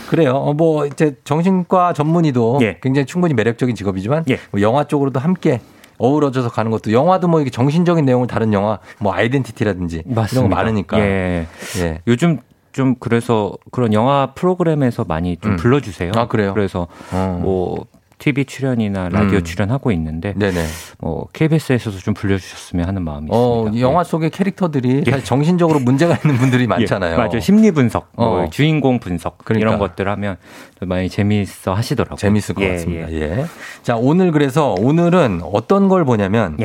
예. 0.08 0.10
그래요. 0.10 0.32
어, 0.32 0.52
뭐, 0.54 0.86
이제 0.86 1.16
정신과 1.24 1.92
전문의도 1.92 2.60
굉장히 2.80 3.06
충분히 3.06 3.34
매력적인 3.34 3.74
직업이지만 3.74 4.24
뭐 4.50 4.60
영화 4.60 4.84
쪽으로도 4.84 5.20
함께 5.20 5.60
어우러져서 5.98 6.50
가는 6.50 6.70
것도 6.70 6.92
영화도 6.92 7.28
뭐 7.28 7.40
이게 7.40 7.50
정신적인 7.50 8.04
내용을 8.04 8.26
다룬 8.28 8.52
영화 8.52 8.78
뭐 9.00 9.12
아이덴티티라든지 9.12 10.02
이런 10.04 10.14
거 10.14 10.20
맞습니다. 10.20 10.56
많으니까. 10.56 10.98
예. 11.00 11.46
예. 11.78 12.00
요즘 12.06 12.38
좀 12.72 12.94
그래서 13.00 13.54
그런 13.72 13.92
영화 13.92 14.32
프로그램에서 14.34 15.04
많이 15.04 15.36
좀 15.36 15.52
음. 15.52 15.56
불러주세요. 15.56 16.12
아, 16.14 16.28
그래요? 16.28 16.54
그래서 16.54 16.86
어. 17.12 17.40
뭐 17.42 17.86
TV 18.18 18.44
출연이나 18.46 19.08
라디오 19.10 19.38
음. 19.38 19.44
출연하고 19.44 19.92
있는데 19.92 20.34
네네. 20.36 20.64
뭐 20.98 21.28
KBS에서도 21.32 21.98
좀 21.98 22.14
불려주셨으면 22.14 22.86
하는 22.86 23.02
마음이 23.02 23.28
어, 23.30 23.60
있습니다. 23.64 23.78
이 23.78 23.82
영화 23.82 24.02
속의 24.04 24.30
캐릭터들이 24.30 25.04
사실 25.08 25.24
정신적으로 25.24 25.78
문제가 25.80 26.16
있는 26.16 26.36
분들이 26.36 26.66
많잖아요. 26.68 27.12
예, 27.12 27.16
맞아요. 27.16 27.40
심리 27.40 27.70
분석, 27.70 28.10
뭐 28.16 28.42
어. 28.44 28.50
주인공 28.50 28.98
분석 28.98 29.38
그러니까. 29.44 29.68
이런 29.68 29.78
것들 29.78 30.08
하면 30.08 30.36
많이 30.80 31.08
재미있어 31.08 31.74
하시더라고요. 31.74 32.16
재밌을 32.16 32.54
것 32.54 32.62
예, 32.64 32.72
같습니다. 32.72 33.10
예. 33.12 33.20
예. 33.20 33.46
자, 33.82 33.96
오늘 33.96 34.32
그래서 34.32 34.74
오늘은 34.78 35.42
어떤 35.44 35.88
걸 35.88 36.04
보냐면 36.04 36.56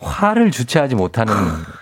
화를 0.00 0.52
주체하지 0.52 0.94
못하는 0.94 1.34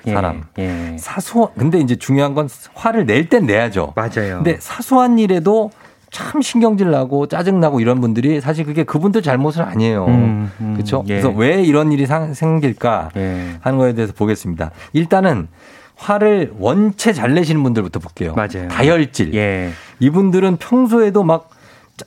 예, 0.06 0.12
사람. 0.14 0.44
예. 0.58 0.96
사소한 0.98 1.50
근데 1.58 1.78
이제 1.80 1.96
중요한 1.96 2.34
건 2.34 2.48
화를 2.74 3.04
낼 3.04 3.28
땐 3.28 3.44
내야죠. 3.44 3.92
맞아요. 3.94 4.36
근데 4.36 4.56
사소한 4.58 5.18
일에도 5.18 5.70
참 6.16 6.40
신경질 6.40 6.90
나고 6.90 7.26
짜증 7.26 7.60
나고 7.60 7.78
이런 7.80 8.00
분들이 8.00 8.40
사실 8.40 8.64
그게 8.64 8.84
그분들 8.84 9.20
잘못은 9.20 9.62
아니에요. 9.62 10.06
음, 10.06 10.50
음, 10.62 10.72
그렇죠? 10.74 11.02
예. 11.08 11.20
그래서 11.20 11.28
왜 11.28 11.62
이런 11.62 11.92
일이 11.92 12.06
상- 12.06 12.32
생길까 12.32 13.10
예. 13.16 13.56
하는 13.60 13.76
거에 13.78 13.92
대해서 13.92 14.14
보겠습니다. 14.14 14.70
일단은 14.94 15.48
화를 15.96 16.54
원체 16.58 17.12
잘 17.12 17.34
내시는 17.34 17.62
분들부터 17.62 18.00
볼게요. 18.00 18.32
맞아요. 18.34 18.68
다혈질. 18.68 19.34
예. 19.34 19.72
이분들은 20.00 20.56
평소에도 20.56 21.22
막 21.22 21.50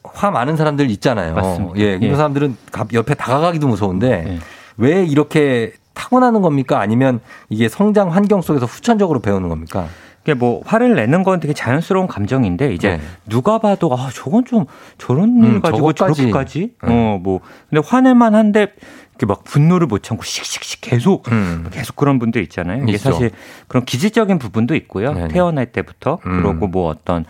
화 0.04 0.30
많은 0.30 0.56
사람들 0.56 0.88
있잖아요. 0.92 1.34
맞습니다. 1.34 1.80
예, 1.80 1.98
예. 2.00 2.16
사람들은 2.16 2.58
가- 2.72 2.86
옆에 2.94 3.16
다가가기도 3.16 3.68
무서운데 3.68 4.24
예. 4.28 4.40
왜 4.78 5.04
이렇게 5.04 5.74
타고나는 5.96 6.42
겁니까? 6.44 6.80
아니면 6.80 7.22
이게 7.50 7.68
성장 7.70 8.14
환경 8.14 8.42
속에서 8.44 8.68
후천적으로 8.68 9.20
배우는 9.20 9.50
겁니까? 9.50 9.88
이게 10.24 10.34
뭐 10.34 10.62
화를 10.66 10.96
내는 10.96 11.24
건 11.24 11.40
되게 11.40 11.54
자연스러운 11.54 12.08
감정인데 12.08 12.74
이제 12.74 12.98
네. 12.98 13.02
누가 13.28 13.58
봐도 13.60 13.94
아 13.94 14.10
저건 14.14 14.46
좀 14.46 14.66
저런 14.98 15.38
일 15.44 15.46
음, 15.46 15.62
가지고 15.62 15.94
저것까지. 15.94 16.18
저렇게까지 16.22 16.74
네. 16.84 16.94
어뭐 16.94 17.40
근데 17.70 17.82
화낼만 17.86 18.36
한데 18.36 18.74
이렇게 19.12 19.26
막 19.26 19.44
분노를 19.44 19.88
못 19.88 20.04
참고 20.04 20.24
씩씩씩 20.24 20.82
계속 20.82 21.30
음. 21.32 21.68
계속 21.72 21.96
그런 21.96 22.20
분들 22.20 22.42
있잖아요. 22.44 22.84
이게 22.84 22.94
있죠. 22.94 23.12
사실 23.12 23.32
그런 23.68 23.86
기질적인 23.86 24.40
부분도 24.40 24.76
있고요. 24.76 25.14
네네. 25.14 25.28
태어날 25.30 25.66
때부터 25.68 26.20
음. 26.26 26.42
그리고 26.44 26.68
뭐 26.68 26.90
어떤 26.90 27.26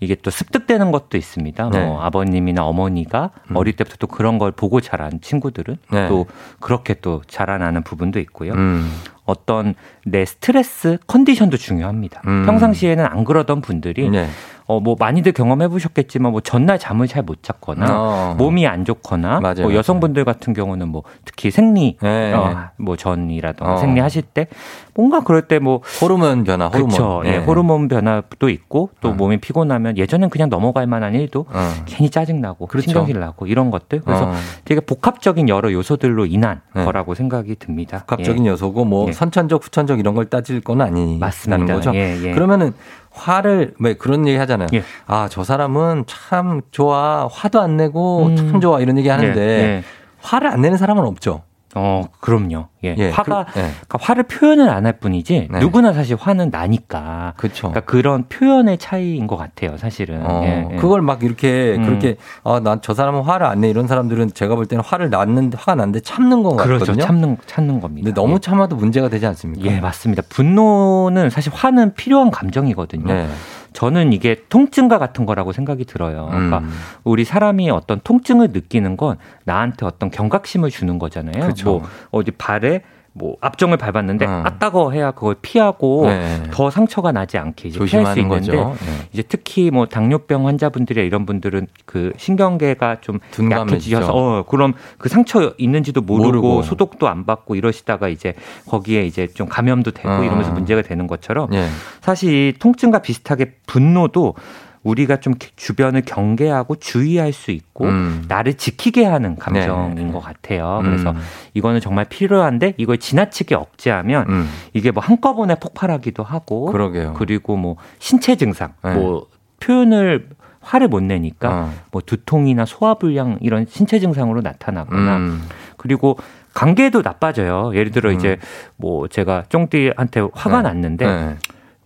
이게 0.00 0.14
또 0.14 0.30
습득되는 0.30 0.92
것도 0.92 1.18
있습니다. 1.18 1.70
네. 1.70 1.84
뭐 1.84 2.02
아버님이나 2.02 2.64
어머니가 2.64 3.30
음. 3.50 3.56
어릴 3.56 3.76
때부터 3.76 3.96
또 3.98 4.06
그런 4.06 4.38
걸 4.38 4.50
보고 4.50 4.80
자란 4.80 5.20
친구들은 5.20 5.76
네. 5.92 6.08
또 6.08 6.26
그렇게 6.58 6.94
또 6.94 7.22
자라나는 7.26 7.82
부분도 7.82 8.18
있고요. 8.20 8.52
음. 8.52 8.90
어떤 9.30 9.74
내 10.04 10.24
스트레스 10.24 10.98
컨디션도 11.06 11.56
중요합니다. 11.56 12.22
음. 12.26 12.44
평상시에는 12.46 13.06
안 13.06 13.24
그러던 13.24 13.60
분들이 13.60 14.10
네. 14.10 14.28
어 14.70 14.80
뭐 14.80 14.96
많이들 14.98 15.32
경험해 15.32 15.68
보셨겠지만 15.68 16.32
뭐 16.32 16.40
전날 16.40 16.78
잠을 16.78 17.06
잘 17.06 17.22
못 17.22 17.42
잤거나 17.42 17.86
어. 17.90 18.34
몸이 18.38 18.66
안 18.66 18.84
좋거나 18.84 19.40
맞아요, 19.40 19.54
뭐 19.56 19.64
맞아요. 19.66 19.76
여성분들 19.78 20.24
같은 20.24 20.52
경우는 20.54 20.88
뭐 20.88 21.02
특히 21.24 21.50
생리 21.50 21.96
네. 22.00 22.32
어, 22.32 22.70
뭐 22.78 22.96
전이라던가 22.96 23.74
어. 23.74 23.76
생리하실 23.76 24.22
때 24.22 24.46
뭔가 24.94 25.20
그럴 25.20 25.42
때 25.42 25.58
뭐 25.58 25.82
호르몬 26.00 26.44
변화, 26.44 26.68
호르몬. 26.68 26.88
그렇죠. 26.88 27.22
예, 27.26 27.34
예. 27.34 27.36
호르몬 27.38 27.88
변화도 27.88 28.48
있고 28.48 28.90
또 29.00 29.10
어. 29.10 29.12
몸이 29.12 29.38
피곤하면 29.38 29.98
예전엔 29.98 30.30
그냥 30.30 30.48
넘어갈 30.48 30.86
만한 30.86 31.14
일도 31.14 31.46
어. 31.50 31.72
괜히 31.84 32.08
짜증 32.08 32.40
나고 32.40 32.66
그렇죠. 32.66 32.84
신경질 32.86 33.18
나고 33.20 33.46
이런 33.46 33.70
것들 33.70 34.00
그래서 34.02 34.28
어. 34.28 34.32
되게 34.64 34.80
복합적인 34.80 35.48
여러 35.50 35.70
요소들로 35.72 36.26
인한 36.26 36.60
네. 36.74 36.84
거라고 36.84 37.14
생각이 37.14 37.56
듭니다. 37.56 37.98
복합적인 38.06 38.46
예. 38.46 38.50
요소고 38.50 38.84
뭐 38.86 39.08
예. 39.08 39.12
선천적, 39.12 39.64
후천적 39.64 39.98
이런 39.98 40.14
걸 40.14 40.26
따질 40.26 40.60
건 40.62 40.80
아니라는 40.80 41.18
맞습니다. 41.18 41.74
거죠. 41.74 41.92
예, 41.94 42.16
예. 42.22 42.32
그러면은 42.32 42.72
화를 43.10 43.74
왜 43.80 43.94
그런 43.94 44.26
얘기 44.26 44.38
하잖아요. 44.38 44.68
예. 44.72 44.82
아, 45.06 45.28
저 45.30 45.44
사람은 45.44 46.04
참 46.06 46.62
좋아. 46.70 47.28
화도 47.30 47.60
안 47.60 47.76
내고 47.76 48.26
음. 48.26 48.36
참 48.36 48.60
좋아 48.60 48.80
이런 48.80 48.98
얘기 48.98 49.08
하는데 49.08 49.40
예, 49.40 49.62
예. 49.62 49.84
화를 50.22 50.48
안 50.48 50.60
내는 50.60 50.76
사람은 50.78 51.04
없죠. 51.04 51.42
어, 51.76 52.04
그럼요. 52.20 52.66
예. 52.82 52.96
예, 52.98 53.10
화가 53.10 53.46
그- 53.52 53.58
예. 53.60 53.62
그러니까 53.86 53.98
화를 54.00 54.22
표현을 54.24 54.68
안 54.70 54.86
할 54.86 54.94
뿐이지 54.94 55.48
네. 55.50 55.58
누구나 55.60 55.92
사실 55.92 56.16
화는 56.18 56.50
나니까. 56.50 57.34
그렇죠. 57.36 57.68
그러니까 57.68 57.80
그런 57.90 58.24
표현의 58.28 58.78
차이인 58.78 59.26
것 59.26 59.36
같아요, 59.36 59.76
사실은. 59.76 60.24
어, 60.26 60.42
예, 60.44 60.68
예. 60.72 60.76
그걸 60.76 61.00
막 61.02 61.22
이렇게 61.22 61.76
음. 61.78 61.84
그렇게 61.84 62.16
아, 62.42 62.58
난 62.60 62.80
저 62.82 62.94
사람은 62.94 63.22
화를 63.22 63.46
안 63.46 63.60
내 63.60 63.68
이런 63.70 63.86
사람들은 63.86 64.32
제가 64.32 64.54
볼 64.56 64.66
때는 64.66 64.82
화를 64.84 65.10
났는데 65.10 65.58
화가 65.58 65.74
났는데 65.76 66.00
참는 66.00 66.42
건 66.42 66.56
그렇죠. 66.56 66.86
같거든요. 66.86 67.04
참는 67.04 67.36
참는 67.46 67.80
겁니다. 67.80 68.06
근데 68.06 68.20
너무 68.20 68.40
참아도 68.40 68.74
문제가 68.76 69.08
되지 69.08 69.26
않습니까? 69.26 69.70
예, 69.70 69.78
맞습니다. 69.80 70.22
분노는 70.28 71.30
사실 71.30 71.52
화는 71.54 71.94
필요한 71.94 72.30
감정이거든요. 72.30 73.04
네. 73.12 73.28
저는 73.72 74.12
이게 74.12 74.44
통증과 74.48 74.98
같은 74.98 75.26
거라고 75.26 75.52
생각이 75.52 75.84
들어요. 75.84 76.26
그러니까 76.30 76.58
음. 76.58 76.70
우리 77.04 77.24
사람이 77.24 77.70
어떤 77.70 78.00
통증을 78.02 78.48
느끼는 78.52 78.96
건 78.96 79.16
나한테 79.44 79.86
어떤 79.86 80.10
경각심을 80.10 80.70
주는 80.70 80.98
거잖아요. 80.98 81.46
그쵸. 81.46 81.70
뭐 81.70 81.82
어디 82.10 82.30
발에 82.30 82.82
뭐 83.12 83.36
앞정을 83.40 83.76
밟았는데 83.76 84.24
어. 84.24 84.42
아 84.44 84.58
따가워 84.58 84.92
해야 84.92 85.10
그걸 85.10 85.34
피하고 85.42 86.06
네. 86.06 86.42
더 86.50 86.70
상처가 86.70 87.12
나지 87.12 87.38
않게 87.38 87.68
이제 87.68 87.84
피할 87.84 88.06
수 88.06 88.20
있는데. 88.20 88.52
네. 88.52 88.74
이제 89.12 89.22
특히 89.22 89.70
뭐 89.70 89.86
당뇨병 89.86 90.46
환자분들이 90.46 91.04
이런 91.04 91.26
분들은 91.26 91.66
그 91.84 92.12
신경계가 92.16 93.00
좀. 93.00 93.18
약해지셔서 93.50 94.12
어 94.12 94.44
그럼 94.44 94.74
그 94.98 95.08
상처 95.08 95.54
있는지도 95.58 96.00
모르고, 96.00 96.26
모르고. 96.30 96.62
소독도 96.62 97.08
안 97.08 97.26
받고 97.26 97.54
이러시다가 97.56 98.08
이제 98.08 98.34
거기에 98.68 99.04
이제 99.04 99.26
좀 99.26 99.48
감염도 99.48 99.90
되고 99.90 100.08
어. 100.08 100.22
이러면서 100.22 100.52
문제가 100.52 100.82
되는 100.82 101.06
것처럼 101.06 101.52
예. 101.52 101.66
사실 102.00 102.30
이 102.30 102.52
통증과 102.58 103.00
비슷하게 103.00 103.56
분노도 103.66 104.34
우리가 104.82 105.16
좀 105.20 105.34
주변을 105.56 106.02
경계하고 106.02 106.76
주의할 106.76 107.32
수 107.32 107.50
있고 107.50 107.86
음. 107.86 108.24
나를 108.28 108.54
지키게 108.54 109.04
하는 109.04 109.36
감정인 109.36 110.06
네. 110.06 110.12
것 110.12 110.20
같아요. 110.20 110.80
그래서 110.82 111.10
음. 111.10 111.18
이거는 111.54 111.80
정말 111.80 112.06
필요한데 112.06 112.74
이걸 112.78 112.98
지나치게 112.98 113.54
억제하면 113.54 114.26
음. 114.28 114.48
이게 114.72 114.90
뭐 114.90 115.02
한꺼번에 115.02 115.54
폭발하기도 115.56 116.22
하고 116.22 116.66
그러게요. 116.66 117.14
그리고 117.14 117.56
뭐 117.56 117.76
신체 117.98 118.36
증상 118.36 118.72
네. 118.82 118.94
뭐 118.94 119.26
표현을 119.60 120.28
화를 120.60 120.88
못 120.88 121.02
내니까 121.02 121.50
어. 121.50 121.72
뭐 121.90 122.02
두통이나 122.04 122.64
소화불량 122.64 123.38
이런 123.40 123.66
신체 123.68 123.98
증상으로 123.98 124.40
나타나거나 124.40 125.16
음. 125.16 125.42
그리고 125.76 126.16
관계도 126.54 127.02
나빠져요. 127.02 127.72
예를 127.74 127.90
들어 127.90 128.10
음. 128.10 128.16
이제 128.16 128.38
뭐 128.76 129.08
제가 129.08 129.44
쫑디한테 129.48 130.28
화가 130.32 130.58
네. 130.58 130.62
났는데 130.62 131.06
네. 131.06 131.36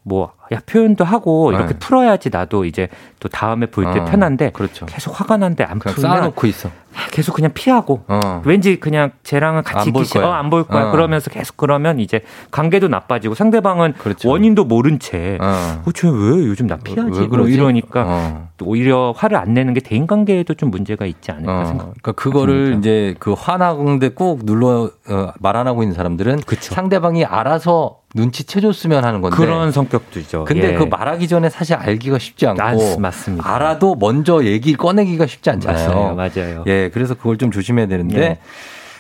뭐, 0.04 0.32
야, 0.52 0.60
표현도 0.66 1.04
하고 1.04 1.52
이렇게 1.52 1.72
네. 1.74 1.78
풀어야지 1.78 2.30
나도 2.30 2.64
이제 2.64 2.88
또 3.20 3.28
다음에 3.28 3.66
볼때 3.66 4.00
어, 4.00 4.04
편한데 4.04 4.50
그렇죠. 4.50 4.86
계속 4.86 5.18
화가 5.18 5.36
난데 5.38 5.64
안 5.64 5.78
풀면 5.78 5.98
쌓아놓고 6.00 6.46
있어. 6.48 6.70
계속 7.10 7.32
그냥 7.34 7.50
피하고 7.54 8.04
어. 8.06 8.42
왠지 8.44 8.78
그냥 8.78 9.10
쟤랑은 9.24 9.62
같이 9.64 9.88
있기 9.88 10.04
싫어 10.04 10.28
거야. 10.28 10.36
안볼 10.38 10.64
거야 10.64 10.88
어. 10.88 10.90
그러면서 10.92 11.28
계속 11.28 11.56
그러면 11.56 11.98
이제 11.98 12.20
관계도 12.52 12.86
나빠지고 12.88 13.34
상대방은 13.34 13.94
그렇죠. 13.94 14.28
원인도 14.30 14.64
모른 14.64 14.98
채 15.00 15.38
어. 15.40 15.82
어, 15.84 15.90
쟤왜 15.92 16.46
요즘 16.46 16.66
나 16.68 16.76
피하지 16.76 17.10
왜뭐 17.18 17.28
그러지? 17.30 17.52
이러니까 17.52 18.04
어. 18.06 18.48
또 18.58 18.66
오히려 18.66 19.12
화를 19.16 19.36
안 19.36 19.54
내는 19.54 19.74
게 19.74 19.80
대인 19.80 20.06
관계에도 20.06 20.54
좀 20.54 20.70
문제가 20.70 21.04
있지 21.06 21.32
않을까 21.32 21.60
어, 21.62 21.64
생각. 21.64 21.84
그러니까 21.86 22.12
그거를. 22.12 22.76
이제 22.78 23.14
그 23.18 23.32
화나는데 23.32 24.10
꼭 24.10 24.44
눌러 24.44 24.90
어, 25.08 25.32
말안 25.40 25.66
하고 25.66 25.82
있는 25.82 25.94
사람들은 25.96 26.40
그쵸. 26.46 26.74
상대방이 26.74 27.24
알아서 27.24 27.98
눈치채줬으면 28.14 29.04
하는 29.04 29.20
건데 29.20 29.36
그런 29.36 29.72
성격도 29.72 30.20
있죠. 30.20 30.33
근데 30.42 30.72
예. 30.72 30.74
그 30.74 30.82
말하기 30.82 31.28
전에 31.28 31.48
사실 31.48 31.76
알기가 31.76 32.18
쉽지 32.18 32.48
않고 32.48 32.60
맞- 32.62 32.98
맞습니다. 33.00 33.54
알아도 33.54 33.94
먼저 33.94 34.42
얘기 34.44 34.74
꺼내기가 34.74 35.26
쉽지 35.26 35.50
않잖아요. 35.50 35.90
맞아요, 35.90 36.14
맞아요. 36.16 36.64
예, 36.66 36.90
그래서 36.92 37.14
그걸 37.14 37.38
좀 37.38 37.52
조심해야 37.52 37.86
되는데 37.86 38.20
예. 38.20 38.38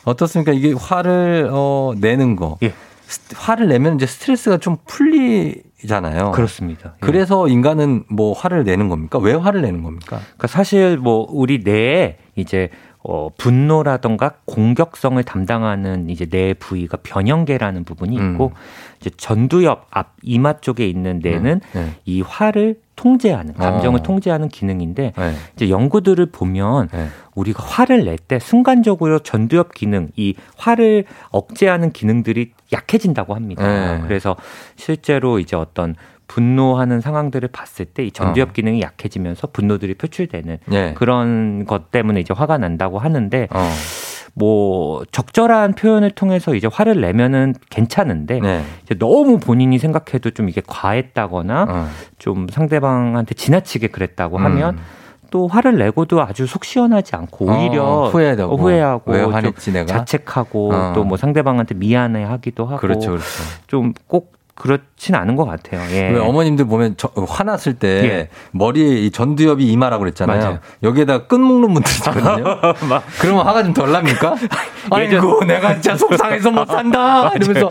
어떻습니까? 0.04 0.52
이게 0.52 0.72
화를 0.72 1.48
어, 1.50 1.94
내는 1.98 2.36
거. 2.36 2.58
예. 2.62 2.72
스- 3.06 3.20
화를 3.34 3.66
내면 3.68 3.96
이제 3.96 4.06
스트레스가 4.06 4.58
좀 4.58 4.76
풀리잖아요. 4.86 6.30
그렇습니다. 6.32 6.90
예. 6.94 6.98
그래서 7.00 7.48
인간은 7.48 8.04
뭐 8.08 8.32
화를 8.32 8.64
내는 8.64 8.88
겁니까? 8.88 9.18
왜 9.18 9.32
화를 9.34 9.62
내는 9.62 9.82
겁니까? 9.82 10.20
그러니까 10.20 10.46
사실 10.48 10.96
뭐 10.98 11.26
우리 11.30 11.60
뇌에 11.64 12.18
이제 12.36 12.70
어 13.06 13.28
분노라던가 13.36 14.32
공격성을 14.46 15.22
담당하는 15.24 16.08
이제 16.08 16.24
뇌 16.24 16.54
부위가 16.54 16.96
변형계라는 17.02 17.84
부분이 17.84 18.14
있고 18.14 18.46
음. 18.46 18.58
이제 18.98 19.10
전두엽 19.16 19.86
앞 19.90 20.14
이마 20.22 20.54
쪽에 20.60 20.88
있는 20.88 21.20
뇌는 21.22 21.60
네. 21.74 21.90
이 22.06 22.22
화를 22.22 22.80
통제하는 22.96 23.54
감정을 23.54 24.00
어. 24.00 24.02
통제하는 24.02 24.48
기능인데 24.48 25.12
네. 25.16 25.34
이제 25.54 25.68
연구들을 25.68 26.24
보면 26.26 26.88
네. 26.92 27.08
우리가 27.34 27.62
화를 27.62 28.04
낼 28.04 28.16
때 28.16 28.38
순간적으로 28.38 29.18
전두엽 29.18 29.74
기능, 29.74 30.08
이 30.16 30.34
화를 30.56 31.04
억제하는 31.30 31.90
기능들이 31.92 32.52
약해진다고 32.72 33.34
합니다. 33.34 33.66
네. 33.98 34.02
그래서 34.06 34.36
실제로 34.76 35.38
이제 35.40 35.56
어떤 35.56 35.94
분노하는 36.28 37.00
상황들을 37.00 37.48
봤을 37.48 37.84
때 37.86 38.04
이 38.04 38.10
전두엽 38.10 38.52
기능이 38.52 38.80
약해지면서 38.80 39.48
분노들이 39.48 39.94
표출되는 39.94 40.58
예. 40.72 40.94
그런 40.94 41.64
것 41.64 41.90
때문에 41.90 42.20
이제 42.20 42.34
화가 42.34 42.58
난다고 42.58 42.98
하는데 42.98 43.48
어. 43.50 43.70
뭐 44.34 45.04
적절한 45.12 45.74
표현을 45.74 46.10
통해서 46.10 46.54
이제 46.54 46.68
화를 46.70 47.00
내면은 47.00 47.54
괜찮은데 47.70 48.40
네. 48.40 48.62
이제 48.82 48.94
너무 48.98 49.38
본인이 49.38 49.78
생각해도 49.78 50.30
좀 50.30 50.48
이게 50.48 50.60
과했다거나 50.66 51.66
어. 51.68 51.88
좀 52.18 52.46
상대방한테 52.50 53.34
지나치게 53.34 53.88
그랬다고 53.88 54.38
하면 54.38 54.74
음. 54.74 54.80
또 55.30 55.46
화를 55.48 55.78
내고도 55.78 56.20
아주 56.22 56.46
속 56.46 56.64
시원하지 56.64 57.16
않고 57.16 57.46
오히려 57.46 57.84
어, 57.84 58.08
후회되고. 58.08 58.56
후회하고 58.56 59.12
화냈지? 59.32 59.72
자책하고 59.86 60.72
어. 60.72 60.92
또뭐 60.94 61.16
상대방한테 61.16 61.74
미안해하기도 61.74 62.66
하고 62.66 62.78
그렇죠, 62.78 63.10
그렇죠. 63.10 63.24
좀꼭 63.66 64.32
그렇진 64.56 65.16
않은 65.16 65.34
것 65.34 65.46
같아요. 65.46 65.80
예. 65.90 66.10
왜 66.10 66.18
어머님들 66.20 66.66
보면 66.66 66.94
저- 66.96 67.10
화났을 67.28 67.74
때 67.74 67.88
예. 68.04 68.28
머리에 68.52 69.00
이 69.00 69.10
전두엽이 69.10 69.66
이마라고 69.66 70.00
그랬잖아요. 70.04 70.38
맞아요. 70.40 70.58
여기에다 70.84 71.26
끈 71.26 71.40
묶는 71.40 71.74
분들 71.74 71.92
있거든요. 71.96 72.60
그러면 73.20 73.46
화가 73.46 73.64
좀 73.64 73.74
덜 73.74 73.90
납니까? 73.90 74.36
아이고 74.90 75.42
내가 75.46 75.74
진짜 75.74 75.96
속상해서 75.96 76.52
못 76.52 76.66
산다 76.66 77.32
이러면서 77.34 77.70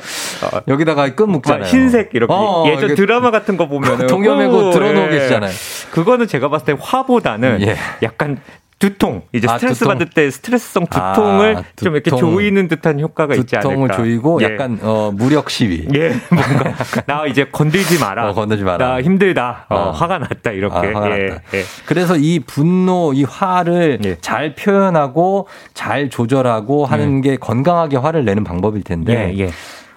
여기다가 0.68 1.16
끈 1.16 1.32
묶잖아요. 1.32 1.62
막 1.62 1.68
흰색 1.70 2.10
이렇게 2.14 2.34
어, 2.34 2.66
예전 2.68 2.86
이게 2.86 2.96
드라마 2.96 3.32
같은 3.32 3.56
거 3.56 3.68
보면은 3.70 4.08
동여 4.08 4.36
메고 4.36 4.68
오, 4.68 4.72
들어놓고 4.72 5.08
예. 5.14 5.20
계시잖아요. 5.20 5.52
그거는 5.92 6.28
제가 6.28 6.50
봤을 6.50 6.66
때 6.66 6.76
화보다는 6.80 7.62
예. 7.62 7.78
약간 8.04 8.40
두통 8.84 9.22
이제 9.32 9.48
아, 9.50 9.58
스트레스 9.58 9.80
두통. 9.80 9.94
받을 9.94 10.10
때 10.10 10.30
스트레스성 10.30 10.88
아, 10.90 11.14
두통을 11.14 11.64
좀 11.78 11.94
이렇게. 11.96 12.12
조이는 12.12 12.68
듯한 12.68 13.00
효과가 13.00 13.34
있지 13.36 13.56
않을까. 13.56 13.70
두통을 13.70 13.90
조이고 13.92 14.40
예. 14.42 14.46
약간 14.46 14.78
어, 14.82 15.10
무력 15.14 15.50
시위. 15.50 15.88
예, 15.96 16.12
뭔가 16.30 16.74
나 17.08 17.26
이제 17.26 17.46
건들지 17.46 17.98
마라. 17.98 18.30
어, 18.30 18.34
건들지 18.34 18.66
마라. 18.66 18.86
나 18.86 19.02
힘들다. 19.02 19.68
어, 19.70 19.76
어. 19.76 19.92
화가 19.92 20.20
났다 20.20 20.52
이렇게. 20.52 20.76
아, 20.76 20.82
화가 20.82 21.18
예, 21.18 21.24
났다. 21.28 21.42
예. 21.54 21.64
그래서 21.86 22.18
이 22.18 22.42
분노, 22.42 23.14
이 23.14 23.24
화를 23.24 24.00
예. 24.04 24.18
잘 24.20 24.54
표현하고 24.54 25.48
잘 25.74 26.10
조절하고 26.10 26.86
하는 26.86 27.22
게 27.22 27.38
건강하게 27.38 27.96
화를 27.96 28.26
내는 28.26 28.44
방법일 28.44 28.84
텐데 28.84 29.34
예, 29.34 29.46
예. 29.46 29.50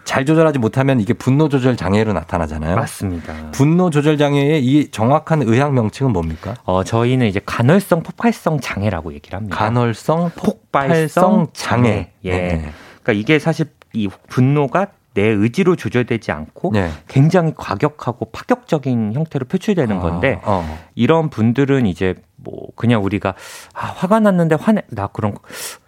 잘 0.07 0.24
조절하지 0.24 0.61
못하면 0.61 1.00
이게 1.00 1.12
분노 1.12 1.48
조절 1.48 1.76
장애로 1.76 2.12
나타나잖아요. 2.12 2.76
맞습니다. 2.76 3.34
분노 3.50 3.90
조절 3.90 4.16
장애의 4.16 4.64
이 4.64 4.90
정확한 4.90 5.42
의학 5.42 5.74
명칭은 5.74 6.12
뭡니까? 6.12 6.54
어, 6.64 6.84
저희는 6.84 7.26
이제 7.26 7.40
간헐성 7.44 8.04
폭발성 8.04 8.61
장애라고 8.61 9.12
얘기를 9.12 9.36
합니다. 9.36 9.57
간헐성 9.57 10.30
폭발성 10.36 11.48
장애. 11.52 11.88
장애. 11.88 12.11
예. 12.24 12.30
네. 12.30 12.70
그러니까 13.02 13.12
이게 13.12 13.40
사실 13.40 13.66
이 13.92 14.09
분노가 14.28 14.86
내 15.14 15.22
의지로 15.22 15.74
조절되지 15.74 16.30
않고 16.30 16.70
네. 16.72 16.90
굉장히 17.09 17.52
과격하고 17.57 18.30
파격적인 18.30 19.12
형태로 19.14 19.46
표출되는 19.46 19.98
건데 19.98 20.40
어, 20.44 20.62
어. 20.64 20.78
이런 20.94 21.30
분들은 21.30 21.86
이제 21.86 22.14
뭐 22.47 22.68
그냥 22.76 23.03
우리가 23.03 23.34
아 23.74 23.86
화가 23.86 24.20
났는데 24.20 24.55
화내 24.55 24.82
나 24.88 25.09
그런 25.09 25.34
거 25.34 25.40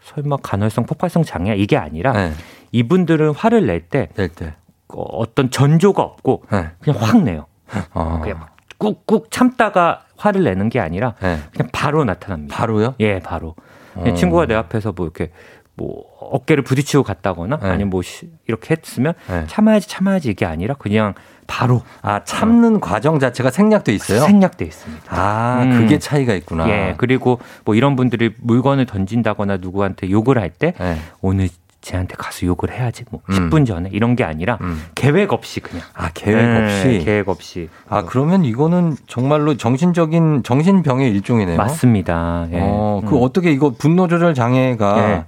설마 0.03 0.39
간헐성 0.43 0.87
폭발성 0.87 1.23
장애야 1.23 1.55
이게 1.55 1.77
아니라 1.77 2.13
네. 2.13 2.33
이분들은 2.73 3.35
화를 3.35 3.67
낼때 3.67 4.09
낼 4.17 4.29
때. 4.29 4.55
어, 4.89 5.03
어떤 5.03 5.51
전조가 5.51 6.03
없고 6.03 6.45
네. 6.51 6.71
그냥 6.81 7.01
확 7.03 7.23
내요. 7.23 7.47
어. 7.95 8.19
그냥 8.23 8.41
막 8.41 8.57
꾹꾹 8.79 9.27
참다가 9.31 10.05
화를 10.17 10.43
내는 10.43 10.69
게 10.69 10.81
아니라 10.81 11.15
네. 11.21 11.39
그냥 11.53 11.71
바로 11.73 12.05
나타납니다. 12.05 12.57
바로요? 12.57 12.95
예, 13.01 13.21
바로. 13.21 13.55
어. 13.95 14.15
친구가 14.15 14.47
내 14.47 14.55
앞에서 14.55 14.93
뭐 14.93 15.07
이렇게 15.07 15.31
뭐 15.79 16.03
어깨를 16.21 16.63
부딪히고 16.65 17.05
갔다거나 17.05 17.57
네. 17.59 17.69
아니면 17.69 17.89
뭐 17.91 18.03
시- 18.03 18.29
이렇게 18.49 18.75
했으면 18.77 19.15
네. 19.31 19.45
참아야지 19.47 19.89
참아야지 19.89 20.29
이게 20.29 20.45
아니라 20.45 20.75
그냥 20.75 21.15
바로 21.47 21.83
아, 22.03 22.23
참는 22.25 22.81
과정 22.81 23.19
자체가 23.19 23.51
생략돼 23.51 23.95
있어요? 23.95 24.21
생략돼 24.21 24.65
있습니다. 24.67 25.05
아, 25.09 25.63
음. 25.63 25.79
그게 25.79 25.99
차이가 25.99 26.35
있구나. 26.35 26.69
예, 26.69 26.95
그리고 26.99 27.39
뭐 27.65 27.75
이런 27.75 27.97
분들이 27.97 28.35
물건을 28.43 28.85
던진다거나 28.85 29.57
누구한테 29.59 30.11
욕을 30.11 30.37
할때 30.39 30.75
네. 30.79 30.99
오늘 31.23 31.49
쟤한테 31.81 32.17
가서 32.17 32.45
욕을 32.45 32.73
해야지 32.73 33.05
뭐 33.09 33.21
음. 33.31 33.49
10분 33.51 33.65
전에 33.65 33.89
이런 33.93 34.17
게 34.17 34.25
아니라 34.25 34.59
음. 34.63 34.83
계획 34.97 35.33
없이 35.33 35.61
그냥 35.61 35.87
아, 35.95 36.11
계획 36.13 36.37
예, 36.37 36.65
없이. 36.65 37.05
계획 37.05 37.29
없이 37.29 37.69
아, 37.89 38.03
그러면 38.03 38.45
이거는 38.45 38.97
정말로 39.07 39.57
정신적인 39.57 40.43
정신병의 40.43 41.09
일종이네요. 41.13 41.57
맞습니다. 41.57 42.49
예. 42.53 42.59
어, 42.61 43.01
그 43.07 43.17
음. 43.17 43.23
어떻게 43.23 43.53
이거 43.53 43.71
분노 43.71 44.09
조절 44.09 44.35
장애가 44.35 44.99
예. 45.11 45.25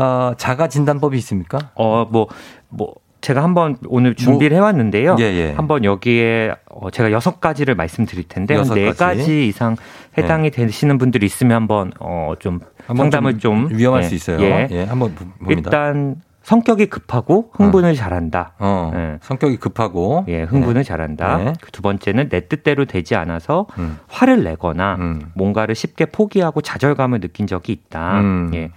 아, 0.00 0.34
자가 0.38 0.68
진단법이 0.68 1.16
있습니까? 1.18 1.58
어, 1.74 2.06
뭐, 2.10 2.26
뭐, 2.68 2.94
제가 3.20 3.42
한번 3.44 3.76
오늘 3.86 4.14
준비를 4.14 4.56
해왔는데요. 4.56 5.16
예, 5.20 5.24
예. 5.24 5.52
한번 5.52 5.84
여기에 5.84 6.54
어, 6.70 6.90
제가 6.90 7.12
여섯 7.12 7.38
가지를 7.38 7.74
말씀드릴 7.74 8.24
텐데 8.28 8.54
여섯 8.54 8.74
네 8.74 8.90
가지. 8.92 9.46
이상 9.46 9.76
해당이 10.16 10.50
되시는 10.50 10.96
분들이 10.96 11.26
있으면 11.26 11.54
한번 11.54 11.92
어, 12.00 12.32
좀 12.38 12.60
한번 12.86 13.10
상담을 13.10 13.38
좀, 13.38 13.68
위험할 13.70 14.04
예, 14.04 14.08
수 14.08 14.14
있어요. 14.14 14.40
예. 14.40 14.68
예, 14.70 14.84
한번 14.84 15.14
보- 15.14 15.26
봅니다. 15.38 15.68
일단 15.68 16.16
성격이 16.44 16.86
급하고 16.86 17.50
흥분을 17.52 17.94
잘한다. 17.94 18.54
어, 18.58 18.90
예. 18.94 19.18
성격이 19.20 19.58
급하고 19.58 20.24
예, 20.28 20.44
흥분을 20.44 20.82
잘한다. 20.82 21.36
네. 21.36 21.52
그두 21.60 21.82
번째는 21.82 22.30
내 22.30 22.48
뜻대로 22.48 22.86
되지 22.86 23.16
않아서 23.16 23.66
음. 23.78 23.98
화를 24.08 24.42
내거나 24.44 24.96
음. 24.98 25.20
뭔가를 25.34 25.74
쉽게 25.74 26.06
포기하고 26.06 26.62
좌절감을 26.62 27.20
느낀 27.20 27.46
적이 27.46 27.72
있다. 27.72 28.20
음. 28.20 28.50
예. 28.54 28.70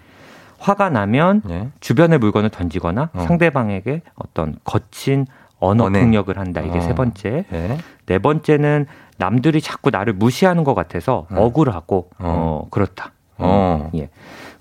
화가 0.64 0.89
나면 0.89 1.41
예. 1.49 1.70
주변의 1.82 2.20
물건을 2.20 2.49
던지거나 2.49 3.09
어. 3.14 3.22
상대방에게 3.28 4.01
어떤 4.16 4.55
거친 4.64 5.26
언어 5.59 5.86
언행. 5.86 6.03
폭력을 6.03 6.38
한다. 6.38 6.61
이게 6.61 6.78
어. 6.78 6.82
세 6.82 6.95
번째. 6.95 7.45
예. 7.51 7.78
네 8.05 8.18
번째는 8.20 8.86
남들이 9.18 9.59
자꾸 9.61 9.89
나를 9.89 10.14
무시하는 10.14 10.64
것 10.64 10.74
같아서 10.74 11.28
음. 11.32 11.38
억울하고 11.38 12.09
어. 12.20 12.64
어, 12.64 12.68
그렇다. 12.72 13.11
어. 13.38 13.89
예. 13.95 14.09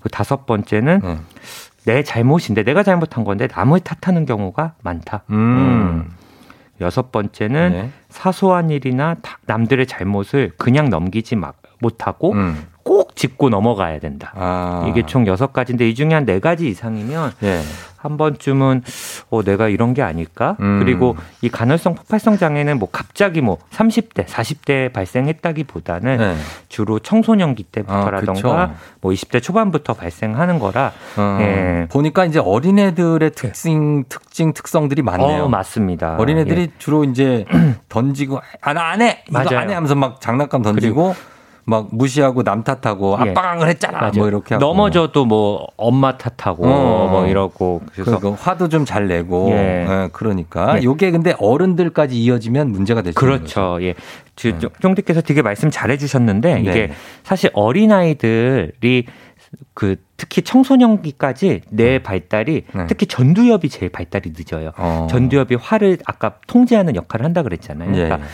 그 0.01 0.09
다섯 0.09 0.45
번째는 0.45 1.01
예. 1.05 1.17
내 1.85 2.03
잘못인데 2.03 2.63
내가 2.63 2.83
잘못한 2.83 3.23
건데 3.23 3.47
남을 3.53 3.79
탓하는 3.79 4.25
경우가 4.25 4.73
많다. 4.83 5.23
음. 5.29 6.09
여섯 6.81 7.11
번째는 7.13 7.71
네. 7.71 7.89
사소한 8.09 8.69
일이나 8.69 9.15
다- 9.21 9.37
남들의 9.45 9.85
잘못을 9.87 10.51
그냥 10.57 10.89
넘기지 10.89 11.37
마- 11.37 11.53
못하고 11.79 12.33
음. 12.33 12.57
꼭 12.83 13.15
짚고 13.15 13.49
넘어가야 13.49 13.99
된다. 13.99 14.33
아. 14.35 14.85
이게 14.89 15.05
총 15.05 15.25
여섯 15.27 15.53
가지인데 15.53 15.89
이 15.89 15.95
중에 15.95 16.13
한 16.13 16.25
네 16.25 16.39
가지 16.39 16.67
이상이면 16.69 17.33
예. 17.43 17.59
한 17.97 18.17
번쯤은 18.17 18.83
어 19.29 19.43
내가 19.43 19.69
이런 19.69 19.93
게 19.93 20.01
아닐까? 20.01 20.57
음. 20.59 20.79
그리고 20.83 21.15
이 21.41 21.47
간헐성 21.47 21.95
폭발성 21.95 22.37
장애는 22.37 22.77
뭐 22.79 22.89
갑자기 22.91 23.39
뭐 23.39 23.57
30대, 23.71 24.25
40대에 24.25 24.91
발생했다기보다는 24.91 26.17
네. 26.17 26.35
주로 26.67 26.99
청소년기 26.99 27.65
아, 27.67 27.71
때부터라던가 27.71 28.67
그쵸. 28.67 28.79
뭐 29.01 29.11
20대 29.13 29.41
초반부터 29.41 29.93
발생하는 29.93 30.59
거라 30.59 30.91
어, 31.17 31.37
예. 31.41 31.87
보니까 31.89 32.25
이제 32.25 32.39
어린애들의 32.39 33.31
특징, 33.31 34.03
특징, 34.09 34.53
특성들이 34.53 35.01
많네요. 35.01 35.43
어, 35.45 35.47
맞습니다. 35.49 36.17
어린애들이 36.17 36.61
예. 36.61 36.67
주로 36.77 37.05
이제 37.05 37.45
던지고 37.87 38.41
아나안 38.61 39.01
해. 39.01 39.23
이거 39.29 39.39
맞아요. 39.43 39.59
안 39.59 39.69
해 39.69 39.73
하면서 39.75 39.95
막 39.95 40.19
장난감 40.19 40.61
던지고 40.61 41.15
막 41.65 41.87
무시하고 41.91 42.43
남 42.43 42.63
탓하고 42.63 43.17
예. 43.25 43.29
아빠가 43.31 43.55
그랬잖아. 43.57 43.99
맞아요. 43.99 44.11
뭐 44.17 44.27
이렇게 44.27 44.55
하고. 44.55 44.65
넘어져도 44.65 45.25
뭐 45.25 45.65
엄마 45.77 46.17
탓하고 46.17 46.65
어. 46.67 47.07
뭐 47.09 47.25
이러고 47.27 47.81
그래서 47.93 48.19
그래서 48.19 48.35
화도 48.39 48.67
좀 48.69 48.83
잘 48.85 49.07
내고 49.07 49.49
예. 49.51 49.87
예, 49.89 50.09
그러니까 50.11 50.77
예. 50.79 50.83
요게 50.83 51.11
근데 51.11 51.33
어른들까지 51.39 52.21
이어지면 52.21 52.71
문제가 52.71 53.01
되죠. 53.01 53.17
그렇죠. 53.17 53.77
예. 53.81 53.95
주- 54.35 54.57
쫑디께서 54.81 55.21
되게 55.21 55.41
말씀 55.41 55.69
잘해 55.69 55.97
주셨는데 55.97 56.55
네. 56.55 56.61
이게 56.61 56.91
사실 57.23 57.49
어린아이들이 57.53 59.05
그 59.73 59.95
특히 60.17 60.41
청소년기까지 60.41 61.61
뇌 61.69 61.99
발달이 61.99 62.63
네. 62.73 62.87
특히 62.87 63.05
전두엽이 63.05 63.69
제일 63.69 63.91
발달이 63.91 64.31
늦어요. 64.35 64.71
어. 64.77 65.07
전두엽이 65.09 65.55
화를 65.55 65.97
아까 66.05 66.35
통제하는 66.47 66.95
역할을 66.95 67.25
한다 67.25 67.43
그랬잖아요. 67.43 67.89
예. 67.91 68.03
그러니까 68.05 68.15
어, 68.15 68.27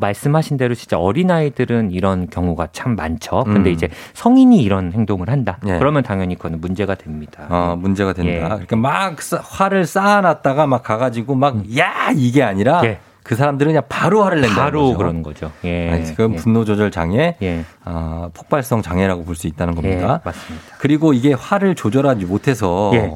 말씀하신 0.00 0.56
대로 0.56 0.74
진짜 0.74 0.98
어린아이들은 0.98 1.92
이런 1.92 2.28
경우가 2.28 2.68
참 2.72 2.96
많죠. 2.96 3.44
근데 3.44 3.70
음. 3.70 3.74
이제 3.74 3.88
성인이 4.14 4.60
이런 4.62 4.92
행동을 4.92 5.30
한다. 5.30 5.58
예. 5.66 5.78
그러면 5.78 6.02
당연히 6.02 6.34
그거는 6.34 6.60
문제가 6.60 6.94
됩니다. 6.96 7.46
어, 7.48 7.76
문제가 7.78 8.12
된다. 8.12 8.30
예. 8.32 8.38
그러니까 8.48 8.76
막 8.76 9.22
쌓- 9.22 9.40
화를 9.42 9.86
쌓아놨다가 9.86 10.66
막 10.66 10.82
가가지고 10.82 11.36
막야 11.36 12.10
이게 12.16 12.42
아니라 12.42 12.82
예. 12.84 12.98
그 13.22 13.36
사람들은 13.36 13.70
그냥 13.70 13.82
바로 13.88 14.24
화를 14.24 14.40
낸다. 14.40 14.56
바로 14.56 14.94
그러는 14.96 15.22
거죠. 15.22 15.52
예. 15.64 15.90
아니, 15.90 16.06
지금 16.06 16.32
예. 16.32 16.36
분노 16.36 16.64
조절 16.64 16.90
장애, 16.90 17.36
예. 17.42 17.62
아, 17.84 18.30
폭발성 18.34 18.82
장애라고 18.82 19.24
볼 19.24 19.36
수 19.36 19.46
있다는 19.46 19.74
예, 19.76 19.76
겁니다. 19.82 20.20
맞습니다. 20.24 20.64
그리고 20.78 21.12
이게 21.12 21.34
화를 21.34 21.74
조절하지 21.74 22.24
못해서 22.24 22.90
예. 22.94 23.12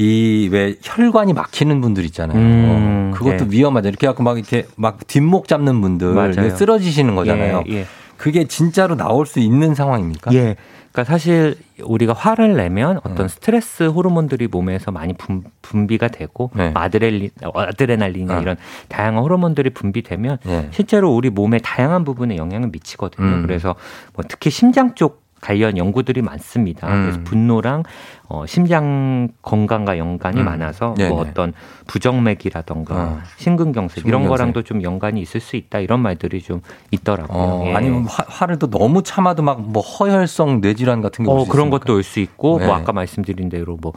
이 0.00 0.48
왜 0.50 0.74
혈관이 0.82 1.32
막히는 1.34 1.80
분들 1.80 2.04
있잖아요. 2.06 2.38
음, 2.38 3.10
어, 3.12 3.16
그것도 3.16 3.44
예. 3.44 3.46
위험하죠. 3.50 3.88
이렇게 3.88 4.06
갖고 4.06 4.22
막 4.22 4.38
이렇게 4.38 4.66
막 4.76 5.06
뒷목 5.06 5.46
잡는 5.46 5.80
분들 5.80 6.14
맞아요. 6.14 6.56
쓰러지시는 6.56 7.12
예, 7.12 7.16
거잖아요. 7.16 7.64
예, 7.68 7.72
예. 7.72 7.86
그게 8.16 8.44
진짜로 8.44 8.96
나올 8.96 9.26
수 9.26 9.38
있는 9.40 9.74
상황입니까? 9.74 10.32
예. 10.34 10.56
그러니까 10.92 11.04
사실 11.04 11.54
우리가 11.82 12.12
화를 12.14 12.56
내면 12.56 12.96
어떤 13.04 13.26
네. 13.26 13.28
스트레스 13.28 13.84
호르몬들이 13.84 14.48
몸에서 14.48 14.90
많이 14.90 15.12
분, 15.14 15.86
비가 15.86 16.08
되고 16.08 16.50
네. 16.54 16.72
아드레날린, 16.74 17.30
어, 17.44 17.60
아드레날린 17.60 18.30
아. 18.30 18.40
이런 18.40 18.56
다양한 18.88 19.22
호르몬들이 19.22 19.70
분비되면 19.70 20.38
네. 20.44 20.68
실제로 20.72 21.14
우리 21.14 21.30
몸에 21.30 21.58
다양한 21.58 22.04
부분에 22.04 22.36
영향을 22.36 22.70
미치거든요. 22.72 23.24
음. 23.26 23.42
그래서 23.42 23.76
뭐 24.14 24.24
특히 24.26 24.50
심장 24.50 24.94
쪽 24.96 25.22
관련 25.40 25.76
연구들이 25.78 26.22
많습니다. 26.22 26.86
음. 26.88 27.02
그래서 27.02 27.20
분노랑 27.24 27.82
어, 28.28 28.46
심장 28.46 29.28
건강과 29.42 29.98
연관이 29.98 30.40
음. 30.40 30.44
많아서 30.44 30.94
네네. 30.96 31.10
뭐 31.10 31.20
어떤 31.22 31.52
부정맥이라던가 31.86 32.94
어. 32.94 33.18
심근경색 33.38 33.98
이런 34.06 34.20
심근경색. 34.22 34.28
거랑도 34.28 34.62
좀 34.62 34.82
연관이 34.82 35.20
있을 35.20 35.40
수 35.40 35.56
있다 35.56 35.80
이런 35.80 36.00
말들이 36.00 36.40
좀 36.40 36.60
있더라고요. 36.90 37.38
어, 37.38 37.64
예. 37.66 37.74
아니면 37.74 38.04
화, 38.06 38.24
화를 38.28 38.58
또 38.58 38.68
너무 38.70 39.02
참아도 39.02 39.42
막 39.42 39.60
뭐 39.60 39.82
허혈성 39.82 40.60
뇌질환 40.62 41.00
같은 41.02 41.24
게 41.24 41.30
어, 41.30 41.34
그런 41.44 41.66
있습니까? 41.66 41.78
것도 41.78 41.94
올 41.94 42.02
수 42.02 42.18
있고, 42.20 42.58
네. 42.58 42.66
뭐 42.66 42.74
아까 42.74 42.92
말씀드린 42.92 43.48
대로 43.50 43.76
뭐 43.80 43.92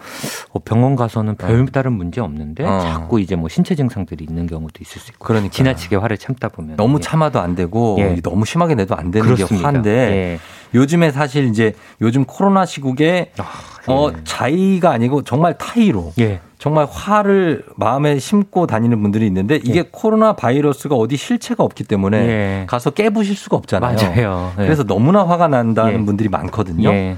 어, 0.52 0.60
병원 0.60 0.96
가서는 0.96 1.36
별다른 1.36 1.94
문제 1.94 2.20
없는데 2.22 2.64
어. 2.66 2.80
자꾸 2.82 3.20
이제 3.22 3.36
뭐 3.36 3.50
신체 3.50 3.76
증상들이 3.76 4.26
있는 4.28 4.46
경우도 4.46 4.74
있을 4.82 5.00
수 5.02 5.12
있고, 5.12 5.26
그러니까. 5.26 5.52
지나치게 5.54 5.96
화를 5.96 6.18
참다 6.18 6.50
보면 6.50 6.76
너무 6.76 6.98
예. 6.98 7.02
참아도 7.02 7.40
안 7.40 7.56
되고 7.56 7.96
예. 8.00 8.16
너무 8.22 8.46
심하게 8.46 8.76
내도 8.76 8.96
안 8.96 9.10
되는 9.12 9.26
그렇습니다. 9.26 9.56
게 9.58 9.64
화인데 9.64 9.90
예. 9.92 10.40
요즘에 10.74 11.12
사실 11.12 11.46
이제 11.46 11.74
요즘 12.02 12.26
코로나 12.26 12.66
시국에 12.66 13.32
어 13.88 14.12
자의가 14.24 14.92
아니고 14.92 15.24
정말 15.24 15.58
타의로 15.58 16.14
예. 16.20 16.40
정말 16.58 16.88
화를 16.90 17.66
마음에 17.76 18.20
심고 18.20 18.68
다니는 18.68 19.02
분들이 19.02 19.28
있는데 19.28 19.58
이게 19.58 19.84
코로나 19.92 20.34
바이러스가 20.34 20.96
어디 20.96 21.18
실체가 21.18 21.64
없기 21.64 21.84
때문에 21.84 22.18
예. 22.18 22.66
가서 22.68 22.92
깨부실 22.92 23.36
수가 23.36 23.58
없잖아요. 23.58 23.98
맞아요. 23.98 24.54
예. 24.60 24.64
그래서 24.64 24.84
너무나 24.84 25.28
화가 25.28 25.50
난다는 25.50 26.02
예. 26.02 26.06
분들이 26.06 26.30
많거든요. 26.30 26.90
예. 26.90 27.18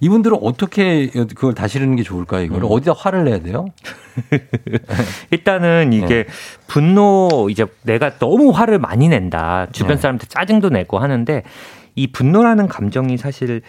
이분들은 0.00 0.38
어떻게 0.40 1.08
그걸 1.08 1.52
다스리는 1.54 1.94
게 1.94 2.02
좋을까요? 2.02 2.42
이거를 2.44 2.64
음. 2.64 2.68
어디다 2.70 2.94
화를 2.96 3.24
내야 3.24 3.40
돼요? 3.40 3.66
일단은 5.30 5.92
이게 5.92 6.24
분노 6.66 7.48
이제 7.50 7.66
내가 7.82 8.18
너무 8.18 8.50
화를 8.50 8.78
많이 8.78 9.08
낸다. 9.08 9.66
주변 9.72 9.96
네. 9.96 10.00
사람한테 10.00 10.26
짜증도 10.26 10.70
내고 10.70 10.98
하는데 10.98 11.42
이 11.94 12.06
분노라는 12.06 12.68
감정이 12.68 13.16
사실 13.16 13.62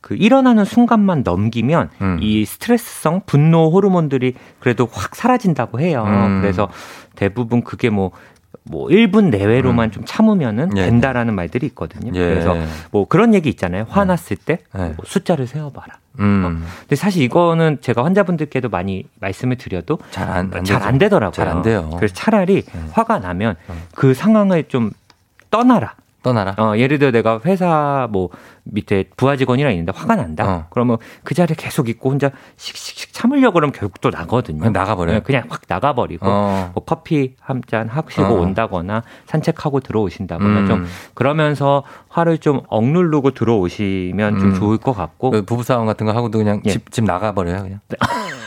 그 0.00 0.14
일어나는 0.14 0.64
순간만 0.64 1.22
넘기면 1.24 1.90
음. 2.00 2.18
이 2.20 2.44
스트레스성 2.44 3.22
분노 3.26 3.70
호르몬들이 3.70 4.34
그래도 4.60 4.88
확 4.90 5.14
사라진다고 5.16 5.80
해요. 5.80 6.04
음. 6.06 6.40
그래서 6.40 6.68
대부분 7.14 7.62
그게 7.62 7.90
뭐뭐 7.90 8.88
1분 8.88 9.30
내외로만 9.30 9.90
좀 9.90 10.04
참으면은 10.06 10.76
예. 10.76 10.86
된다라는 10.86 11.34
말들이 11.34 11.66
있거든요. 11.68 12.12
예. 12.14 12.28
그래서 12.28 12.56
뭐 12.90 13.06
그런 13.06 13.34
얘기 13.34 13.48
있잖아요. 13.48 13.86
화났을 13.88 14.36
때 14.36 14.58
예. 14.76 14.78
뭐 14.78 14.96
숫자를 15.04 15.46
세어봐라. 15.46 15.94
음. 16.18 16.64
근데 16.80 16.96
사실 16.96 17.22
이거는 17.22 17.78
제가 17.82 18.02
환자분들께도 18.04 18.70
많이 18.70 19.04
말씀을 19.20 19.56
드려도 19.56 19.98
잘 20.64 20.82
안 20.82 20.98
되더라고요. 20.98 21.32
잘 21.32 21.48
안 21.48 21.62
돼요. 21.62 21.90
그래서 21.96 22.14
차라리 22.14 22.62
화가 22.92 23.18
나면 23.18 23.56
어. 23.68 23.74
그 23.94 24.14
상황을 24.14 24.64
좀 24.68 24.90
떠나라. 25.50 25.94
떠나라. 26.26 26.54
어, 26.58 26.76
예를 26.76 26.98
들어 26.98 27.12
내가 27.12 27.40
회사 27.44 28.08
뭐 28.10 28.30
밑에 28.64 29.04
부하 29.16 29.36
직원이랑 29.36 29.70
있는데 29.72 29.92
화가 29.94 30.16
난다. 30.16 30.44
어. 30.44 30.66
그러면 30.70 30.96
그 31.22 31.34
자리에 31.34 31.54
계속 31.56 31.88
있고 31.88 32.10
혼자 32.10 32.30
씩씩씩 32.56 33.12
참으려고 33.12 33.54
그러면 33.54 33.72
결국 33.72 34.00
또 34.00 34.10
나거든요. 34.10 34.58
그냥 34.58 34.72
나가버려요? 34.72 35.18
네, 35.18 35.22
그냥 35.22 35.44
확 35.48 35.62
나가버리고 35.68 36.26
어. 36.28 36.70
뭐 36.74 36.84
커피 36.84 37.34
한 37.40 37.62
잔 37.66 37.88
하시고 37.88 38.22
어. 38.22 38.40
온다거나 38.40 39.02
산책하고 39.26 39.80
들어오신다거나 39.80 40.60
음. 40.60 40.66
좀 40.66 40.86
그러면서 41.14 41.82
화를 42.08 42.38
좀 42.38 42.60
억누르고 42.68 43.30
들어오시면 43.32 44.38
좀 44.38 44.48
음. 44.50 44.54
좋을 44.54 44.78
것 44.78 44.92
같고 44.92 45.30
그 45.30 45.42
부부 45.44 45.62
싸움 45.62 45.86
같은 45.86 46.06
거 46.06 46.12
하고도 46.12 46.38
그냥 46.38 46.60
예. 46.64 46.70
집, 46.70 46.90
집 46.90 47.04
나가버려요, 47.04 47.62
그냥. 47.62 47.80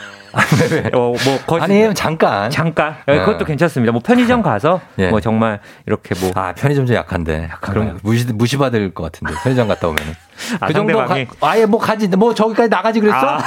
어, 0.94 1.14
뭐 1.14 1.40
거의 1.48 1.62
아니, 1.62 1.94
잠깐. 1.96 2.50
잠깐 2.50 2.96
예, 3.08 3.14
네. 3.14 3.20
그것도 3.20 3.46
괜찮습니다. 3.46 3.92
뭐 3.92 4.02
편의점 4.04 4.42
가서 4.42 4.82
예. 4.98 5.10
뭐 5.10 5.20
정말 5.20 5.60
이렇게 5.86 6.16
뭐 6.20 6.32
아, 6.36 6.54
편의점 6.54 6.86
좀 6.86 6.96
약한데. 6.96 7.50
그럼요. 7.62 7.96
무시, 8.04 8.32
무시받을 8.32 8.94
것 8.94 9.04
같은데. 9.04 9.34
편의점 9.44 9.68
갔다 9.68 9.88
오면은. 9.88 10.14
아, 10.60 10.68
그 10.68 10.74
정도 10.74 10.98
가? 10.98 11.16
아예 11.42 11.66
뭐 11.66 11.80
가지, 11.80 12.08
뭐 12.08 12.34
저기까지 12.34 12.70
나가지 12.70 13.00
그랬어? 13.00 13.18
아, 13.18 13.40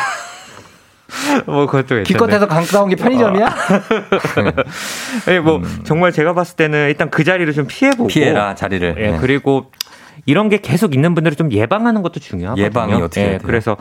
뭐 1.46 1.66
그것도 1.66 1.88
괜찮네. 1.88 2.02
기껏해서 2.04 2.46
가까운 2.46 2.88
게 2.88 2.96
편의점이야? 2.96 3.54
예, 5.28 5.40
뭐 5.40 5.62
정말 5.84 6.12
제가 6.12 6.34
봤을 6.34 6.56
때는 6.56 6.88
일단 6.88 7.10
그 7.10 7.22
자리를 7.24 7.52
좀 7.52 7.66
피해보고 7.66 8.04
음. 8.04 8.08
피해라, 8.08 8.54
자리를. 8.54 8.96
예, 8.98 9.10
네. 9.12 9.18
그리고 9.20 9.70
이런 10.26 10.48
게 10.48 10.58
계속 10.58 10.94
있는 10.94 11.14
분들을 11.14 11.36
좀 11.36 11.52
예방하는 11.52 12.02
것도 12.02 12.20
중요하거든요. 12.20 12.64
예방이 12.64 12.94
어떻게 12.94 13.34
예? 13.34 13.38
그래서 13.42 13.76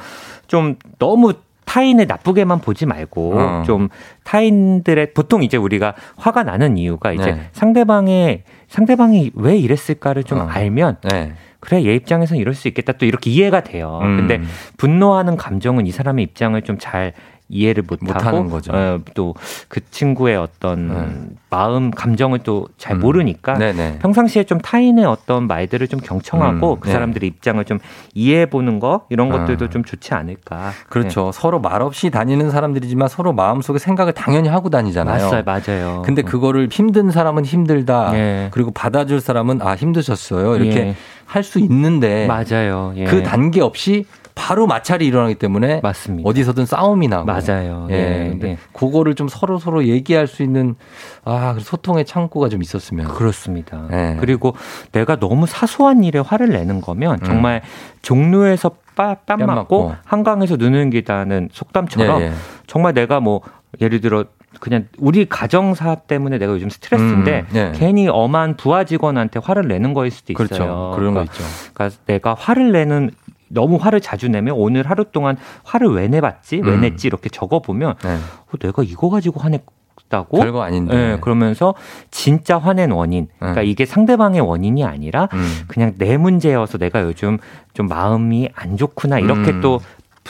좀 0.48 0.76
너무 1.00 1.34
타인을 1.66 2.08
나쁘게만 2.08 2.60
보지 2.60 2.86
말고 2.86 3.40
어. 3.40 3.64
좀 3.66 3.90
타인들의 4.24 5.14
보통 5.14 5.44
이제 5.44 5.58
우리가 5.58 5.94
화가 6.18 6.44
나는 6.44 6.78
이유가 6.78 7.14
이제 7.14 7.32
네. 7.32 7.50
상대방의 7.54 8.44
상대방이 8.68 9.32
왜 9.36 9.58
이랬을까를 9.58 10.24
좀 10.24 10.40
어. 10.40 10.48
알면 10.48 10.98
네. 11.10 11.34
그래 11.60 11.86
얘 11.86 11.94
입장에서는 11.96 12.42
이럴 12.42 12.56
수 12.56 12.68
있겠다 12.68 12.94
또 12.94 13.06
이렇게 13.06 13.30
이해가 13.30 13.62
돼요. 13.62 14.00
음. 14.02 14.18
근데 14.18 14.42
분노하는 14.78 15.38
감정은 15.38 15.86
이 15.88 15.92
사람의 15.92 16.24
입장을 16.26 16.60
좀 16.64 16.78
잘 16.82 17.14
이해를 17.52 17.84
못하고 18.02 18.48
거죠. 18.48 18.72
또그 19.14 19.82
친구의 19.92 20.38
어떤 20.38 20.88
네. 20.88 21.36
마음 21.50 21.92
감정을 21.92 22.40
또잘 22.40 22.96
음. 22.96 23.02
모르니까 23.02 23.56
네네. 23.56 24.00
평상시에 24.00 24.46
좀 24.46 24.60
타인의 24.60 25.06
어떤 25.06 25.48
말들을 25.48 25.88
좀 25.88 26.00
경청하고 26.00 26.76
음, 26.76 26.80
그 26.80 26.88
네. 26.88 26.94
사람들의 26.94 27.28
입장을 27.28 27.64
좀 27.66 27.80
이해해 28.16 28.46
보는 28.46 28.80
거 28.80 29.06
이런 29.10 29.30
것들도 29.30 29.66
아. 29.66 29.70
좀 29.70 29.84
좋지 29.84 30.14
않을까. 30.14 30.72
그렇죠. 30.90 31.32
서로 31.34 31.60
말없이 31.60 32.10
다니는 32.10 32.52
사람들이지만 32.52 33.10
서로 33.10 33.34
마음속에 33.34 33.80
생각을 33.80 34.14
당연히 34.14 34.50
하고 34.50 34.70
네. 34.70 34.78
다니잖아요. 34.78 35.30
맞아요, 35.30 35.44
맞아요. 35.46 36.02
근데 36.06 36.22
그거를 36.22 36.70
힘든 36.72 37.12
사람은 37.12 37.46
힘들다. 37.46 38.12
예. 38.16 38.48
그리고 38.52 38.72
받아줄 38.72 39.22
사람은 39.22 39.62
아 39.62 39.76
힘드셨어요. 39.76 40.56
이렇게 40.56 40.80
예. 40.80 40.96
할수 41.26 41.60
있는데 41.60 42.28
맞아요. 42.28 42.94
예. 42.96 43.06
그 43.06 43.24
단계 43.24 43.62
없이 43.62 44.06
바로 44.36 44.68
마찰이 44.68 45.06
일어나기 45.06 45.36
때문에 45.36 45.82
맞습니다. 45.82 46.30
어디서든 46.30 46.66
싸움이 46.66 47.08
나고 47.08 47.26
맞아요. 47.26 47.88
예. 47.92 47.96
예. 47.96 48.30
근데 48.30 48.50
예. 48.50 48.58
그거를 48.74 49.16
좀 49.16 49.28
서로 49.28 49.60
서로 49.60 49.86
얘기할 49.86 50.28
수 50.28 50.44
있는 50.44 50.76
아 51.24 51.56
소통의 51.60 52.06
창구가 52.06 52.50
좀 52.50 52.62
있었으면. 52.62 53.08
그렇습니다. 53.08 53.88
예. 53.92 54.18
그리고 54.20 54.56
내가 54.92 55.18
너무 55.18 55.46
사소한 55.48 56.04
일에 56.04 56.20
화를 56.20 56.50
내는 56.50 56.82
거면 56.82 57.20
정말 57.24 57.62
종로에서 58.02 58.72
빠, 58.96 59.16
뺨 59.26 59.40
뺨 59.40 59.48
맞고 59.48 59.88
맞고. 59.88 59.96
한강에서 60.06 60.58
느는 60.58 60.90
기다는 60.90 61.50
속담처럼 61.52 62.22
예, 62.22 62.26
예. 62.26 62.32
정말 62.68 62.94
내가 62.94 63.20
뭐 63.20 63.42
예를 63.80 64.02
들어 64.02 64.26
그냥 64.60 64.88
우리 64.98 65.26
가정사 65.30 65.96
때문에 65.96 66.38
내가 66.38 66.52
요즘 66.52 66.70
스트레스인데 66.70 67.46
음, 67.52 67.56
예. 67.56 67.72
괜히 67.74 68.10
엄한 68.10 68.58
부하 68.58 68.84
직원한테 68.84 69.40
화를 69.42 69.68
내는 69.70 69.94
거일 69.94 70.12
수도 70.12 70.34
있어요. 70.34 70.48
그렇죠. 70.48 70.92
그런 70.96 71.14
거 71.14 71.22
그러니까, 71.22 71.24
있죠. 71.24 71.44
그러니까 71.74 71.98
내가 72.06 72.34
화를 72.34 72.74
내는 72.74 73.12
너무 73.54 73.78
화를 73.78 74.02
자주 74.02 74.28
내면 74.28 74.56
오늘 74.58 74.90
하루 74.90 75.06
동안 75.06 75.38
화를 75.64 75.90
왜 75.90 76.08
내봤지, 76.08 76.58
왜 76.58 76.74
음. 76.74 76.82
냈지 76.82 77.08
이렇게 77.08 77.30
적어보면 77.30 77.96
네. 78.04 78.10
어, 78.14 78.58
내가 78.60 78.84
이거 78.84 79.10
가지고 79.10 79.40
화냈다고? 79.40 80.40
별거 80.40 80.62
아닌데. 80.62 80.96
예, 80.96 81.18
그러면서 81.22 81.74
진짜 82.10 82.58
화낸 82.58 82.92
원인, 82.92 83.28
그러니까 83.38 83.62
네. 83.62 83.68
이게 83.68 83.86
상대방의 83.86 84.42
원인이 84.42 84.84
아니라 84.84 85.28
음. 85.34 85.62
그냥 85.68 85.94
내 85.98 86.18
문제여서 86.18 86.78
내가 86.78 87.04
요즘 87.04 87.38
좀 87.74 87.88
마음이 87.88 88.50
안 88.54 88.78
좋구나 88.78 89.20
이렇게 89.20 89.52
음. 89.52 89.62
또 89.62 89.80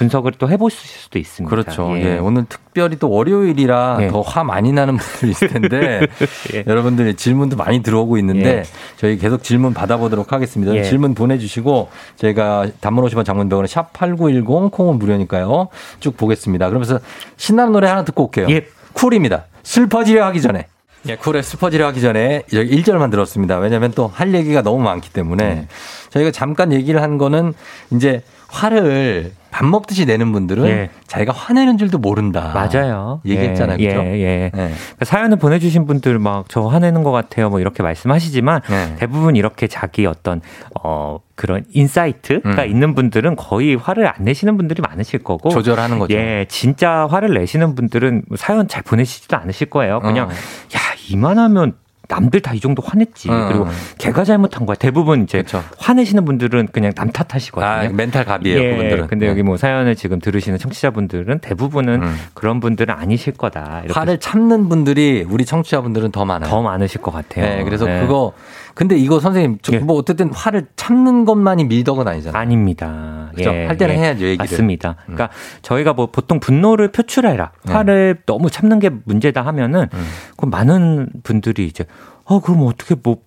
분석을 0.01 0.33
또 0.39 0.49
해보실 0.49 0.79
수도 0.79 1.19
있습니다. 1.19 1.49
그렇죠. 1.49 1.95
예. 1.97 2.17
오늘 2.17 2.45
특별히 2.49 2.97
또 2.97 3.09
월요일이라 3.09 3.97
예. 4.01 4.07
더화 4.07 4.43
많이 4.43 4.71
나는 4.73 4.97
분들이 4.97 5.31
있을 5.31 5.47
텐데 5.47 6.07
예. 6.53 6.63
여러분들이 6.67 7.15
질문도 7.15 7.55
많이 7.55 7.81
들어오고 7.83 8.17
있는데 8.17 8.49
예. 8.49 8.63
저희 8.97 9.17
계속 9.17 9.43
질문 9.43 9.73
받아보도록 9.73 10.33
하겠습니다. 10.33 10.73
예. 10.75 10.83
질문 10.83 11.13
보내주시고 11.13 11.89
저희가 12.15 12.67
단문 12.81 13.05
50원 13.05 13.23
장문병원에 13.25 13.67
샵8910 13.67 14.71
콩은 14.71 14.97
무료니까요. 14.99 15.67
쭉 15.99 16.17
보겠습니다. 16.17 16.67
그러면서 16.69 16.99
신나는 17.37 17.71
노래 17.73 17.87
하나 17.87 18.03
듣고 18.03 18.23
올게요. 18.25 18.47
예. 18.49 18.65
쿨입니다. 18.93 19.45
슬퍼지려 19.63 20.25
하기 20.25 20.41
전에. 20.41 20.67
예, 21.07 21.15
쿨의 21.15 21.41
슬퍼지려 21.41 21.87
하기 21.87 21.99
전에 22.01 22.43
여기 22.53 22.79
1절만 22.83 23.09
들었습니다. 23.09 23.57
왜냐하면 23.57 23.91
또 23.91 24.07
할 24.13 24.35
얘기가 24.35 24.61
너무 24.61 24.83
많기 24.83 25.09
때문에 25.11 25.43
네. 25.55 25.67
저희가 26.11 26.29
잠깐 26.31 26.71
얘기를 26.71 27.01
한 27.01 27.17
거는 27.17 27.53
이제 27.91 28.21
화를 28.51 29.31
밥 29.49 29.65
먹듯이 29.65 30.05
내는 30.05 30.31
분들은 30.31 30.65
예. 30.67 30.89
자기가 31.07 31.33
화내는 31.33 31.77
줄도 31.77 31.97
모른다. 31.97 32.51
맞아요. 32.53 33.21
얘기했잖아요. 33.25 33.77
예, 33.79 33.87
그죠? 33.87 34.01
예, 34.01 34.11
예. 34.19 34.51
네. 34.53 34.71
그러니까 34.71 35.05
사연을 35.05 35.37
보내주신 35.37 35.85
분들 35.85 36.19
막 36.19 36.45
저 36.47 36.61
화내는 36.61 37.03
것 37.03 37.11
같아요. 37.11 37.49
뭐 37.49 37.59
이렇게 37.59 37.83
말씀하시지만 37.83 38.61
네. 38.69 38.95
대부분 38.97 39.35
이렇게 39.35 39.67
자기 39.67 40.05
어떤 40.05 40.41
어 40.81 41.19
그런 41.35 41.65
insight가 41.73 42.63
음. 42.63 42.69
있는 42.69 42.95
분들은 42.95 43.35
거의 43.35 43.75
화를 43.75 44.07
안 44.07 44.15
내시는 44.23 44.57
분들이 44.57 44.81
많으실 44.81 45.19
거고 45.23 45.49
조절하는 45.49 45.99
거죠. 45.99 46.15
예, 46.15 46.45
진짜 46.49 47.07
화를 47.09 47.33
내시는 47.33 47.75
분들은 47.75 48.23
사연 48.35 48.67
잘 48.67 48.83
보내시지도 48.83 49.35
않으실 49.37 49.69
거예요. 49.69 49.99
그냥 49.99 50.27
어. 50.27 50.31
야 50.31 50.79
이만하면 51.09 51.73
남들 52.11 52.41
다 52.41 52.51
이 52.53 52.59
정도 52.59 52.83
화냈지. 52.85 53.29
음. 53.29 53.47
그리고 53.47 53.67
걔가 53.97 54.25
잘못한 54.25 54.65
거야. 54.65 54.75
대부분 54.75 55.23
이제 55.23 55.43
화내시는 55.77 56.25
분들은 56.25 56.67
그냥 56.73 56.91
남 56.93 57.09
탓하시거든요. 57.11 57.65
아, 57.69 57.87
멘탈 57.89 58.25
갑이에요, 58.25 58.59
예, 58.59 58.71
그분들은. 58.71 59.07
근데 59.07 59.25
네. 59.25 59.31
여기 59.31 59.41
뭐 59.41 59.55
사연을 59.57 59.95
지금 59.95 60.19
들으시는 60.19 60.57
청취자분들은 60.59 61.39
대부분은 61.39 62.01
그런 62.33 62.59
분들은 62.59 62.93
아니실 62.93 63.33
거다. 63.33 63.83
화를 63.89 64.19
참는 64.19 64.67
분들이 64.67 65.25
우리 65.27 65.45
청취자분들은 65.45 66.11
더 66.11 66.25
많아요. 66.25 66.49
더 66.49 66.61
많으실 66.61 67.01
것 67.01 67.11
같아요. 67.11 67.45
네, 67.45 67.63
그래서 67.63 67.85
네. 67.85 68.01
그거 68.01 68.33
근데 68.81 68.97
이거 68.97 69.19
선생님 69.19 69.59
저- 69.61 69.77
뭐 69.81 69.95
어쨌든 69.95 70.33
화를 70.33 70.65
참는 70.75 71.23
것만이 71.23 71.65
미덕은 71.65 72.07
아니잖아요. 72.07 72.41
아닙니다. 72.41 73.29
그죠? 73.35 73.51
할 73.51 73.77
때는 73.77 73.95
해야죠, 73.95 74.25
얘기를. 74.25 74.33
음. 74.33 74.37
맞습니다. 74.39 74.95
그러니까 75.05 75.29
저희가 75.61 75.93
뭐 75.93 76.07
보통 76.07 76.39
분노를 76.39 76.91
표출해라. 76.91 77.51
네. 77.63 77.73
화를 77.73 78.23
너무 78.25 78.49
참는 78.49 78.79
게 78.79 78.89
문제다 79.05 79.43
하면은 79.45 79.87
음. 79.93 80.07
그 80.35 80.47
많은 80.47 81.09
분들이 81.21 81.67
이제 81.67 81.85
어 82.25 82.39
그럼 82.39 82.63
어떻게 82.65 82.95
뭐 83.03 83.17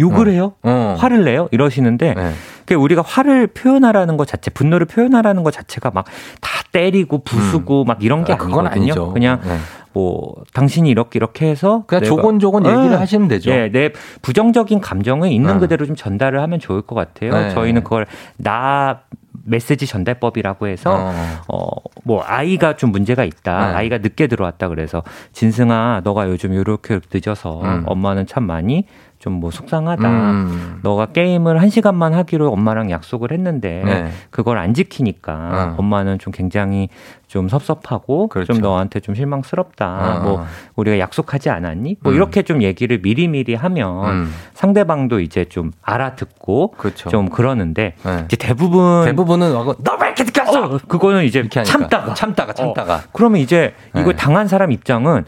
욕을 0.00 0.28
어. 0.28 0.30
해요? 0.30 0.52
어. 0.62 0.96
화를 0.98 1.24
내요? 1.24 1.48
이러시는데 1.50 2.14
네. 2.14 2.32
그 2.64 2.72
우리가 2.72 3.02
화를 3.04 3.48
표현하라는 3.48 4.16
것 4.16 4.26
자체, 4.26 4.50
분노를 4.50 4.86
표현하라는 4.86 5.42
것 5.42 5.50
자체가 5.52 5.90
막 5.90 6.06
다 6.40 6.62
때리고 6.72 7.18
부수고 7.24 7.84
막 7.84 8.02
이런 8.02 8.24
게 8.24 8.32
아. 8.32 8.38
아니죠. 8.70 9.12
그냥 9.12 9.40
네. 9.44 9.58
뭐 9.94 10.34
당신이 10.52 10.90
이렇게 10.90 11.18
이렇게 11.18 11.46
해서 11.46 11.84
그냥 11.86 12.04
조곤조곤 12.04 12.66
얘기를 12.66 12.90
네. 12.90 12.96
하시면 12.96 13.28
되죠. 13.28 13.52
예, 13.52 13.70
내 13.72 13.92
부정적인 14.22 14.80
감정을 14.80 15.30
있는 15.30 15.54
네. 15.54 15.60
그대로 15.60 15.86
좀 15.86 15.94
전달을 15.96 16.40
하면 16.42 16.58
좋을 16.58 16.82
것 16.82 16.96
같아요. 16.96 17.32
네. 17.32 17.50
저희는 17.50 17.84
그걸 17.84 18.06
나 18.36 19.02
메시지 19.46 19.86
전달법이라고 19.86 20.66
해서 20.66 21.12
어뭐 21.46 22.22
아이가 22.24 22.76
좀 22.76 22.90
문제가 22.90 23.24
있다. 23.24 23.68
네. 23.68 23.74
아이가 23.74 23.98
늦게 23.98 24.26
들어왔다 24.26 24.68
그래서 24.68 25.02
진승아 25.32 26.00
너가 26.02 26.28
요즘 26.28 26.54
요렇게 26.54 27.00
늦어서 27.12 27.62
음. 27.62 27.84
엄마는 27.86 28.26
참 28.26 28.44
많이 28.44 28.86
좀 29.24 29.34
뭐 29.40 29.50
속상하다. 29.50 30.08
음. 30.08 30.78
너가 30.82 31.06
게임을 31.06 31.60
한 31.60 31.68
시간만 31.70 32.12
하기로 32.14 32.52
엄마랑 32.52 32.90
약속을 32.90 33.32
했는데 33.32 33.82
네. 33.84 34.10
그걸 34.30 34.58
안 34.58 34.74
지키니까 34.74 35.32
어. 35.32 35.74
엄마는 35.78 36.18
좀 36.18 36.30
굉장히 36.32 36.88
좀 37.26 37.48
섭섭하고 37.48 38.30
좀 38.46 38.58
너한테 38.58 39.00
좀 39.00 39.14
실망스럽다. 39.14 39.96
그렇죠. 39.96 40.20
어. 40.20 40.22
뭐 40.22 40.46
우리가 40.76 40.98
약속하지 40.98 41.50
않았니? 41.50 41.96
뭐 42.00 42.12
음. 42.12 42.16
이렇게 42.16 42.42
좀 42.42 42.62
얘기를 42.62 43.00
미리미리 43.02 43.54
하면 43.54 44.06
음. 44.08 44.32
상대방도 44.52 45.20
이제 45.20 45.46
좀 45.46 45.72
알아듣고 45.82 46.72
그렇죠. 46.76 47.08
좀 47.08 47.28
그러는데 47.28 47.94
네. 48.04 48.22
이제 48.26 48.36
대부분 48.36 49.04
대부분은 49.06 49.52
너 49.52 49.96
왜 50.00 50.06
이렇게 50.08 50.24
느꼈어? 50.24 50.64
어, 50.64 50.78
그거는 50.86 51.24
이제. 51.24 51.48
참다가 51.48 52.14
참다가 52.14 52.52
참다가. 52.52 53.00
그러면 53.12 53.40
이제 53.40 53.74
이거 53.96 54.10
네. 54.10 54.16
당한 54.16 54.46
사람 54.48 54.70
입장은 54.70 55.24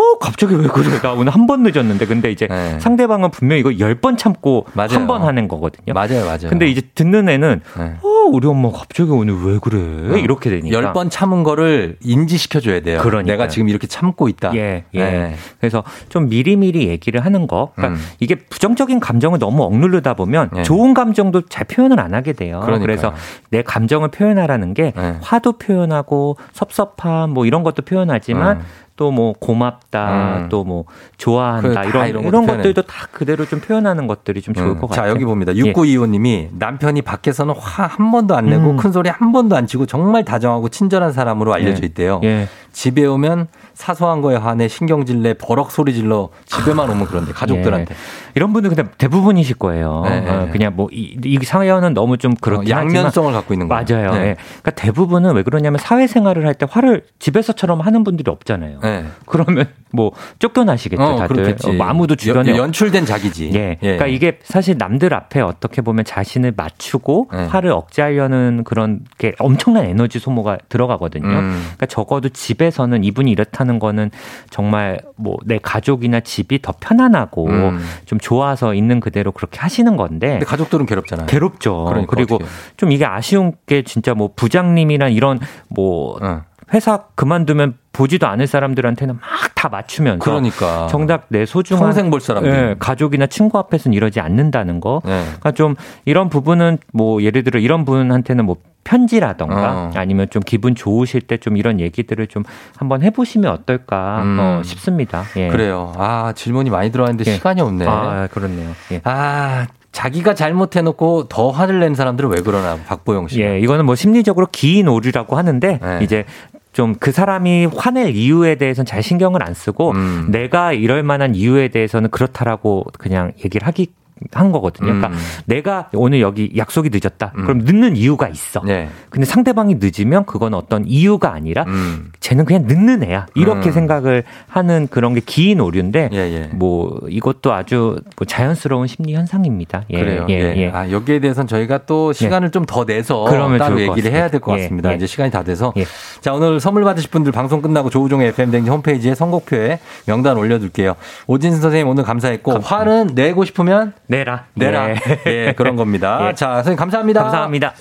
어 0.00 0.18
갑자기 0.18 0.54
왜 0.54 0.66
그래? 0.66 0.98
나 1.02 1.12
오늘 1.12 1.32
한 1.34 1.46
번 1.46 1.62
늦었는데 1.62 2.06
근데 2.06 2.30
이제 2.30 2.46
네. 2.48 2.78
상대방은 2.80 3.30
분명히 3.30 3.60
이거 3.60 3.78
열 3.78 4.00
번 4.00 4.16
참고. 4.16 4.64
한 4.74 5.06
번 5.06 5.22
하는 5.22 5.46
거거든요. 5.48 5.92
맞아요, 5.92 6.24
맞아요. 6.24 6.48
근데 6.48 6.66
이제 6.68 6.80
듣는 6.94 7.28
애는 7.28 7.60
네. 7.78 7.94
어 8.02 8.08
우리 8.30 8.46
엄마 8.46 8.70
갑자기 8.70 9.10
오늘 9.10 9.34
왜 9.44 9.58
그래? 9.60 10.20
이렇게 10.20 10.48
되니까 10.50 10.74
열 10.76 10.92
번 10.92 11.10
참은 11.10 11.42
거를 11.42 11.96
인지시켜 12.02 12.60
줘야 12.60 12.80
돼요. 12.80 13.00
그러니까요. 13.02 13.22
내가 13.36 13.48
지금 13.48 13.68
이렇게 13.68 13.86
참고 13.86 14.28
있다. 14.28 14.52
예, 14.54 14.84
예. 14.94 14.98
네. 14.98 15.34
그래서 15.60 15.82
좀 16.08 16.28
미리미리 16.28 16.88
얘기를 16.88 17.24
하는 17.24 17.46
거. 17.46 17.72
그러니까 17.76 17.98
음. 18.00 18.06
이게 18.20 18.34
부정적인 18.36 19.00
감정을 19.00 19.38
너무 19.38 19.62
억누르다 19.64 20.14
보면 20.14 20.50
예. 20.56 20.62
좋은 20.62 20.94
감정도 20.94 21.42
잘 21.46 21.66
표현을 21.66 22.00
안 22.00 22.14
하게 22.14 22.32
돼요. 22.32 22.60
그러니까요. 22.60 22.80
그래서 22.86 23.14
내 23.50 23.62
감정을 23.62 24.08
표현하라는 24.10 24.74
게 24.74 24.92
네. 24.96 25.16
화도 25.20 25.52
표현하고 25.58 26.36
섭섭함 26.52 27.30
뭐 27.30 27.44
이런 27.46 27.62
것도 27.62 27.82
표현하지만 27.82 28.58
음. 28.58 28.62
또 29.00 29.10
뭐 29.10 29.32
고맙다, 29.32 30.42
음. 30.42 30.48
또뭐 30.50 30.84
좋아한다 31.16 31.84
이런 31.84 32.08
이런 32.08 32.24
이런, 32.24 32.46
것들도 32.46 32.82
다 32.82 33.08
그대로 33.10 33.46
좀 33.46 33.60
표현하는 33.60 34.06
것들이 34.06 34.42
좀 34.42 34.52
좋을 34.54 34.68
음. 34.68 34.78
것 34.78 34.88
같아요. 34.88 35.06
자, 35.06 35.10
여기 35.10 35.24
봅니다. 35.24 35.54
예. 35.54 35.60
6925님이 35.60 36.48
남편이 36.58 37.02
밖에서는 37.02 37.54
화 37.58 37.90
한 37.90 38.10
번도 38.12 38.36
안 38.36 38.46
내고 38.46 38.70
음. 38.70 38.76
큰 38.76 38.92
소리 38.92 39.08
한 39.08 39.32
번도 39.32 39.56
안 39.56 39.66
치고 39.66 39.86
정말 39.86 40.24
다정하고 40.24 40.68
친절한 40.68 41.12
사람으로 41.12 41.52
알려져 41.54 41.82
예. 41.82 41.86
있대요. 41.86 42.20
예. 42.24 42.46
집에 42.72 43.04
오면 43.04 43.48
사소한 43.80 44.20
거에 44.20 44.36
화내 44.36 44.68
신경질 44.68 45.22
내 45.22 45.32
버럭 45.34 45.70
소리 45.70 45.94
질러 45.94 46.28
집에만 46.44 46.88
오면 46.90 47.06
그런데 47.06 47.32
가족들한테. 47.32 47.94
예. 47.94 47.98
이런 48.34 48.52
분들 48.52 48.70
근데 48.74 48.90
대부분이실 48.98 49.56
거예요. 49.56 50.02
네, 50.04 50.20
네, 50.20 50.30
어, 50.30 50.44
네. 50.44 50.50
그냥 50.50 50.76
뭐이 50.76 51.16
이 51.24 51.38
사연은 51.42 51.94
너무 51.94 52.18
좀 52.18 52.34
그렇긴 52.34 52.72
어, 52.74 52.76
양면성을 52.78 53.32
갖고 53.32 53.54
있는 53.54 53.68
거예요. 53.68 53.84
맞아요. 53.88 54.12
네. 54.12 54.18
예. 54.18 54.36
그러니까 54.62 54.70
대부분은 54.72 55.34
왜 55.34 55.42
그러냐면 55.42 55.78
사회생활을 55.78 56.46
할 56.46 56.54
때 56.54 56.66
화를 56.68 57.04
집에서처럼 57.18 57.80
하는 57.80 58.04
분들이 58.04 58.30
없잖아요. 58.30 58.80
네. 58.82 59.04
그러면 59.24 59.66
뭐 59.92 60.12
쫓겨나시겠죠, 60.40 61.02
어, 61.02 61.16
다들. 61.16 61.56
어, 61.64 61.72
뭐 61.72 61.86
아무도 61.86 62.14
주변에 62.16 62.50
연- 62.50 62.58
연출된 62.58 63.06
자기지. 63.06 63.50
예. 63.54 63.76
그러니까 63.80 64.06
이게 64.06 64.38
사실 64.42 64.76
남들 64.76 65.14
앞에 65.14 65.40
어떻게 65.40 65.80
보면 65.80 66.04
자신을 66.04 66.52
맞추고 66.56 67.30
네. 67.32 67.46
화를 67.46 67.70
억제하려는 67.72 68.62
그런 68.64 69.00
게 69.18 69.32
엄청난 69.38 69.84
에너지 69.86 70.18
소모가 70.18 70.58
들어가거든요. 70.68 71.26
음. 71.28 71.60
그러니까 71.62 71.86
적어도 71.86 72.28
집에서는 72.28 73.02
이분이 73.04 73.30
이렇다는 73.30 73.69
거는 73.78 74.10
정말 74.50 75.00
뭐 75.16 75.36
내 75.44 75.58
가족이나 75.60 76.20
집이 76.20 76.62
더 76.62 76.72
편안하고 76.78 77.46
음. 77.48 77.80
좀 78.04 78.18
좋아서 78.20 78.74
있는 78.74 79.00
그대로 79.00 79.32
그렇게 79.32 79.58
하시는 79.58 79.96
건데 79.96 80.38
가족들은 80.46 80.86
괴롭잖아요. 80.86 81.26
괴롭죠. 81.26 81.84
그러니까 81.86 82.14
그리고 82.14 82.36
어떡해요. 82.36 82.52
좀 82.76 82.92
이게 82.92 83.04
아쉬운 83.04 83.52
게 83.66 83.82
진짜 83.82 84.14
뭐 84.14 84.30
부장님이란 84.34 85.12
이런 85.12 85.40
뭐 85.68 86.18
어. 86.22 86.42
회사 86.72 87.04
그만두면 87.14 87.74
보지도 87.92 88.26
않을 88.28 88.46
사람들한테는 88.46 89.16
막 89.16 89.50
다 89.60 89.68
맞추면서 89.68 90.24
그러니까. 90.24 90.86
정작 90.86 91.26
내 91.28 91.44
소중한 91.44 91.84
평생 91.84 92.08
볼 92.08 92.22
사람들. 92.22 92.50
예, 92.50 92.76
가족이나 92.78 93.26
친구 93.26 93.58
앞에서는 93.58 93.94
이러지 93.94 94.18
않는다는 94.18 94.80
거. 94.80 95.02
네. 95.04 95.22
그러니까 95.24 95.52
좀 95.52 95.74
이런 96.06 96.30
부분은 96.30 96.78
뭐 96.94 97.22
예를 97.22 97.44
들어 97.44 97.60
이런 97.60 97.84
분한테는 97.84 98.46
뭐 98.46 98.56
편지라던가 98.84 99.72
어. 99.72 99.90
아니면 99.94 100.28
좀 100.30 100.42
기분 100.42 100.74
좋으실 100.74 101.20
때 101.22 101.36
좀 101.36 101.58
이런 101.58 101.78
얘기들을 101.78 102.26
좀 102.28 102.42
한번 102.78 103.02
해보시면 103.02 103.50
어떨까 103.52 104.22
음. 104.22 104.38
어, 104.40 104.62
싶습니다. 104.62 105.24
예. 105.36 105.48
그래요. 105.48 105.92
아, 105.98 106.32
질문이 106.34 106.70
많이 106.70 106.90
들어왔는데 106.90 107.30
예. 107.30 107.34
시간이 107.34 107.60
없네. 107.60 107.84
아 107.86 108.28
그렇네요. 108.30 108.70
예. 108.92 109.00
아, 109.04 109.66
자기가 109.92 110.34
잘못해놓고 110.34 111.24
더 111.28 111.50
화를 111.50 111.80
낸 111.80 111.94
사람들은 111.96 112.30
왜 112.30 112.36
그러나, 112.44 112.78
박보영 112.86 113.26
씨. 113.28 113.42
예, 113.42 113.58
이거는 113.58 113.84
뭐 113.86 113.96
심리적으로 113.96 114.46
기인 114.52 114.86
오류라고 114.86 115.36
하는데 115.36 115.78
네. 115.82 115.98
이제 116.02 116.24
좀 116.72 116.94
그 117.00 117.12
사람이 117.12 117.66
화낼 117.66 118.14
이유에 118.14 118.56
대해서는 118.56 118.86
잘 118.86 119.02
신경을 119.02 119.42
안 119.42 119.54
쓰고 119.54 119.92
음. 119.92 120.28
내가 120.30 120.72
이럴 120.72 121.02
만한 121.02 121.34
이유에 121.34 121.68
대해서는 121.68 122.10
그렇다라고 122.10 122.86
그냥 122.98 123.32
얘기를 123.44 123.66
하기 123.66 123.88
한 124.32 124.52
거거든요. 124.52 124.86
그러니까 124.86 125.08
음. 125.08 125.14
내가 125.46 125.88
오늘 125.92 126.20
여기 126.20 126.52
약속이 126.56 126.90
늦었다. 126.92 127.32
그럼 127.32 127.58
늦는 127.58 127.96
이유가 127.96 128.28
있어. 128.28 128.62
네. 128.64 128.88
근데 129.08 129.24
상대방이 129.26 129.76
늦으면 129.80 130.24
그건 130.26 130.54
어떤 130.54 130.84
이유가 130.86 131.32
아니라 131.32 131.64
음. 131.66 132.10
쟤는 132.20 132.44
그냥 132.44 132.64
늦는 132.66 133.02
애야. 133.04 133.26
이렇게 133.34 133.70
음. 133.70 133.72
생각을 133.72 134.24
하는 134.48 134.88
그런 134.90 135.14
게 135.14 135.20
기인 135.24 135.60
오류인데 135.60 136.10
예, 136.12 136.16
예. 136.18 136.50
뭐 136.52 137.00
이것도 137.08 137.52
아주 137.52 137.98
뭐 138.16 138.26
자연스러운 138.26 138.86
심리 138.86 139.14
현상입니다. 139.14 139.84
예, 139.90 139.98
그래요. 139.98 140.26
예, 140.28 140.34
예. 140.34 140.56
예. 140.56 140.70
아, 140.70 140.90
여기에 140.90 141.20
대해서는 141.20 141.46
저희가 141.46 141.86
또 141.86 142.12
시간을 142.12 142.50
좀 142.50 142.60
더 142.66 142.84
내서 142.84 143.24
그러면 143.24 143.58
따로 143.58 143.80
얘기를 143.80 144.12
해야 144.12 144.28
될 144.28 144.38
것 144.40 144.52
같습니다. 144.52 144.90
예, 144.90 144.92
예. 144.92 144.96
이제 144.96 145.06
시간이 145.06 145.30
다 145.30 145.42
돼서. 145.42 145.72
예. 145.76 145.84
자, 146.20 146.32
오늘 146.34 146.60
선물 146.60 146.84
받으실 146.84 147.10
분들 147.10 147.32
방송 147.32 147.62
끝나고 147.62 147.90
조우종의 147.90 148.28
FM댕지 148.28 148.70
홈페이지에 148.70 149.14
선곡표에 149.14 149.80
명단 150.06 150.36
올려둘게요. 150.36 150.94
오진수 151.26 151.60
선생님 151.60 151.88
오늘 151.88 152.04
감사했고, 152.04 152.58
화는 152.60 153.12
내고 153.14 153.44
싶으면 153.44 153.92
내라. 154.10 154.46
내라. 154.54 154.90
예. 154.90 154.96
예, 155.26 155.54
그런 155.56 155.76
겁니다. 155.76 156.18
예. 156.28 156.34
자, 156.34 156.54
선생님 156.54 156.76
감사합니다. 156.76 157.22
감사합니다. 157.22 157.72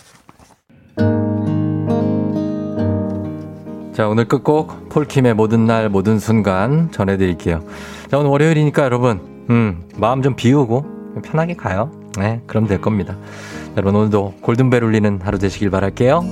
자, 3.93 4.07
오늘 4.07 4.26
끝곡 4.26 4.89
폴킴의 4.89 5.34
모든 5.34 5.65
날 5.65 5.89
모든 5.89 6.19
순간 6.19 6.91
전해 6.91 7.18
드릴게요. 7.18 7.64
자, 8.11 8.19
오늘 8.19 8.30
월요일이니까 8.30 8.84
여러분, 8.84 9.19
음, 9.49 9.84
마음 9.97 10.22
좀 10.22 10.35
비우고 10.35 11.22
편하게 11.26 11.56
가요. 11.56 11.91
네, 12.19 12.41
그럼 12.45 12.68
될 12.68 12.80
겁니다. 12.80 13.15
자, 13.15 13.72
여러분 13.77 13.95
오늘도 13.95 14.35
골든벨 14.41 14.84
울리는 14.84 15.19
하루 15.23 15.39
되시길 15.39 15.72
바랄게요. 15.72 16.23